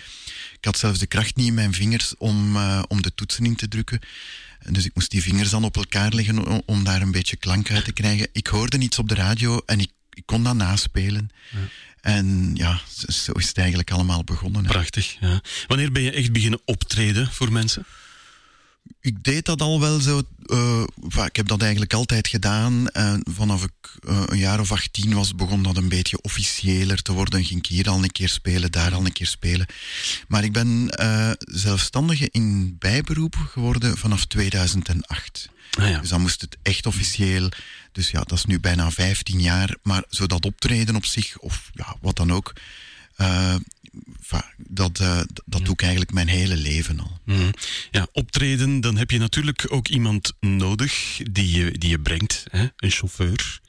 Ik 0.59 0.65
had 0.65 0.79
zelfs 0.79 0.99
de 0.99 1.07
kracht 1.07 1.37
niet 1.37 1.47
in 1.47 1.55
mijn 1.55 1.75
vingers 1.75 2.17
om, 2.17 2.57
om 2.89 3.03
de 3.03 3.15
toetsen 3.15 3.45
in 3.45 3.57
te 3.57 3.69
drukken. 3.69 4.01
En 4.59 4.73
Dus 4.73 4.85
ik 4.85 4.95
moest 4.95 5.11
die 5.11 5.23
vingers 5.23 5.51
dan 5.51 5.65
op 5.65 5.77
elkaar 5.77 6.13
leggen 6.13 6.67
om 6.67 6.85
daar 6.85 7.03
een 7.03 7.11
beetje 7.11 7.37
klank 7.37 7.71
uit 7.71 7.85
te 7.85 7.93
krijgen. 7.93 8.29
Ik 8.33 8.47
hoorde 8.47 8.79
iets 8.79 8.99
op 8.99 9.09
de 9.09 9.15
radio 9.15 9.63
en 9.67 9.81
ik, 9.81 9.91
ik 10.17 10.27
kon 10.27 10.43
dat 10.45 10.55
naspelen. 10.55 11.29
En 12.01 12.51
ja, 12.55 12.81
zo- 13.09 13.33
is 13.33 13.49
het 13.49 13.59
eigenlijk 13.59 13.91
allemaal 13.91 14.25
begonnen. 14.25 14.65
hè. 14.65 14.71
Prachtig. 14.71 15.17
Ja. 15.21 15.41
Wanneer 15.67 15.93
ben 15.93 16.03
je 16.03 16.11
echt 16.11 16.33
beginnen 16.33 16.61
optreden 16.65 17.33
voor 17.33 17.53
mensen? 17.53 17.85
Ik 19.01 19.23
deed 19.25 19.45
dat 19.45 19.61
al 19.61 19.81
wel 19.81 20.01
zo. 20.01 20.23
eh, 20.45 20.83
ik 21.27 21.37
heb 21.37 21.49
dat 21.49 21.61
eigenlijk 21.63 21.93
altijd 21.95 22.29
gedaan. 22.29 22.89
En 22.89 23.27
vanaf 23.31 23.63
ik 23.65 23.73
eh, 24.09 24.23
een 24.27 24.39
jaar 24.39 24.61
of 24.61 24.73
18 24.73 25.15
was, 25.15 25.35
begon 25.35 25.63
dat 25.63 25.77
een 25.77 25.89
beetje 25.89 26.21
officiëler 26.21 27.03
te 27.03 27.13
worden. 27.13 27.45
Ging 27.45 27.59
ik 27.59 27.67
hier 27.67 27.89
al 27.89 28.03
een 28.03 28.13
keer 28.13 28.29
spelen, 28.29 28.73
daar 28.73 28.95
al 28.95 29.05
een 29.05 29.13
keer 29.13 29.27
spelen. 29.27 29.67
Maar 30.29 30.45
ik 30.45 30.53
ben 30.53 30.91
eh, 30.91 31.31
zelfstandige 31.39 32.29
in 32.31 32.77
bijberoep 32.79 33.35
geworden 33.37 33.97
vanaf 33.99 34.25
2008. 34.25 35.49
Ah 35.79 35.89
ja. 35.91 35.99
Dus 36.01 36.09
dan 36.09 36.21
moest 36.21 36.41
het 36.41 36.57
echt 36.63 36.87
officieel. 36.87 37.49
Dus 37.97 38.11
ja, 38.11 38.21
dat 38.21 38.39
is 38.39 38.45
nu 38.45 38.61
bijna 38.61 38.91
15 38.91 39.41
jaar. 39.41 39.77
Maar 39.83 40.05
zo 40.09 40.27
dat 40.27 40.45
optreden 40.45 40.97
op 40.97 41.05
zich, 41.05 41.39
of 41.39 41.71
ja, 41.75 41.97
wat 42.01 42.17
dan 42.17 42.33
ook. 42.33 42.53
eh, 43.17 43.55
dat, 44.57 45.01
eh, 45.01 45.21
dat 45.45 45.65
doe 45.65 45.73
ik 45.73 45.81
eigenlijk 45.83 46.13
mijn 46.13 46.29
hele 46.29 46.57
leven 46.57 47.01
al. 47.01 47.19
Mhm. 47.25 47.51
Ja, 47.91 48.07
optreden, 48.13 48.81
dan 48.81 48.97
heb 48.97 49.11
je 49.11 49.19
natuurlijk 49.19 49.67
ook 49.69 49.89
iemand 49.89 50.33
nodig 50.41 51.21
die 51.31 51.51
je, 51.59 51.79
die 51.79 51.91
je 51.91 51.99
brengt, 52.01 52.45
hè? 52.51 52.67
een 52.77 52.91
chauffeur. 52.91 53.61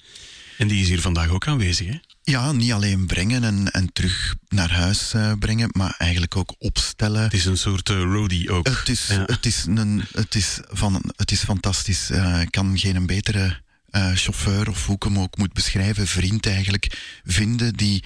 En 0.58 0.68
die 0.68 0.82
is 0.82 0.88
hier 0.88 1.02
vandaag 1.02 1.30
ook 1.30 1.48
aanwezig. 1.48 1.88
Hè? 1.88 1.98
Ja, 2.24 2.52
niet 2.52 2.72
alleen 2.72 3.06
brengen 3.06 3.44
en, 3.44 3.72
en 3.72 3.94
terug 3.94 4.36
naar 4.48 4.72
huis 4.72 5.14
eh, 5.14 5.34
brengen, 5.40 5.70
maar 5.72 5.96
eigenlijk 5.98 6.36
ook 6.36 6.56
opstellen. 6.58 7.22
Het 7.22 7.34
is 7.34 7.46
een 7.46 7.58
soort 7.58 7.90
eh, 7.90 8.02
roadie 8.02 8.52
ook. 8.52 8.68
Het 8.68 8.90
is, 8.90 9.08
Ja. 9.08 9.24
het 9.26 9.46
is, 9.46 9.66
een, 9.68 10.04
het 10.12 10.36
is, 10.36 10.60
van, 10.70 11.12
het 11.16 11.32
is 11.32 11.44
fantastisch. 11.44 12.10
Ik 12.42 12.52
kan 12.52 12.78
geen 12.78 13.06
betere 13.06 13.62
eh, 13.98 14.16
chauffeur, 14.16 14.70
of 14.70 14.86
hoe 14.86 14.96
ik 14.96 15.04
hem 15.04 15.20
ook 15.20 15.38
moet 15.38 15.54
beschrijven, 15.54 16.08
vriend 16.08 16.46
eigenlijk, 16.46 17.20
vinden 17.26 17.74
die 17.74 18.04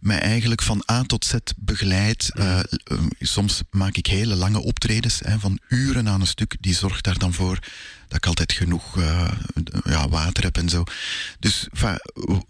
mij 0.00 0.18
eigenlijk 0.18 0.62
van 0.62 0.82
A 0.90 1.02
tot 1.02 1.24
Z 1.24 1.34
begeleidt. 1.56 2.30
Eh, 2.34 2.58
eh, 2.58 2.64
soms 3.20 3.62
maak 3.70 3.96
ik 3.96 4.06
hele 4.06 4.34
lange 4.34 4.62
optredens 4.62 5.20
hè, 5.24 5.38
van 5.38 5.58
uren 5.68 6.08
aan 6.08 6.20
een 6.20 6.26
stuk. 6.26 6.56
Die 6.60 6.74
zorgt 6.74 7.04
daar 7.04 7.18
dan 7.18 7.32
voor 7.32 7.58
dat 8.08 8.16
ik 8.16 8.26
altijd 8.26 8.52
genoeg 8.52 8.98
eh, 8.98 9.30
ja, 9.84 10.08
water 10.08 10.44
heb 10.44 10.56
en 10.56 10.68
zo. 10.68 10.84
Dus 11.38 11.66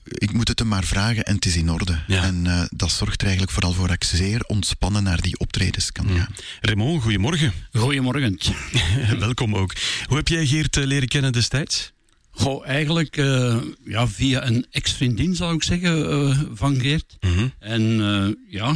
ik 0.05 0.33
moet 0.33 0.49
het 0.49 0.59
hem 0.59 0.69
maar 0.69 0.85
vragen 0.85 1.25
en 1.25 1.35
het 1.35 1.45
is 1.45 1.57
in 1.57 1.71
orde. 1.71 2.03
Ja. 2.07 2.23
En 2.23 2.47
eh, 2.47 2.62
dat 2.71 2.91
zorgt 2.91 3.21
er 3.21 3.27
eigenlijk 3.27 3.53
vooral 3.53 3.73
voor 3.73 3.87
dat 3.87 3.97
ik 3.97 4.05
zeer 4.05 4.45
ontspannen 4.47 5.03
naar 5.03 5.21
die 5.21 5.39
optredens 5.39 5.93
kan 5.93 6.09
gaan. 6.16 6.35
Raymond, 6.61 7.03
goedemorgen. 7.03 7.53
Goedemorgen. 7.73 8.39
Welkom 9.19 9.57
ook. 9.57 9.73
Hoe 10.07 10.16
heb 10.16 10.29
jij 10.29 10.47
Geert 10.47 10.77
leren 10.77 11.09
kennen 11.09 11.33
destijds? 11.33 11.94
Goh, 12.35 12.66
eigenlijk 12.66 13.16
eh, 13.16 13.56
ja, 13.85 14.09
via 14.09 14.47
een 14.47 14.66
ex-vriendin 14.70 15.35
zou 15.35 15.55
ik 15.55 15.62
zeggen 15.62 16.11
eh, 16.11 16.40
van 16.52 16.81
Geert. 16.81 17.16
Mhm. 17.20 17.48
En 17.59 18.01
eh, 18.01 18.28
ja, 18.48 18.74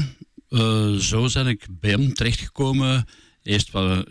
zo 0.99 1.29
ben 1.33 1.47
ik 1.47 1.67
bij 1.81 1.91
hem 1.91 2.15
terechtgekomen. 2.15 3.07
Eerst 3.43 3.71
wat 3.71 4.07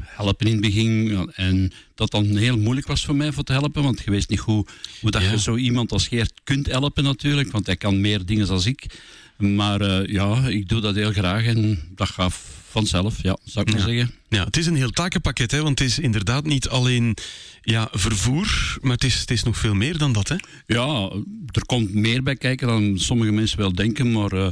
helpen 0.00 0.46
in 0.46 0.52
het 0.52 0.60
begin. 0.60 1.30
En 1.34 1.72
dat 1.94 2.10
dan 2.10 2.24
heel 2.36 2.58
moeilijk 2.58 2.86
was 2.86 3.04
voor 3.04 3.16
mij 3.16 3.32
voor 3.32 3.42
te 3.42 3.52
helpen. 3.52 3.82
Want 3.82 4.00
je 4.04 4.10
wist 4.10 4.28
niet 4.28 4.38
hoe, 4.38 4.66
hoe 5.00 5.10
dat 5.10 5.22
Ja. 5.22 5.30
je 5.30 5.38
zo 5.38 5.56
iemand 5.56 5.92
als 5.92 6.08
Geert 6.08 6.32
kunt 6.44 6.66
helpen 6.66 7.04
natuurlijk. 7.04 7.50
Want 7.50 7.66
hij 7.66 7.76
kan 7.76 8.00
meer 8.00 8.26
dingen 8.26 8.46
dan 8.46 8.62
ik. 8.64 8.98
Maar 9.36 10.10
ja, 10.10 10.48
ik 10.48 10.68
doe 10.68 10.80
dat 10.80 10.94
heel 10.94 11.12
graag. 11.12 11.44
En 11.44 11.88
dat 11.94 12.08
gaat 12.08 12.38
vanzelf, 12.70 13.22
ja, 13.22 13.36
zou 13.44 13.66
ik 13.66 13.72
maar 13.72 13.82
zeggen. 13.82 14.14
Ja, 14.28 14.44
het 14.44 14.56
is 14.56 14.66
een 14.66 14.76
heel 14.76 14.90
takenpakket, 14.90 15.50
hè, 15.50 15.62
want 15.62 15.78
het 15.78 15.88
is 15.88 15.98
inderdaad 15.98 16.44
niet 16.44 16.68
alleen 16.68 17.16
ja, 17.62 17.88
vervoer, 17.92 18.78
maar 18.80 18.92
het 18.92 19.04
is, 19.04 19.20
het 19.20 19.30
is 19.30 19.42
nog 19.42 19.56
veel 19.56 19.74
meer 19.74 19.98
dan 19.98 20.12
dat. 20.12 20.28
Hè? 20.28 20.36
Ja, 20.66 21.10
er 21.46 21.66
komt 21.66 21.94
meer 21.94 22.22
bij 22.22 22.36
kijken 22.36 22.66
dan 22.66 22.98
sommige 22.98 23.32
mensen 23.32 23.58
wel 23.58 23.72
denken, 23.72 24.12
maar 24.12 24.32
eh, 24.32 24.48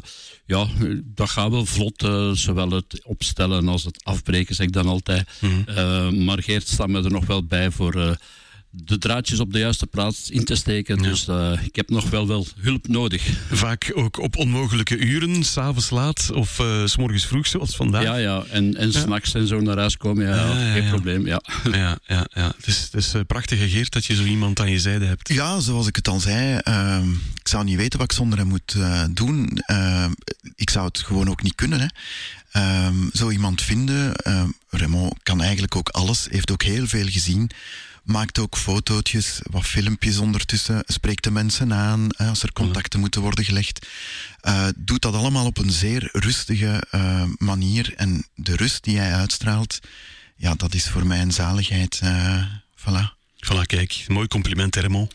ja, 0.47 0.67
dat 1.05 1.31
gaat 1.31 1.51
wel 1.51 1.67
vlot, 1.67 2.03
eh, 2.03 2.31
zowel 2.33 2.71
het 2.71 3.05
opstellen 3.05 3.69
als 3.69 3.85
het 3.85 4.05
afbreken, 4.05 4.55
zeg 4.55 4.67
ik 4.67 4.73
dan 4.73 4.87
altijd. 4.87 5.29
Eh, 5.67 6.11
maar 6.11 6.43
Geert 6.43 6.69
staat 6.69 6.89
me 6.89 7.03
er 7.03 7.11
nog 7.11 7.27
wel 7.27 7.45
bij 7.45 7.71
voor 7.71 8.19
de 8.71 8.99
draadjes 8.99 9.41
op 9.41 9.53
de 9.53 9.59
juiste 9.59 9.87
plaats 9.87 10.31
in 10.31 10.45
te 10.45 10.55
steken, 10.55 10.99
dus 10.99 11.29
eh, 11.29 11.53
ik 11.63 11.77
heb 11.77 11.91
nog 11.91 12.11
wel, 12.11 12.27
wel 12.27 12.47
hulp 12.61 12.89
nodig. 12.89 13.23
Vaak 13.51 13.93
ook 13.95 14.19
op 14.19 14.37
onmogelijke 14.37 14.97
uren, 14.97 15.45
s'avonds 15.45 15.91
laat 15.91 16.31
of 16.33 16.59
eh, 16.59 16.85
s 16.85 16.91
s'morgens 16.91 17.27
vroeg, 17.27 17.47
zoals 17.47 17.77
vandaag. 17.77 18.03
Ja, 18.03 18.17
ja, 18.17 18.45
en, 18.51 18.77
en 18.77 18.93
s'nachts 18.93 19.35
en 19.35 19.47
zo 19.47 19.61
naar 19.61 19.77
huis 19.79 19.97
komen, 19.97 20.27
ja, 20.27 20.35
Ja, 20.35 20.47
ja, 20.47 20.73
geen 20.73 20.83
ja. 20.83 20.91
probleem, 20.91 21.27
ja. 21.27 21.43
Ja, 21.73 21.99
ja, 22.07 22.27
ja. 22.35 22.53
Het 22.57 22.67
is, 22.67 22.81
het 22.81 22.95
is 22.95 23.15
eh, 23.15 23.21
prachtig, 23.27 23.71
Geert, 23.71 23.93
dat 23.93 24.05
je 24.05 24.15
zo 24.15 24.25
iemand 24.25 24.61
aan 24.61 24.71
je 24.71 24.81
zijde 24.81 25.05
hebt. 25.05 25.29
Ja, 25.29 25.61
zoals 25.61 25.87
ik 25.87 25.97
het 25.97 26.09
al 26.09 26.21
zei, 26.21 26.59
ehm, 26.59 27.11
ik 27.13 27.49
zou 27.49 27.65
niet 27.65 27.77
weten 27.77 27.99
wat 27.99 28.11
ik 28.11 28.17
zonder 28.17 28.39
hem 28.39 28.49
moet 28.49 28.75
eh, 28.77 29.05
doen. 29.11 29.59
Ehm, 29.67 30.11
ik 30.55 30.71
zou 30.71 30.87
het 30.87 30.99
gewoon 30.99 31.29
ook 31.31 31.43
niet 31.43 31.55
kunnen. 31.55 31.81
Hè. 31.81 31.87
Ehm, 32.51 32.97
zo 33.13 33.31
iemand 33.31 33.63
vinden, 33.63 34.17
ehm 34.17 34.49
Raymond 34.71 35.15
kan 35.23 35.41
eigenlijk 35.43 35.77
ook 35.77 35.89
alles, 35.89 36.27
heeft 36.31 36.51
ook 36.51 36.63
heel 36.63 36.87
veel 36.87 37.07
gezien. 37.07 37.51
Maakt 38.09 38.39
ook 38.39 38.57
fotootjes, 38.57 39.41
wat 39.51 39.67
filmpjes 39.67 40.19
ondertussen, 40.19 40.83
spreekt 40.87 41.25
de 41.25 41.31
mensen 41.31 41.73
aan 41.73 42.17
als 42.17 42.43
er 42.43 42.53
contacten 42.53 43.01
moeten 43.01 43.21
worden 43.21 43.45
gelegd. 43.45 43.87
Eh, 44.41 44.69
doet 44.77 45.03
dat 45.03 45.15
allemaal 45.15 45.47
op 45.47 45.59
een 45.59 45.71
zeer 45.71 46.09
rustige 46.13 46.83
eh, 46.91 47.23
manier. 47.39 47.95
En 47.97 48.27
de 48.35 48.57
rust 48.57 48.85
die 48.85 48.99
hij 48.99 49.15
uitstraalt, 49.15 49.79
ja, 50.37 50.55
dat 50.55 50.75
is 50.75 50.89
voor 50.89 51.07
mij 51.07 51.21
een 51.21 51.33
zaligheid. 51.33 51.99
eh 52.03 52.43
voilà. 52.77 53.17
Voilà, 53.47 53.63
kijk, 53.67 54.05
mooi 54.07 54.29
compliment, 54.29 54.77
Raymond. 54.77 55.13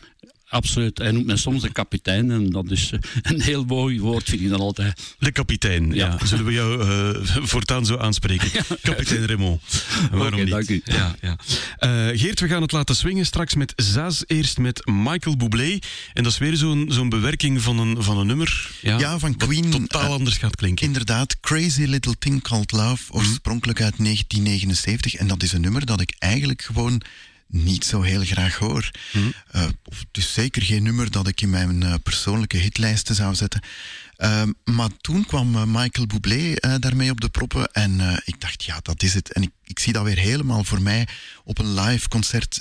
Absoluut. 0.54 0.98
Hij 0.98 1.10
noemt 1.10 1.26
mij 1.26 1.36
soms 1.36 1.62
de 1.62 1.72
kapitein 1.72 2.30
en 2.30 2.50
dat 2.50 2.70
is 2.70 2.90
eh, 2.92 2.98
een 3.22 3.40
heel 3.40 3.64
mooi 3.64 4.00
woord, 4.00 4.28
vind 4.28 4.40
ik 4.40 4.48
dan 4.48 4.60
altijd. 4.60 5.14
De 5.18 5.32
kapitein, 5.32 5.92
ja. 5.94 6.16
Ja. 6.20 6.26
Zullen 6.26 6.44
we 6.44 6.52
jou 6.52 6.80
eh, 6.80 7.20
voortaan 7.24 7.86
zo 7.86 7.96
aanspreken? 7.96 8.50
Kapitein 8.82 9.26
Raymond. 9.26 9.62
Waarom 10.10 10.40
niet? 10.40 10.50
dank 10.50 10.68
u. 10.68 10.82
Ja, 10.84 11.16
ja. 11.20 11.36
Eh, 11.78 12.20
Geert, 12.20 12.40
we 12.40 12.48
gaan 12.48 12.62
het 12.62 12.72
laten 12.72 12.96
swingen 12.96 13.26
straks 13.26 13.54
met 13.54 13.72
Zaz. 13.76 14.22
Eerst 14.26 14.58
met 14.58 14.86
Michael 14.86 15.36
Bublé. 15.36 15.78
En 16.12 16.22
dat 16.22 16.32
is 16.32 16.38
weer 16.38 16.56
zo'n 16.56 16.86
zo'n 16.88 17.08
bewerking 17.08 17.62
van 17.62 17.78
een, 17.78 18.02
van 18.02 18.18
een 18.18 18.26
nummer. 18.26 18.70
Ja, 18.80 18.98
Ja, 18.98 19.18
van 19.18 19.36
Queen, 19.36 19.70
totaal 19.70 20.12
anders 20.12 20.36
gaat 20.36 20.56
klinken. 20.56 20.86
Inderdaad, 20.86 21.40
Crazy 21.40 21.84
Little 21.84 22.14
Thing 22.18 22.42
Called 22.42 22.72
Love, 22.72 23.12
oorspronkelijk 23.12 23.80
uit 23.80 23.94
1979. 23.98 25.14
En 25.14 25.26
dat 25.26 25.42
is 25.42 25.52
een 25.52 25.60
nummer 25.60 25.86
dat 25.86 26.00
ik 26.00 26.14
eigenlijk 26.18 26.62
gewoon 26.62 27.02
niet 27.46 27.84
zo 27.84 28.02
heel 28.02 28.24
graag 28.24 28.56
hoor. 28.56 28.90
Of 29.84 29.98
het 29.98 30.16
is 30.16 30.32
zeker 30.32 30.62
geen 30.62 30.82
nummer 30.82 31.10
dat 31.10 31.28
ik 31.28 31.40
in 31.40 31.50
mijn 31.50 31.82
eh, 31.82 31.94
persoonlijke 32.02 32.56
hitlijsten 32.56 33.14
zou 33.14 33.34
zetten. 33.34 33.60
Ehm, 34.16 34.52
maar 34.64 34.88
toen 35.00 35.26
kwam 35.26 35.54
eh, 35.54 35.62
Michael 35.66 36.06
Bublé 36.06 36.54
eh, 36.54 36.74
daarmee 36.78 37.10
op 37.10 37.20
de 37.20 37.28
proppen 37.28 37.72
en 37.72 38.22
ik 38.24 38.40
dacht, 38.40 38.64
ja, 38.64 38.78
dat 38.82 39.02
is 39.02 39.14
het. 39.14 39.32
En 39.32 39.42
ik, 39.42 39.50
ik 39.64 39.78
zie 39.78 39.92
dat 39.92 40.04
weer 40.04 40.18
helemaal 40.18 40.64
voor 40.64 40.82
mij 40.82 41.08
op 41.44 41.58
een 41.58 41.80
live 41.80 42.08
concert. 42.08 42.60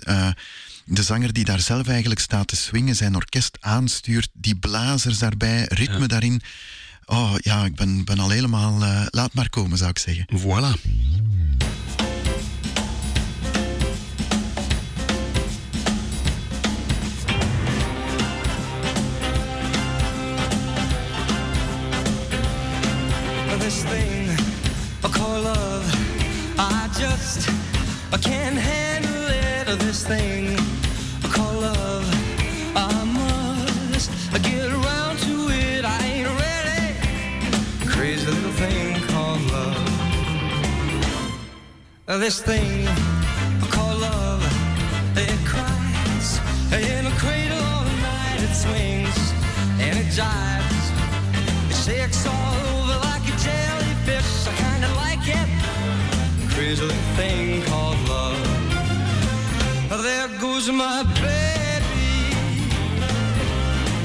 de 0.85 1.03
zanger 1.03 1.33
die 1.33 1.45
daar 1.45 1.59
zelf 1.59 1.87
eigenlijk 1.87 2.19
staat 2.19 2.47
te 2.47 2.55
swingen, 2.55 2.95
zijn 2.95 3.15
orkest 3.15 3.57
aanstuurt, 3.59 4.29
die 4.33 4.55
blazers 4.55 5.17
daarbij, 5.17 5.65
ritme 5.67 6.07
daarin. 6.07 6.41
Oh 7.05 7.33
ja, 7.37 7.65
ik 7.65 7.75
ben, 7.75 8.05
ben 8.05 8.19
al 8.19 8.29
helemaal... 8.29 8.79
laat 9.09 9.33
maar 9.33 9.49
komen, 9.49 9.77
zou 9.77 9.89
ik 9.89 9.99
zeggen. 9.99 10.25
Voilà. 10.39 10.79
This 23.73 23.85
thing 23.85 24.29
I 25.03 25.07
call 25.07 25.41
love. 25.41 25.85
I 26.59 26.87
just 26.93 27.49
I 28.13 28.17
can't 28.17 28.55
handle 28.55 29.27
it. 29.29 29.79
This 29.79 30.05
thing 30.05 30.55
I 31.23 31.27
call 31.27 31.53
love. 31.59 32.05
I 32.75 33.03
must 33.03 34.11
get 34.43 34.69
around 34.69 35.17
to 35.25 35.49
it. 35.49 35.85
I 35.85 35.99
ain't 36.05 36.29
ready. 36.43 36.93
Crazy 37.89 38.27
little 38.27 38.51
thing 38.51 39.01
called 39.07 39.41
love. 39.51 39.89
This 42.21 42.43
thing 42.43 42.87
I 42.87 43.67
call 43.71 43.95
love. 43.97 44.43
It 45.17 45.39
cries 45.47 46.39
in 46.71 47.07
a 47.07 47.11
cradle 47.17 47.63
all 47.73 47.85
night. 47.85 48.39
It 48.39 48.53
swings 48.53 49.33
and 49.81 49.97
it 49.97 50.13
jives. 50.13 50.52
Little 56.73 56.89
thing 57.15 57.61
called 57.65 57.99
love. 58.09 58.35
There 60.01 60.27
goes 60.41 60.71
my 60.71 61.03
baby. 61.21 62.33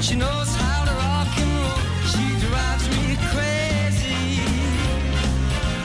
She 0.03 0.15
knows 0.15 0.55
how 0.55 0.85
to 0.85 0.93
rock 0.93 1.33
and 1.43 1.51
roll. 1.61 1.81
She 2.11 2.25
drives 2.45 2.85
me 2.93 3.17
crazy. 3.31 4.43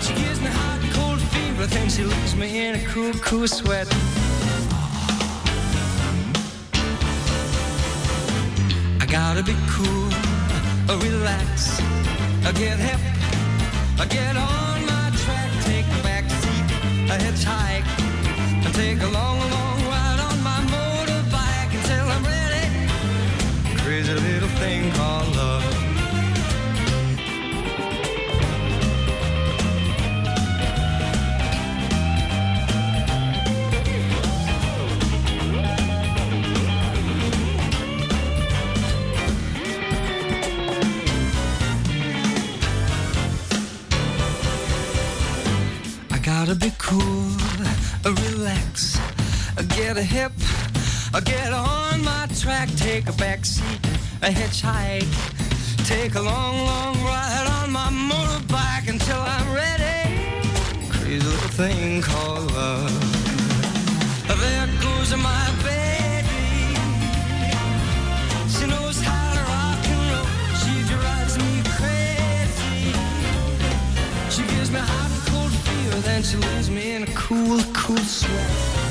She 0.05 0.12
gives 0.12 0.40
me 0.43 0.48
hot, 0.48 0.81
cold 0.93 1.20
fever, 1.32 1.66
then 1.66 1.89
she 1.89 2.05
leaves 2.05 2.36
me 2.36 2.66
in 2.66 2.74
a 2.74 2.85
cool, 2.93 3.15
cool 3.15 3.48
sweat. 3.48 3.89
I 9.01 9.06
gotta 9.06 9.43
be 9.43 9.56
cool, 9.70 10.11
relax, 10.98 11.81
get 12.52 12.78
hip, 12.78 13.01
I 13.98 14.05
get 14.05 14.36
on 14.36 14.74
I 17.07 17.19
hitchhike, 17.19 17.85
I 18.67 18.71
take 18.73 19.03
a 19.03 19.09
long, 19.09 19.39
long 19.39 19.79
ride 19.93 20.21
on 20.21 20.43
my 20.43 20.61
motorbike 20.73 21.73
until 21.79 22.07
I'm 22.15 22.25
ready. 22.25 23.79
Crazy 23.83 24.15
little 24.15 24.49
thing 24.61 24.91
called 24.93 25.37
love. 25.37 25.84
Get 49.86 49.98
a 49.98 50.02
hip, 50.02 50.32
I 51.12 51.20
get 51.20 51.52
on 51.52 52.02
my 52.02 52.27
track, 52.40 52.70
take 52.74 53.06
a 53.06 53.12
back 53.12 53.44
seat, 53.44 53.81
a 54.23 54.31
hitchhike, 54.31 55.12
take 55.86 56.15
a 56.15 56.23
long, 56.23 56.56
long 56.65 56.94
ride 57.05 57.47
on 57.59 57.70
my 57.70 57.90
motorbike 58.11 58.89
until 58.89 59.20
I'm 59.20 59.48
ready. 59.52 60.01
Crazy 60.89 61.20
little 61.20 61.51
thing 61.61 62.01
called 62.01 62.51
love. 62.52 62.93
There 64.27 64.66
goes 64.81 65.11
my 65.16 65.47
baby. 65.69 66.47
She 68.55 68.65
knows 68.66 68.98
how 69.09 69.35
to 69.36 69.43
rock 69.52 69.85
and 69.93 70.02
roll. 70.12 70.31
She 70.62 70.74
drives 70.93 71.36
me 71.44 71.52
crazy. 71.77 72.85
She 74.35 74.43
gives 74.55 74.70
me 74.70 74.81
hot 74.81 75.11
and 75.15 75.24
cold 75.31 75.52
fever, 75.66 76.01
then 76.09 76.23
she 76.23 76.36
leaves 76.39 76.70
me 76.70 76.93
in 76.94 77.02
a 77.02 77.12
cool, 77.15 77.61
cool 77.74 77.98
sweat. 77.98 78.84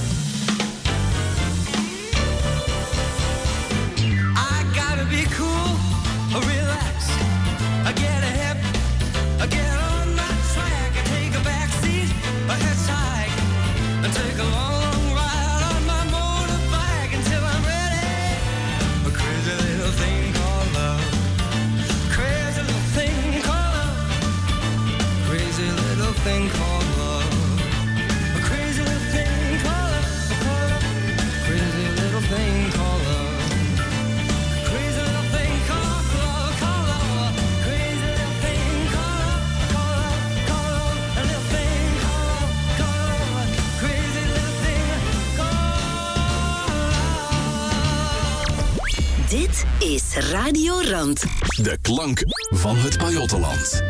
Is 49.84 50.32
Radio 50.32 50.74
Rand. 50.92 51.24
De 51.62 51.78
klank 51.82 52.24
van 52.50 52.78
het 52.78 52.98
Pajottenland. 52.98 53.84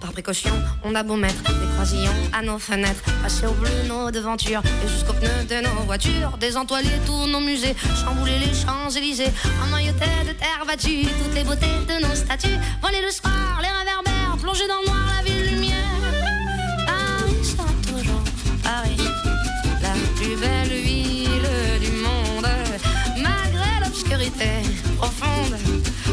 Par 0.00 0.12
précaution, 0.12 0.52
on 0.84 0.94
a 0.94 1.04
beau 1.04 1.16
mettre 1.16 1.42
des 1.42 1.68
croisillons 1.74 2.30
à 2.32 2.42
nos 2.42 2.58
fenêtres, 2.58 3.02
passer 3.22 3.46
au 3.46 3.52
bleu 3.52 3.70
nos 3.88 4.10
devantures 4.10 4.62
et 4.84 4.88
jusqu'aux 4.88 5.12
pneus 5.12 5.44
de 5.48 5.60
nos 5.60 5.84
voitures, 5.84 6.38
désentoiler 6.38 6.98
tous 7.04 7.26
nos 7.26 7.40
musées, 7.40 7.74
chambouler 8.04 8.38
les 8.38 8.54
Champs-Élysées, 8.54 9.32
emmailloter 9.66 10.24
de 10.26 10.32
terre 10.32 10.64
battue 10.66 11.04
toutes 11.04 11.34
les 11.34 11.44
beautés 11.44 11.76
de 11.88 12.06
nos 12.06 12.14
statues, 12.14 12.58
voler 12.80 13.02
le 13.02 13.10
soir, 13.10 13.60
les 13.60 13.68
réverbères, 13.68 14.36
plonger 14.40 14.66
dans 14.66 14.80
le 14.80 14.86
noir 14.86 15.05
profonde, 24.96 25.56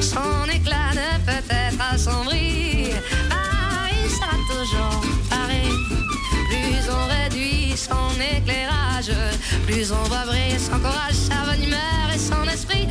son 0.01 0.49
éclat 0.49 0.91
ne 0.93 1.19
peut 1.25 1.45
être 1.49 1.93
assombri. 1.93 2.89
Paris 3.29 4.09
sera 4.09 4.35
toujours 4.49 5.01
Paris. 5.29 5.71
Plus 6.49 6.89
on 6.89 7.07
réduit 7.07 7.75
son 7.75 8.09
éclairage, 8.19 9.11
plus 9.65 9.91
on 9.91 10.03
voit 10.03 10.25
briller 10.25 10.59
son 10.59 10.79
courage, 10.79 11.13
sa 11.13 11.45
bonne 11.45 11.63
humeur 11.63 12.09
et 12.13 12.19
son 12.19 12.43
esprit. 12.49 12.87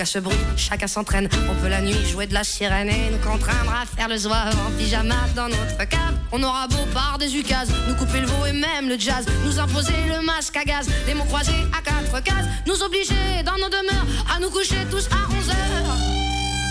Qu'à 0.00 0.06
ce 0.06 0.18
bruit, 0.18 0.38
chacun 0.56 0.86
s'entraîne. 0.86 1.28
On 1.50 1.54
peut 1.60 1.68
la 1.68 1.82
nuit 1.82 2.06
jouer 2.06 2.26
de 2.26 2.32
la 2.32 2.42
sirène 2.42 2.88
et 2.88 3.10
nous 3.10 3.18
contraindre 3.18 3.70
à 3.70 3.84
faire 3.84 4.08
le 4.08 4.16
zouave 4.16 4.56
en 4.66 4.70
pyjama 4.78 5.14
dans 5.36 5.48
notre 5.48 5.76
cave. 5.76 6.14
On 6.32 6.42
aura 6.42 6.66
beau 6.68 6.86
par 6.94 7.18
des 7.18 7.36
ukases, 7.36 7.70
nous 7.86 7.94
couper 7.96 8.20
le 8.20 8.26
veau 8.26 8.46
et 8.46 8.52
même 8.54 8.88
le 8.88 8.98
jazz, 8.98 9.26
nous 9.44 9.58
imposer 9.58 9.92
le 10.08 10.24
masque 10.24 10.56
à 10.56 10.64
gaz, 10.64 10.88
des 11.04 11.12
mots 11.12 11.24
croisés 11.24 11.66
à 11.78 11.82
quatre 11.82 12.22
cases, 12.22 12.46
nous 12.66 12.82
obliger 12.82 13.42
dans 13.44 13.58
nos 13.58 13.68
demeures 13.68 14.06
à 14.34 14.40
nous 14.40 14.48
coucher 14.48 14.86
tous 14.90 15.06
à 15.08 15.28
11 15.38 15.48
heures. 15.50 15.96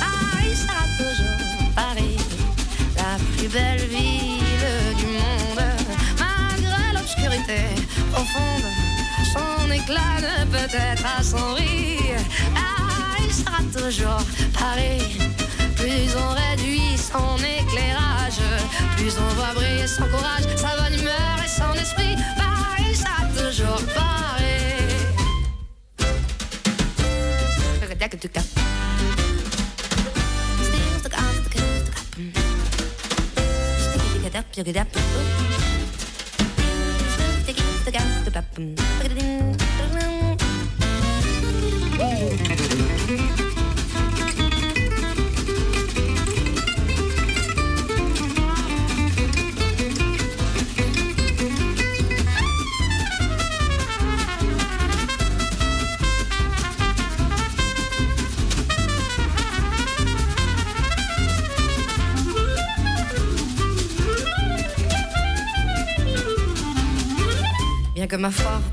Paris 0.02 0.56
sera 0.56 0.84
toujours 0.98 1.74
Paris, 1.76 2.18
la 2.98 3.16
plus 3.38 3.48
belle 3.48 3.86
ville 3.90 4.96
du 4.98 5.06
monde, 5.06 5.64
malgré 6.18 6.94
l'obscurité 6.96 7.62
profonde. 8.12 8.66
Son 9.34 9.72
éclat 9.72 10.18
ne 10.20 10.46
peut 10.46 10.76
être 10.76 11.06
assombri. 11.20 12.00
Paris 12.56 12.58
sera 12.58 12.79
toujours 13.72 14.22
pareil. 14.54 15.02
Plus 15.76 16.16
on 16.16 16.30
réduit 16.34 16.98
son 16.98 17.38
éclairage, 17.38 18.42
plus 18.98 19.14
on 19.18 19.34
voit 19.36 19.54
briller 19.54 19.88
son 19.88 20.04
courage, 20.04 20.44
sa 20.56 20.76
bonne 20.78 21.00
humeur 21.00 21.38
et 21.44 21.48
son 21.48 21.74
esprit. 21.80 22.16
Pareil, 22.38 22.96
ça 22.96 23.26
toujours 23.36 23.82
pareil. 23.94 24.20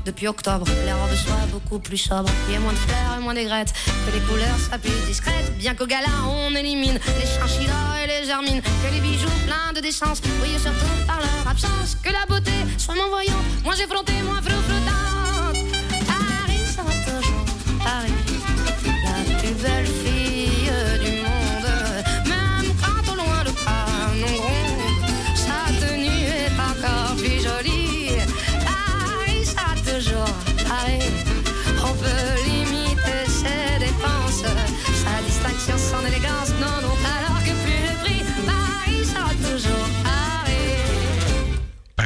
Depuis 0.07 0.27
octobre, 0.27 0.65
les 0.85 0.93
robes 0.93 1.15
soient 1.15 1.47
beaucoup 1.51 1.79
plus 1.79 1.97
sobres. 1.97 2.29
Il 2.47 2.53
y 2.53 2.55
a 2.55 2.59
moins 2.61 2.71
de 2.71 2.77
fleurs 2.77 3.17
et 3.17 3.21
moins 3.21 3.33
d'aigrettes, 3.33 3.73
que 4.05 4.15
les 4.15 4.21
couleurs 4.21 4.57
soient 4.57 4.77
plus 4.77 4.89
discrètes. 5.05 5.51
Bien 5.57 5.75
qu'au 5.75 5.85
gala, 5.85 6.07
on 6.25 6.55
élimine 6.55 6.97
les 7.19 7.27
chinchillas 7.27 8.03
et 8.03 8.07
les 8.07 8.29
hermines. 8.29 8.61
Que 8.61 8.93
les 8.93 9.01
bijoux 9.01 9.27
pleins 9.45 9.73
de 9.75 9.81
décence 9.81 10.21
brillent 10.39 10.59
surtout 10.59 11.05
par 11.05 11.19
leur 11.19 11.51
absence. 11.51 11.97
Que 12.01 12.09
la 12.09 12.25
beauté 12.25 12.53
soit 12.77 12.95
moins 12.95 13.09
voyante, 13.09 13.43
moins 13.65 13.75
effrontée, 13.75 14.21
moins 14.23 14.41
flou 14.41 14.56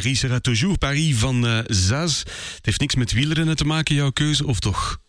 Paris 0.01 0.19
sera 0.19 0.39
toujours 0.39 0.77
Paris 0.77 1.15
van 1.15 1.47
eh, 1.47 1.59
Zaz. 1.67 2.19
Het 2.19 2.65
heeft 2.65 2.79
niks 2.79 2.95
met 2.95 3.11
wielrennen 3.11 3.55
te 3.55 3.65
maken, 3.65 3.95
jouw 3.95 4.11
keuze, 4.11 4.45
of 4.45 4.59
toch? 4.59 4.99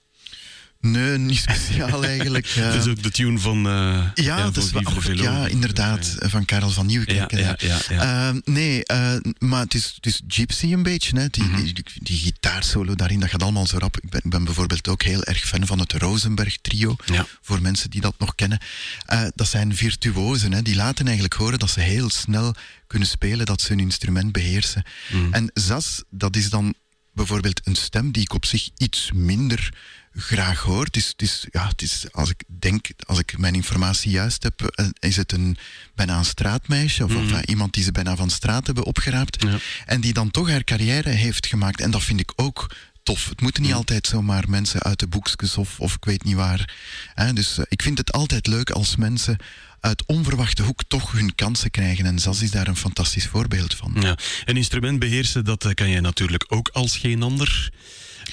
Nee, 0.83 1.19
niet 1.19 1.39
speciaal 1.39 2.05
eigenlijk. 2.15 2.47
Het 2.49 2.75
is 2.75 2.87
ook 2.91 3.03
de 3.03 3.11
tune 3.11 3.39
van. 3.39 3.67
eh, 3.67 4.07
Ja, 4.15 4.43
dat 4.43 4.57
is 4.57 4.71
wel, 4.71 5.13
ja, 5.15 5.47
inderdaad, 5.47 6.17
van 6.19 6.45
Karel 6.45 6.71
van 6.71 6.87
Nieuwkerk. 6.87 7.31
Ja. 7.31 7.81
Ehm, 7.89 8.41
nee, 8.45 8.85
eh, 8.85 9.15
maar 9.39 9.61
het 9.61 9.75
is, 9.75 9.93
het 9.97 10.07
is 10.07 10.23
Gypsy 10.29 10.73
een 10.73 10.83
beetje. 10.83 11.19
Hè. 11.19 11.29
Die, 11.29 11.43
Mhm. 11.45 11.57
die, 11.63 11.73
die, 11.73 11.85
die 11.95 12.19
gitaarsolo 12.19 12.95
daarin, 12.95 13.21
dat 13.21 13.31
gaat 13.31 13.43
allemaal 13.43 13.67
zo 13.67 13.79
rap. 13.79 13.97
Ik 14.01 14.11
ben, 14.11 14.21
ben 14.25 14.45
bijvoorbeeld 14.45 14.89
ook 14.89 15.03
heel 15.03 15.23
erg 15.25 15.45
fan 15.49 15.67
van 15.67 15.79
het 15.79 15.93
Rosenberg 15.93 16.57
trio. 16.61 16.97
Voor 17.43 17.63
mensen 17.63 17.91
die 17.91 18.01
dat 18.01 18.15
nog 18.19 18.35
kennen. 18.35 18.59
Eh, 19.07 19.23
dat 19.35 19.49
zijn 19.49 19.77
virtuosen. 19.77 20.53
Hè. 20.53 20.63
Die 20.63 20.75
laten 20.77 21.05
eigenlijk 21.05 21.35
horen 21.35 21.59
dat 21.59 21.71
ze 21.71 21.81
heel 21.81 22.11
snel 22.11 22.55
kunnen 22.87 23.09
spelen, 23.09 23.47
dat 23.47 23.61
ze 23.61 23.69
hun 23.69 23.81
instrument 23.81 24.33
beheersen. 24.33 24.83
Mhm. 25.13 25.33
En 25.35 25.51
Zas, 25.55 26.03
dat 26.11 26.37
is 26.37 26.51
dan 26.51 26.75
bijvoorbeeld 27.15 27.61
een 27.65 27.75
stem 27.77 28.13
die 28.13 28.23
ik 28.23 28.33
op 28.35 28.45
zich 28.45 28.69
iets 28.77 29.11
minder 29.15 29.73
graag 30.15 30.61
hoor. 30.61 30.85
Het 30.85 30.97
is, 30.97 31.07
het 31.09 31.23
is, 31.23 31.47
ja, 31.51 31.69
het 31.69 31.83
is, 31.83 32.07
als 32.13 32.31
ik 32.31 32.43
denk, 32.47 32.87
als 33.07 33.19
ik 33.19 33.39
mijn 33.39 33.55
informatie 33.55 34.11
juist 34.11 34.43
heb, 34.43 34.63
eh, 34.63 34.87
is 34.99 35.17
het 35.17 35.33
een, 35.33 35.57
bijna 35.95 36.19
een 36.19 36.25
straatmeisje, 36.25 37.05
of, 37.05 37.15
of, 37.15 37.23
Mhm. 37.23 37.35
eh, 37.35 37.41
iemand 37.47 37.75
die 37.75 37.85
ze 37.85 37.93
bijna 37.93 38.17
van 38.17 38.31
straat 38.31 38.67
hebben 38.67 38.85
opgeraapt, 38.85 39.45
en 39.87 40.01
die 40.01 40.13
dan 40.13 40.31
toch 40.31 40.49
haar 40.51 40.65
carrière 40.65 41.09
heeft 41.11 41.47
gemaakt. 41.47 41.81
En 41.81 41.91
dat 41.91 42.03
vind 42.03 42.21
ik 42.21 42.33
ook 42.37 42.75
tof. 43.03 43.29
Het 43.29 43.41
moeten 43.41 43.63
niet 43.63 43.73
altijd 43.73 44.07
zomaar 44.07 44.49
mensen 44.51 44.81
uit 44.83 44.99
de 44.99 45.07
boekjes 45.07 45.57
of, 45.57 45.81
of 45.81 45.95
ik 45.95 46.05
weet 46.05 46.25
niet 46.25 46.35
waar. 46.35 46.75
Hè? 47.15 47.33
Dus 47.33 47.59
eh, 47.59 47.65
ik 47.69 47.83
vind 47.83 47.99
het 47.99 48.13
altijd 48.13 48.47
leuk 48.47 48.71
als 48.71 48.97
mensen 48.97 49.37
uit 49.81 50.07
onverwachte 50.07 50.63
hoek 50.63 50.83
toch 50.89 51.13
hun 51.13 51.35
kansen 51.35 51.71
krijgen. 51.71 52.07
En 52.07 52.19
Zaz 52.19 52.41
is 52.43 52.51
daar 52.51 52.67
een 52.69 52.77
fantastisch 52.77 53.27
voorbeeld 53.27 53.75
van. 53.75 53.97
Ja. 54.01 54.19
Een 54.45 54.57
instrument 54.57 54.99
beheersen, 54.99 55.45
dat 55.45 55.75
kan 55.75 55.91
jij 55.91 56.01
natuurlijk 56.01 56.45
ook 56.49 56.69
als 56.69 56.97
geen 56.97 57.23
ander. 57.23 57.71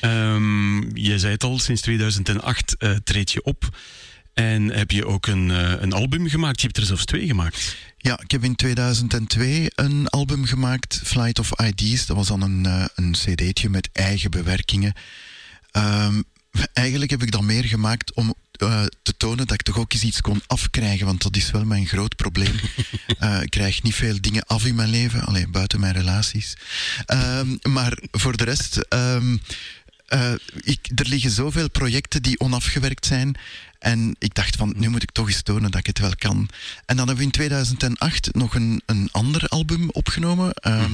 Ehm 0.01 0.97
je 0.97 1.19
zei 1.19 1.33
het 1.33 1.43
al, 1.43 1.59
sinds 1.59 1.81
2008 1.81 2.77
eh, 2.77 2.91
treed 3.03 3.31
je 3.31 3.43
op. 3.43 3.69
En 4.33 4.63
heb 4.69 4.91
je 4.91 5.05
ook 5.05 5.27
een, 5.27 5.51
eh, 5.51 5.73
een 5.79 5.93
album 5.93 6.27
gemaakt? 6.27 6.61
Je 6.61 6.65
hebt 6.65 6.77
er 6.77 6.85
zelfs 6.85 7.05
twee 7.05 7.27
gemaakt. 7.27 7.75
Ja, 7.97 8.19
ik 8.19 8.31
heb 8.31 8.43
in 8.43 8.55
2002 8.55 9.71
een 9.75 10.07
album 10.07 10.45
gemaakt, 10.45 11.01
Flight 11.03 11.39
of 11.39 11.51
IDs. 11.59 12.05
Dat 12.05 12.15
was 12.15 12.27
dan 12.27 12.41
een, 12.41 12.65
eh, 12.65 12.85
een 12.95 13.11
cd'tje 13.11 13.69
met 13.69 13.89
eigen 13.93 14.31
bewerkingen. 14.31 14.93
Ehm, 15.71 16.21
eigenlijk 16.73 17.11
heb 17.11 17.21
ik 17.21 17.31
dat 17.31 17.41
meer 17.41 17.65
gemaakt 17.65 18.13
om 18.13 18.33
te 19.01 19.17
tonen 19.17 19.47
dat 19.47 19.51
ik 19.51 19.61
toch 19.61 19.77
ook 19.77 19.93
eens 19.93 20.03
iets 20.03 20.21
kon 20.21 20.41
afkrijgen, 20.47 21.05
want 21.05 21.23
dat 21.23 21.35
is 21.35 21.51
wel 21.51 21.65
mijn 21.65 21.87
groot 21.87 22.15
probleem. 22.15 22.53
Ik 23.41 23.49
krijg 23.49 23.83
niet 23.83 23.95
veel 23.95 24.21
dingen 24.21 24.45
af 24.45 24.65
in 24.65 24.75
mijn 24.75 24.89
leven, 24.89 25.21
alleen 25.21 25.51
buiten 25.51 25.79
mijn 25.79 25.93
relaties. 25.93 26.57
Ehm, 27.05 27.55
maar 27.61 27.97
voor 28.11 28.37
de 28.37 28.43
rest, 28.43 28.79
eh, 30.09 30.33
ik, 30.61 30.87
er 30.95 31.07
liggen 31.07 31.31
zoveel 31.31 31.69
projecten 31.69 32.21
die 32.21 32.39
onafgewerkt 32.39 33.05
zijn. 33.05 33.35
En 33.79 34.15
ik 34.19 34.33
dacht 34.33 34.55
van, 34.55 34.73
nu 34.75 34.89
moet 34.89 35.03
ik 35.03 35.11
toch 35.11 35.27
eens 35.27 35.41
tonen 35.41 35.71
dat 35.71 35.79
ik 35.79 35.85
het 35.85 35.99
wel 35.99 36.15
kan. 36.15 36.49
En 36.85 36.95
dan 36.95 37.07
hebben 37.07 37.15
we 37.15 37.23
in 37.23 37.31
2008 37.31 38.35
nog 38.35 38.55
een, 38.55 38.81
een 38.85 39.09
ander 39.11 39.47
album 39.47 39.89
opgenomen, 39.89 40.53
ehm, 40.53 40.93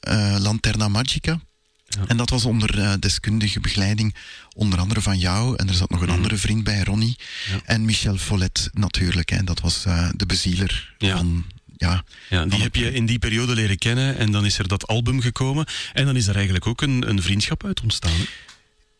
eh, 0.00 0.36
Lanterna 0.38 0.88
Magica. 0.88 1.40
En 2.06 2.16
dat 2.16 2.30
was 2.30 2.44
onder 2.44 2.78
eh, 2.78 2.92
deskundige 3.00 3.60
begeleiding, 3.60 4.14
onder 4.54 4.78
andere 4.78 5.02
van 5.02 5.18
jou. 5.18 5.56
En 5.56 5.68
er 5.68 5.74
zat 5.74 5.90
nog 5.90 6.00
een 6.00 6.10
andere 6.10 6.36
vriend 6.36 6.64
bij, 6.64 6.82
Ronnie. 6.82 7.16
En 7.64 7.84
Michel 7.84 8.16
Follet 8.16 8.70
natuurlijk. 8.72 9.30
Hè. 9.30 9.44
Dat 9.44 9.60
was 9.60 9.82
de 10.16 10.26
bezieler 10.26 10.94
van... 10.98 11.44
Ja, 11.76 12.04
Ja, 12.28 12.44
die 12.46 12.62
heb 12.62 12.74
je 12.74 12.92
in 12.92 13.06
die 13.06 13.18
periode 13.18 13.54
leren 13.54 13.78
kennen 13.78 14.16
en 14.16 14.32
dan 14.32 14.44
is 14.44 14.58
er 14.58 14.68
dat 14.68 14.86
album 14.86 15.20
gekomen. 15.20 15.66
En 15.92 16.04
dan 16.04 16.16
is 16.16 16.26
er 16.26 16.34
eigenlijk 16.34 16.66
ook 16.66 16.82
een, 16.82 17.08
een 17.08 17.22
vriendschap 17.22 17.64
uit 17.64 17.80
ontstaan. 17.80 18.12
hè? 18.12 18.24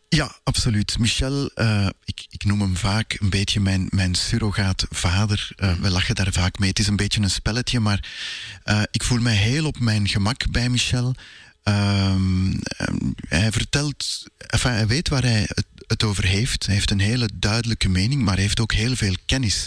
Ja, 0.08 0.36
absoluut. 0.42 0.98
Michel, 0.98 1.50
eh, 1.54 1.88
ik, 2.04 2.26
ik 2.28 2.44
noem 2.44 2.60
hem 2.60 2.76
vaak 2.76 3.16
een 3.20 3.30
beetje 3.30 3.60
mijn, 3.60 3.86
mijn 3.90 4.14
surrogaat 4.14 4.86
vader. 4.90 5.48
Eh, 5.56 5.72
we 5.72 5.90
lachen 5.90 6.14
daar 6.14 6.32
vaak 6.32 6.58
mee. 6.58 6.68
Het 6.68 6.78
is 6.78 6.86
een 6.86 6.96
beetje 6.96 7.20
een 7.20 7.30
spelletje, 7.30 7.80
maar 7.80 8.08
eh, 8.62 8.82
ik 8.90 9.02
voel 9.02 9.20
mij 9.20 9.34
heel 9.34 9.66
op 9.66 9.78
mijn 9.78 10.08
gemak 10.08 10.50
bij 10.50 10.68
Michel. 10.68 11.14
Ehm, 11.62 12.54
hij 13.28 13.52
vertelt, 13.52 14.26
enfin, 14.36 14.70
hij 14.72 14.86
weet 14.86 15.08
waar 15.08 15.22
hij 15.22 15.42
het, 15.48 15.66
het 15.86 16.02
over 16.02 16.24
heeft. 16.24 16.66
Hij 16.66 16.74
heeft 16.74 16.90
een 16.90 17.00
hele 17.00 17.28
duidelijke 17.34 17.88
mening, 17.88 18.22
maar 18.22 18.34
hij 18.34 18.42
heeft 18.42 18.60
ook 18.60 18.72
heel 18.72 18.96
veel 18.96 19.14
kennis. 19.26 19.66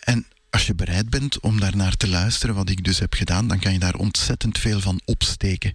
En 0.00 0.26
als 0.58 0.66
je 0.66 0.74
bereid 0.74 1.10
bent 1.10 1.40
om 1.40 1.60
daar 1.60 1.76
naar 1.76 1.96
te 1.96 2.08
luisteren, 2.08 2.54
wat 2.54 2.70
ik 2.70 2.84
dus 2.84 2.98
heb 2.98 3.14
gedaan, 3.14 3.48
dan 3.48 3.58
kan 3.58 3.72
je 3.72 3.78
daar 3.78 3.94
ontzettend 3.94 4.58
veel 4.58 4.80
van 4.80 5.00
opsteken. 5.04 5.72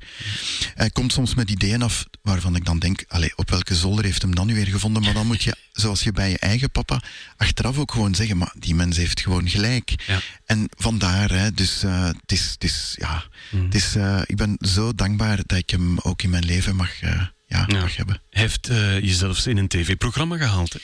Hij 0.76 0.90
komt 0.90 1.14
soms 1.14 1.36
met 1.36 1.50
ideeën 1.50 1.82
af 1.82 2.06
waarvan 2.22 2.56
ik 2.56 2.66
dan 2.66 2.80
denk, 2.80 3.04
allee, 3.08 3.32
op 3.36 3.50
welke 3.50 3.76
zolder 3.76 4.06
heeft 4.06 4.22
hem 4.22 4.36
dan 4.36 4.48
nu 4.48 4.54
weer 4.54 4.68
gevonden? 4.68 5.04
Maar 5.04 5.14
dan 5.14 5.28
moet 5.28 5.44
je, 5.44 5.56
zoals 5.72 6.04
je 6.04 6.12
bij 6.12 6.30
je 6.30 6.40
eigen 6.40 6.72
papa, 6.72 7.02
achteraf 7.38 7.78
ook 7.78 7.92
gewoon 7.92 8.16
zeggen, 8.16 8.38
maar 8.38 8.54
die 8.60 8.76
mens 8.76 8.98
heeft 8.98 9.22
gewoon 9.22 9.50
gelijk. 9.50 9.96
En 10.46 10.70
vandaar, 10.78 11.32
hè, 11.32 11.52
dus 11.52 11.84
eh, 11.84 12.06
het 12.06 12.32
is, 12.32 12.52
het 12.52 12.64
is, 12.64 12.96
ja, 13.00 13.24
het 13.56 13.76
is, 13.76 13.96
eh, 13.96 14.22
ik 14.26 14.36
ben 14.36 14.56
zo 14.60 14.94
dankbaar 14.94 15.38
dat 15.46 15.58
ik 15.58 15.70
hem 15.70 15.98
ook 16.00 16.22
in 16.22 16.30
mijn 16.30 16.46
leven 16.46 16.76
mag, 16.76 17.02
eh, 17.02 17.22
ja, 17.48 17.66
mag 17.68 17.96
hebben. 17.96 18.22
Hij 18.30 18.42
heeft 18.42 18.68
je 19.06 19.14
zelfs 19.14 19.48
in 19.48 19.58
een 19.58 19.68
tv-programma 19.68 20.38
gehaald. 20.38 20.74
Hè? 20.74 20.80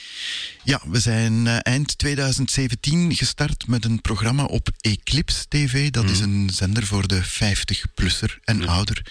Ja, 0.62 0.80
we 0.86 1.00
zijn 1.00 1.46
eh, 1.46 1.56
eind 1.62 1.98
2017 1.98 3.14
gestart 3.14 3.66
met 3.66 3.84
een 3.84 4.00
programma 4.00 4.44
op 4.44 4.70
Eclipse 4.80 5.48
TV. 5.48 5.90
Dat 5.90 6.10
is 6.10 6.20
een 6.20 6.50
zender 6.52 6.86
voor 6.86 7.06
de 7.08 7.24
50-plusser 7.24 8.38
en 8.44 8.68
ouder. 8.68 9.06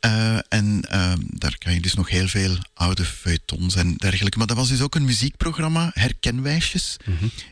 Eh, 0.00 0.36
en 0.48 0.80
eh, 0.88 1.12
daar 1.26 1.58
kan 1.58 1.74
je 1.74 1.80
dus 1.80 1.94
nog 1.94 2.08
heel 2.08 2.28
veel 2.28 2.58
oude 2.74 3.04
feuilletons 3.04 3.74
en 3.74 3.94
dergelijke. 3.96 4.38
Maar 4.38 4.46
dat 4.46 4.56
was 4.56 4.68
dus 4.68 4.80
ook 4.80 4.94
een 4.94 5.04
muziekprogramma, 5.04 5.90
Herkenwijsjes. 5.94 6.96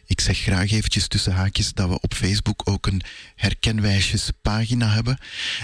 Ik 0.07 0.21
zeg 0.21 0.39
graag 0.39 0.71
eventjes 0.71 1.09
tussen 1.09 1.33
haakjes 1.33 1.73
dat 1.73 1.89
we 1.89 2.01
op 2.01 2.15
Facebook 2.15 2.63
ook 2.65 2.87
een 2.87 3.03
Herkenwijsjes-pagina 3.35 4.89
hebben. 4.89 5.19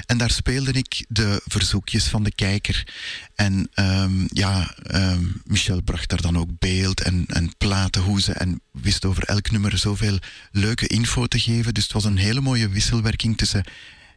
En 0.07 0.19
daar 0.19 0.31
speelde 0.31 0.73
ik 0.73 1.05
de 1.09 1.41
verzoekjes 1.45 2.05
van 2.05 2.23
de 2.23 2.35
kijker. 2.35 2.87
En 3.35 3.69
ehm, 3.75 4.27
ja, 4.27 4.75
ehm, 4.83 5.25
Michel 5.45 5.83
bracht 5.83 6.09
daar 6.09 6.21
dan 6.21 6.39
ook 6.39 6.59
beeld 6.59 7.01
en, 7.01 7.25
en 7.29 7.53
platenhoezen 7.73 8.37
en 8.37 8.61
wist 8.71 9.05
over 9.05 9.23
elk 9.23 9.51
nummer 9.51 9.79
zoveel 9.79 10.19
leuke 10.51 10.87
info 10.87 11.27
te 11.27 11.39
geven. 11.39 11.75
Dus 11.75 11.83
het 11.83 11.93
was 11.93 12.05
een 12.05 12.17
hele 12.17 12.41
mooie 12.41 12.69
wisselwerking 12.69 13.37
tussen 13.37 13.65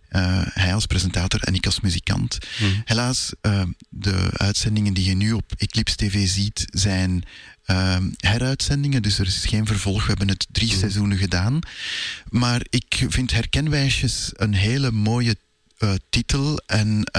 eh, 0.10 0.41
hij 0.44 0.73
als 0.73 0.86
presentator 0.86 1.40
en 1.44 1.53
ik 1.53 1.65
als 1.65 1.80
muzikant. 1.80 2.38
Helaas, 2.86 3.32
eh, 3.41 3.64
de 3.90 4.30
uitzendingen 4.34 4.94
die 4.94 5.06
je 5.06 5.15
nu 5.15 5.32
op 5.32 5.53
Eclipse 5.57 5.95
TV 5.95 6.27
ziet, 6.27 6.65
zijn 6.69 7.23
eh, 7.65 7.98
heruitzendingen, 8.18 9.02
dus 9.02 9.19
er 9.19 9.27
is 9.27 9.45
geen 9.45 9.65
vervolg. 9.65 10.02
We 10.02 10.07
hebben 10.07 10.27
het 10.27 10.48
drie 10.52 10.72
seizoenen 10.72 11.18
gedaan. 11.18 11.60
Maar 12.30 12.61
ik 12.69 13.06
vind 13.07 13.32
Herkenwijsjes 13.32 14.32
een 14.34 14.53
hele 14.53 14.91
mooie 14.91 15.36
titel. 16.10 16.57
En 16.65 17.11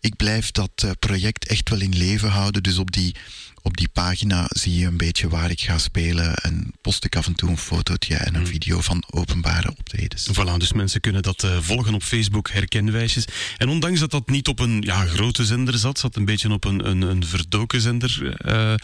ik 0.00 0.16
blijf 0.16 0.50
dat 0.50 0.86
project 0.98 1.46
echt 1.46 1.70
wel 1.70 1.80
in 1.80 1.96
leven 1.96 2.28
houden. 2.28 2.62
Dus 2.62 2.78
op 2.78 2.92
die, 2.92 3.14
op 3.62 3.76
die 3.76 3.88
pagina 3.88 4.46
zie 4.48 4.78
je 4.78 4.86
een 4.86 4.96
beetje 4.96 5.28
waar 5.28 5.50
ik 5.50 5.60
ga 5.60 5.78
spelen. 5.78 6.34
En 6.34 6.72
post 6.80 7.04
ik 7.04 7.16
af 7.16 7.26
en 7.26 7.34
toe 7.34 7.50
een 7.50 7.58
fotootje 7.58 8.16
en 8.16 8.34
een 8.34 8.46
video 8.46 8.80
van 8.80 9.04
openbare 9.10 9.70
optredens. 9.70 10.28
Voilà, 10.32 10.56
dus 10.56 10.72
mensen 10.72 11.00
kunnen 11.00 11.22
dat 11.22 11.44
eh, 11.44 11.58
volgen 11.60 11.94
op 11.94 12.02
Facebook, 12.02 12.50
herkenwijsjes. 12.50 13.24
En 13.56 13.68
ondanks 13.68 14.00
dat 14.00 14.10
dat 14.10 14.28
niet 14.28 14.48
op 14.48 14.58
een 14.58 14.82
ja, 14.86 15.04
grote 15.04 15.44
zender 15.44 15.78
zat, 15.78 15.98
zat 15.98 16.16
een 16.16 16.24
beetje 16.24 16.52
op 16.52 16.64
een, 16.64 16.88
een, 16.88 17.02
een 17.02 17.24
verdoken 17.24 17.80
zender, 17.80 18.36
eh, 18.36 18.74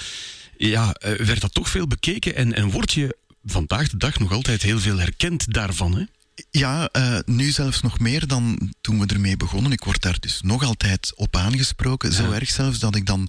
ja, 0.57 0.93
eh, 0.93 1.27
werd 1.27 1.41
dat 1.41 1.55
toch 1.55 1.69
veel 1.69 1.87
bekeken 1.87 2.35
en, 2.35 2.55
en 2.55 2.71
word 2.71 2.93
je 2.93 3.17
vandaag 3.45 3.89
de 3.89 3.97
dag 3.97 4.19
nog 4.19 4.33
altijd 4.33 4.63
heel 4.63 4.79
veel 4.81 4.99
herkend 4.99 5.53
daarvan. 5.53 5.97
Hè? 5.97 6.05
Ja, 6.51 6.91
nu 7.25 7.51
zelfs 7.51 7.81
nog 7.81 7.99
meer 7.99 8.27
dan 8.27 8.73
toen 8.81 9.01
we 9.01 9.07
ermee 9.07 9.37
begonnen. 9.37 9.73
Ik 9.73 9.85
word 9.85 10.03
daar 10.03 10.17
dus 10.21 10.41
nog 10.43 10.63
altijd 10.65 11.13
op 11.15 11.37
aangesproken. 11.37 12.13
Zo 12.13 12.31
erg 12.31 12.51
zelfs 12.51 12.79
dat 12.79 12.97
ik 12.97 13.07
dan... 13.07 13.29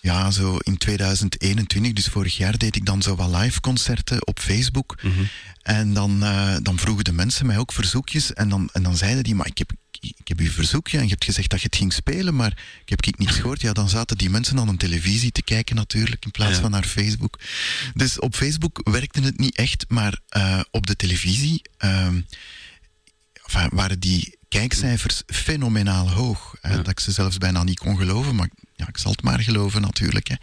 ja, 0.00 0.30
zo 0.30 0.56
in 0.56 0.76
2021, 0.76 1.92
dus 1.92 2.06
vorig 2.06 2.36
jaar, 2.36 2.58
deed 2.58 2.76
ik 2.76 2.86
dan 2.86 3.02
zo 3.02 3.14
wat 3.14 3.36
live 3.36 3.60
concerten 3.60 4.26
op 4.26 4.38
Facebook. 4.38 4.98
En 5.62 5.92
dan, 5.94 6.22
eh, 6.22 6.56
dan 6.62 6.78
vroegen 6.78 7.04
de 7.04 7.12
mensen 7.12 7.46
mij 7.46 7.58
ook 7.58 7.72
verzoekjes. 7.72 8.32
En 8.32 8.48
dan, 8.48 8.68
en 8.72 8.82
dan 8.82 8.96
zeiden 8.96 9.24
die, 9.24 9.34
maar 9.34 9.46
ik 9.46 9.58
heb, 9.58 9.70
ik 10.00 10.28
heb 10.28 10.38
uw 10.38 10.50
verzoekje 10.50 10.96
en 10.98 11.04
je 11.04 11.10
hebt 11.10 11.24
gezegd 11.24 11.50
dat 11.50 11.60
je 11.60 11.66
het 11.66 11.76
ging 11.76 11.92
spelen, 11.92 12.36
maar 12.36 12.50
ik 12.82 12.88
heb 12.88 13.02
ik 13.06 13.18
niets 13.18 13.36
gehoord. 13.36 13.60
Ja, 13.60 13.72
dan 13.72 13.88
zaten 13.88 14.18
die 14.18 14.30
mensen 14.30 14.58
aan 14.58 14.68
een 14.68 14.76
televisie 14.76 15.32
te 15.32 15.42
kijken 15.42 15.76
natuurlijk, 15.76 16.24
in 16.24 16.30
plaats 16.30 16.58
van 16.58 16.70
naar 16.70 16.84
Facebook. 16.84 17.38
Dus 17.94 18.18
op 18.18 18.34
Facebook 18.34 18.80
werkte 18.90 19.20
het 19.20 19.38
niet 19.38 19.56
echt, 19.56 19.84
maar 19.88 20.20
eh, 20.28 20.60
op 20.70 20.86
de 20.86 20.96
televisie 20.96 21.62
ehm, 21.76 22.20
waren 23.70 24.00
die 24.00 24.38
kijkcijfers 24.48 25.22
fenomenaal 25.26 26.10
hoog. 26.10 26.54
hè, 26.60 26.76
Dat 26.76 26.88
ik 26.88 27.00
ze 27.00 27.12
zelfs 27.12 27.38
bijna 27.38 27.62
niet 27.62 27.78
kon 27.78 27.96
geloven, 27.96 28.34
maar 28.34 28.50
ja, 28.80 28.88
ik 28.88 28.98
zal 28.98 29.10
het 29.10 29.22
maar 29.22 29.40
geloven 29.40 29.80
natuurlijk. 29.80 30.28
Hè. 30.28 30.34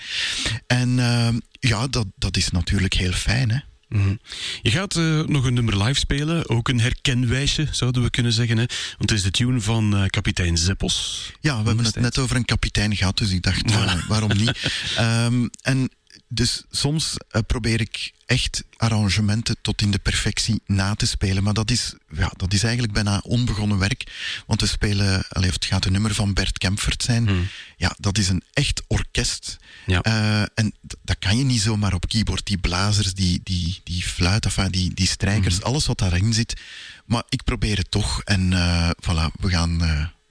En 0.68 1.00
ehm, 1.00 1.40
ja, 1.60 1.88
dat, 1.88 2.08
dat 2.16 2.38
is 2.38 2.50
natuurlijk 2.50 2.94
heel 2.94 3.12
fijn. 3.12 3.50
Hè. 3.50 3.60
Mhm. 3.88 4.16
Je 4.62 4.72
gaat 4.72 4.96
eh, 4.96 5.22
nog 5.22 5.46
een 5.46 5.54
nummer 5.54 5.84
live 5.84 6.00
spelen, 6.00 6.50
ook 6.50 6.70
een 6.70 6.80
herkenwijsje 6.80 7.68
zouden 7.72 8.04
we 8.04 8.10
kunnen 8.10 8.34
zeggen. 8.34 8.58
Hè? 8.58 8.66
Want 8.98 9.10
het 9.10 9.12
is 9.12 9.24
de 9.24 9.32
tune 9.32 9.62
van 9.62 9.96
eh, 9.96 10.06
kapitein 10.06 10.58
Zeppos. 10.58 11.32
Ja, 11.40 11.62
we 11.62 11.68
hebben 11.68 11.86
het 11.86 11.96
net 11.96 12.18
over 12.18 12.36
een 12.36 12.46
kapitein 12.46 12.96
gehad, 12.96 13.18
dus 13.18 13.32
ik 13.32 13.42
dacht, 13.42 13.72
eh, 13.72 13.94
waarom 14.08 14.38
niet? 14.38 14.72
Ehm, 14.96 15.48
en 15.62 15.90
dus 16.28 16.64
soms 16.72 17.16
eh, 17.30 17.42
probeer 17.48 17.82
ik 17.82 18.12
echt 18.26 18.64
arrangementen 18.78 19.56
tot 19.62 19.82
in 19.82 19.92
de 19.92 19.98
perfectie 19.98 20.62
na 20.66 20.96
te 20.96 21.06
spelen. 21.06 21.44
Maar 21.44 21.54
dat 21.54 21.72
is, 21.72 21.94
ja, 22.12 22.32
dat 22.38 22.54
is 22.54 22.64
eigenlijk 22.64 22.94
bijna 22.94 23.20
onbegonnen 23.24 23.78
werk. 23.78 24.04
Want 24.46 24.62
we 24.62 24.68
spelen, 24.68 25.24
allee, 25.30 25.48
of 25.48 25.54
het 25.54 25.66
gaat 25.66 25.86
een 25.86 25.92
nummer 25.92 26.14
van 26.14 26.34
Bert 26.34 26.58
Kempfert 26.58 27.04
zijn. 27.04 27.50
Ja, 27.78 27.96
dat 28.00 28.18
is 28.18 28.30
een 28.30 28.44
echt 28.54 28.84
orkest. 28.88 29.58
Eh, 29.86 30.42
en 30.42 30.74
dat 31.02 31.20
kan 31.20 31.38
je 31.38 31.44
niet 31.44 31.62
zomaar 31.62 31.94
op 31.94 32.08
keyboard. 32.08 32.46
Die 32.46 32.58
blazers, 32.58 33.14
die, 33.14 33.40
die, 33.44 33.82
die 33.84 34.04
fluit, 34.04 34.46
enfin, 34.46 34.72
die, 34.72 34.94
die 34.94 35.08
strijkers, 35.08 35.62
alles 35.62 35.86
wat 35.86 35.98
daarin 35.98 36.34
zit. 36.34 36.62
Maar 37.06 37.24
ik 37.30 37.44
probeer 37.44 37.78
het 37.78 37.92
toch. 37.92 38.22
En 38.24 38.54
eh, 38.54 38.90
voilà, 38.90 39.40
we 39.40 39.50
gaan, 39.50 39.82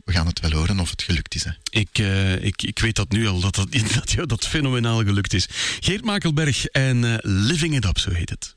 we 0.07 0.13
gaan 0.13 0.27
het 0.27 0.41
wel 0.41 0.51
horen 0.51 0.81
of 0.81 0.91
het 0.91 1.03
gelukt 1.03 1.35
is. 1.35 1.45
Hè. 1.45 1.51
Ik, 1.71 1.99
eh, 1.99 2.45
ik, 2.45 2.63
ik 2.63 2.79
weet 2.79 2.97
dat 2.97 3.11
nu 3.11 3.27
al, 3.27 3.41
dat 3.41 3.55
dat, 3.55 3.69
dat, 4.29 4.47
fenomenaal 4.47 4.99
gelukt 4.99 5.33
is. 5.33 5.49
Geert 5.81 6.05
Makelberg 6.05 6.67
en 6.67 7.05
eh, 7.05 7.19
Living 7.23 7.75
It 7.75 7.85
Up, 7.85 7.99
zo 7.99 8.11
heet 8.11 8.31
het. 8.31 8.57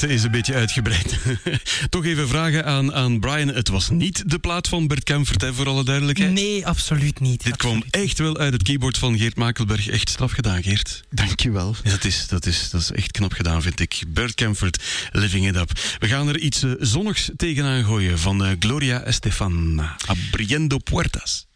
Menigte 0.00 0.18
is 0.18 0.22
een 0.22 0.30
beetje 0.30 0.54
uitgebreid. 0.54 1.18
Toch 1.88 2.04
even 2.04 2.28
vragen 2.28 2.64
aan, 2.64 2.94
aan 2.94 3.20
Brian. 3.20 3.48
Het 3.48 3.68
was 3.68 3.90
niet 3.90 4.30
de 4.30 4.38
plaat 4.38 4.68
van 4.68 4.86
Bert 4.86 5.04
Kemfert, 5.04 5.40
hè, 5.40 5.54
voor 5.54 5.68
alle 5.68 5.84
duidelijkheid. 5.84 6.32
Nee, 6.32 6.66
absoluut 6.66 7.20
niet. 7.20 7.44
Dit 7.44 7.56
kwam 7.56 7.82
echt 7.90 8.18
wel 8.18 8.38
uit 8.38 8.52
het 8.52 8.62
keyboard 8.62 8.98
van 8.98 9.18
Geert 9.18 9.36
Makelberg. 9.36 9.88
Echt 9.88 10.08
straf 10.08 10.32
gedaan, 10.32 10.62
Geert. 10.62 11.02
Dankjewel. 11.10 11.76
Ja, 11.84 11.90
dat, 11.90 12.04
is, 12.04 12.28
dat, 12.28 12.46
is, 12.46 12.70
dat 12.70 12.80
is 12.80 12.90
echt 12.90 13.10
knap 13.10 13.32
gedaan, 13.32 13.62
vind 13.62 13.80
ik. 13.80 14.02
Bert 14.08 14.34
Kemfert, 14.34 14.82
Living 15.12 15.48
It 15.48 15.56
Up. 15.56 15.70
We 15.98 16.06
gaan 16.06 16.28
er 16.28 16.38
iets 16.38 16.62
eh, 16.62 16.70
zonnigs 16.78 17.30
tegenaan 17.36 17.84
gooien 17.84 18.18
van 18.18 18.44
eh, 18.44 18.50
Gloria 18.58 19.02
Estefan. 19.02 19.82
Abriendo 20.06 20.78
Puertas. 20.78 21.48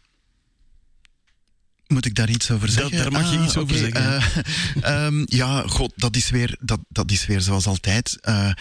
Moet 1.87 2.05
ik 2.05 2.15
daar 2.15 2.29
iets 2.29 2.51
over 2.51 2.67
Dat- 2.67 2.75
zeggen? 2.75 2.97
daar 2.97 3.11
mag 3.11 3.31
je 3.31 3.37
Ah, 3.37 3.45
iets 3.45 3.57
over 3.57 3.77
zeggen. 3.77 4.17
eh, 4.17 4.25
ehm, 5.05 5.23
ja, 5.25 5.63
god, 5.67 5.93
dat 5.95 6.15
is 6.15 6.29
weer, 6.29 6.57
dat, 6.59 6.79
dat 6.89 7.11
is 7.11 7.25
weer 7.25 7.41
zoals 7.41 7.67
altijd. 7.67 8.17
eh, 8.21 8.51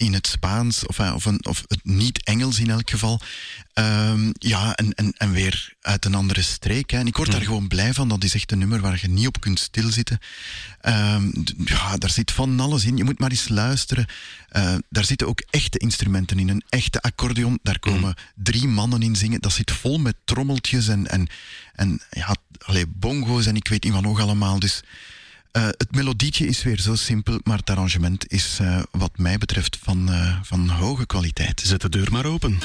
in 0.00 0.12
het 0.12 0.26
Spaans, 0.26 0.86
of, 0.86 0.98
eh, 0.98 1.14
of, 1.14 1.24
een, 1.24 1.46
of 1.46 1.64
het 1.66 1.84
niet-Engels 1.84 2.58
in 2.58 2.70
elk 2.70 2.90
geval. 2.90 3.20
Ehm, 3.72 4.30
ja, 4.32 4.74
en, 4.74 4.94
en, 4.94 5.12
en 5.16 5.32
weer 5.32 5.74
uit 5.80 6.04
een 6.04 6.14
andere 6.14 6.42
streek. 6.42 6.90
Hè. 6.90 6.98
En 6.98 7.06
ik 7.06 7.16
word 7.16 7.30
daar 7.30 7.42
gewoon 7.42 7.68
blij 7.68 7.92
van. 7.92 8.08
Dat 8.08 8.24
is 8.24 8.34
echt 8.34 8.52
een 8.52 8.58
nummer 8.58 8.80
waar 8.80 8.98
je 9.00 9.08
niet 9.08 9.26
op 9.26 9.40
kunt 9.40 9.58
stilzitten. 9.58 10.18
Ehm, 10.80 11.30
ja, 11.64 11.96
daar 11.96 12.10
zit 12.10 12.30
van 12.30 12.60
alles 12.60 12.84
in. 12.84 12.96
Je 12.96 13.04
moet 13.04 13.18
maar 13.18 13.30
eens 13.30 13.48
luisteren. 13.48 14.06
Eh, 14.48 14.74
daar 14.88 15.04
zitten 15.04 15.26
ook 15.26 15.42
echte 15.50 15.78
instrumenten 15.78 16.38
in. 16.38 16.48
Een 16.48 16.64
echte 16.68 17.00
accordeon. 17.00 17.58
Daar 17.62 17.78
komen 17.78 18.14
drie 18.34 18.68
mannen 18.68 19.02
in 19.02 19.16
zingen. 19.16 19.40
Dat 19.40 19.52
zit 19.52 19.70
vol 19.70 19.98
met 19.98 20.16
trommeltjes 20.24 20.88
en, 20.88 21.06
en, 21.06 21.28
en 21.74 22.00
ja, 22.10 22.36
allee, 22.58 22.86
bongo's 22.86 23.46
en 23.46 23.56
ik 23.56 23.68
weet 23.68 23.84
niet 23.84 23.92
wat 23.92 24.02
nog 24.02 24.20
allemaal. 24.20 24.58
Dus 24.58 24.82
eh, 25.52 25.66
het 25.66 25.94
melodietje 25.94 26.46
is 26.46 26.62
weer 26.62 26.80
zo 26.80 26.94
simpel, 26.94 27.40
maar 27.42 27.58
het 27.58 27.70
arrangement 27.70 28.32
is 28.32 28.58
eh, 28.60 28.82
wat 28.90 29.10
mij 29.16 29.38
betreft 29.38 29.78
van, 29.82 30.12
eh, 30.12 30.36
van 30.42 30.68
hoge 30.68 31.06
kwaliteit. 31.06 31.60
Zet 31.60 31.80
de 31.80 31.88
deur 31.88 32.12
maar 32.12 32.26
open. 32.26 32.58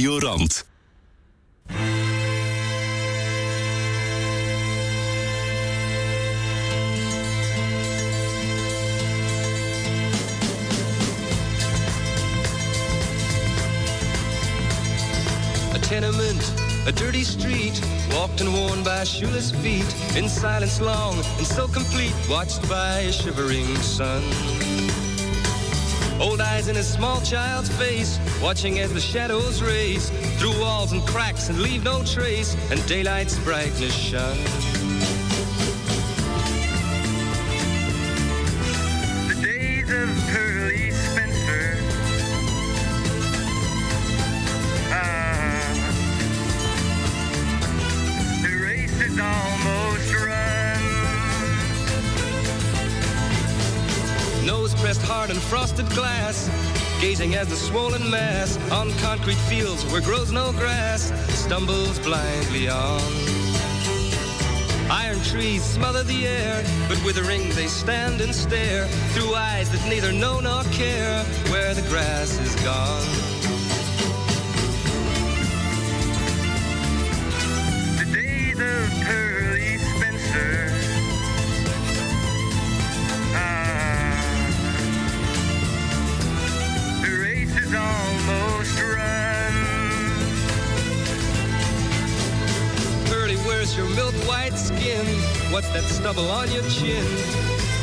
Radio 0.00 0.18
Rand. 0.20 0.62
A 15.74 15.78
tenement, 15.82 16.54
a 16.86 16.92
dirty 16.92 17.22
street, 17.22 17.78
walked 18.12 18.40
and 18.40 18.54
worn 18.54 18.82
by 18.82 19.04
shoeless 19.04 19.50
feet, 19.50 19.84
in 20.16 20.30
silence 20.30 20.80
long 20.80 21.16
and 21.36 21.46
so 21.46 21.68
complete, 21.68 22.14
watched 22.30 22.66
by 22.70 23.00
a 23.00 23.12
shivering 23.12 23.76
sun. 23.76 24.22
Old 26.20 26.40
eyes 26.42 26.68
in 26.68 26.76
a 26.76 26.82
small 26.82 27.20
child's 27.22 27.70
face, 27.70 28.20
watching 28.42 28.78
as 28.78 28.92
the 28.92 29.00
shadows 29.00 29.62
race 29.62 30.10
through 30.38 30.60
walls 30.60 30.92
and 30.92 31.00
cracks 31.06 31.48
and 31.48 31.60
leave 31.60 31.82
no 31.82 32.04
trace, 32.04 32.54
and 32.70 32.86
daylight's 32.86 33.38
brightness 33.38 33.94
shine. 33.94 34.69
Gazing 57.20 57.34
as 57.34 57.48
the 57.48 57.56
swollen 57.56 58.10
mass 58.10 58.56
on 58.70 58.90
concrete 58.92 59.36
fields 59.48 59.84
where 59.92 60.00
grows 60.00 60.32
no 60.32 60.52
grass 60.52 61.12
stumbles 61.38 61.98
blindly 61.98 62.68
on. 62.68 63.00
Iron 64.90 65.20
trees 65.20 65.62
smother 65.62 66.02
the 66.02 66.26
air, 66.26 66.64
but 66.88 66.96
withering 67.04 67.50
they 67.50 67.66
stand 67.66 68.22
and 68.22 68.34
stare 68.34 68.86
through 69.12 69.34
eyes 69.34 69.70
that 69.70 69.86
neither 69.86 70.12
know 70.12 70.40
nor 70.40 70.62
care 70.72 71.22
where 71.50 71.74
the 71.74 71.82
grass 71.88 72.38
is 72.38 72.54
gone. 72.64 73.09
That 95.60 95.84
stubble 95.84 96.30
on 96.30 96.50
your 96.50 96.64
chin? 96.64 97.04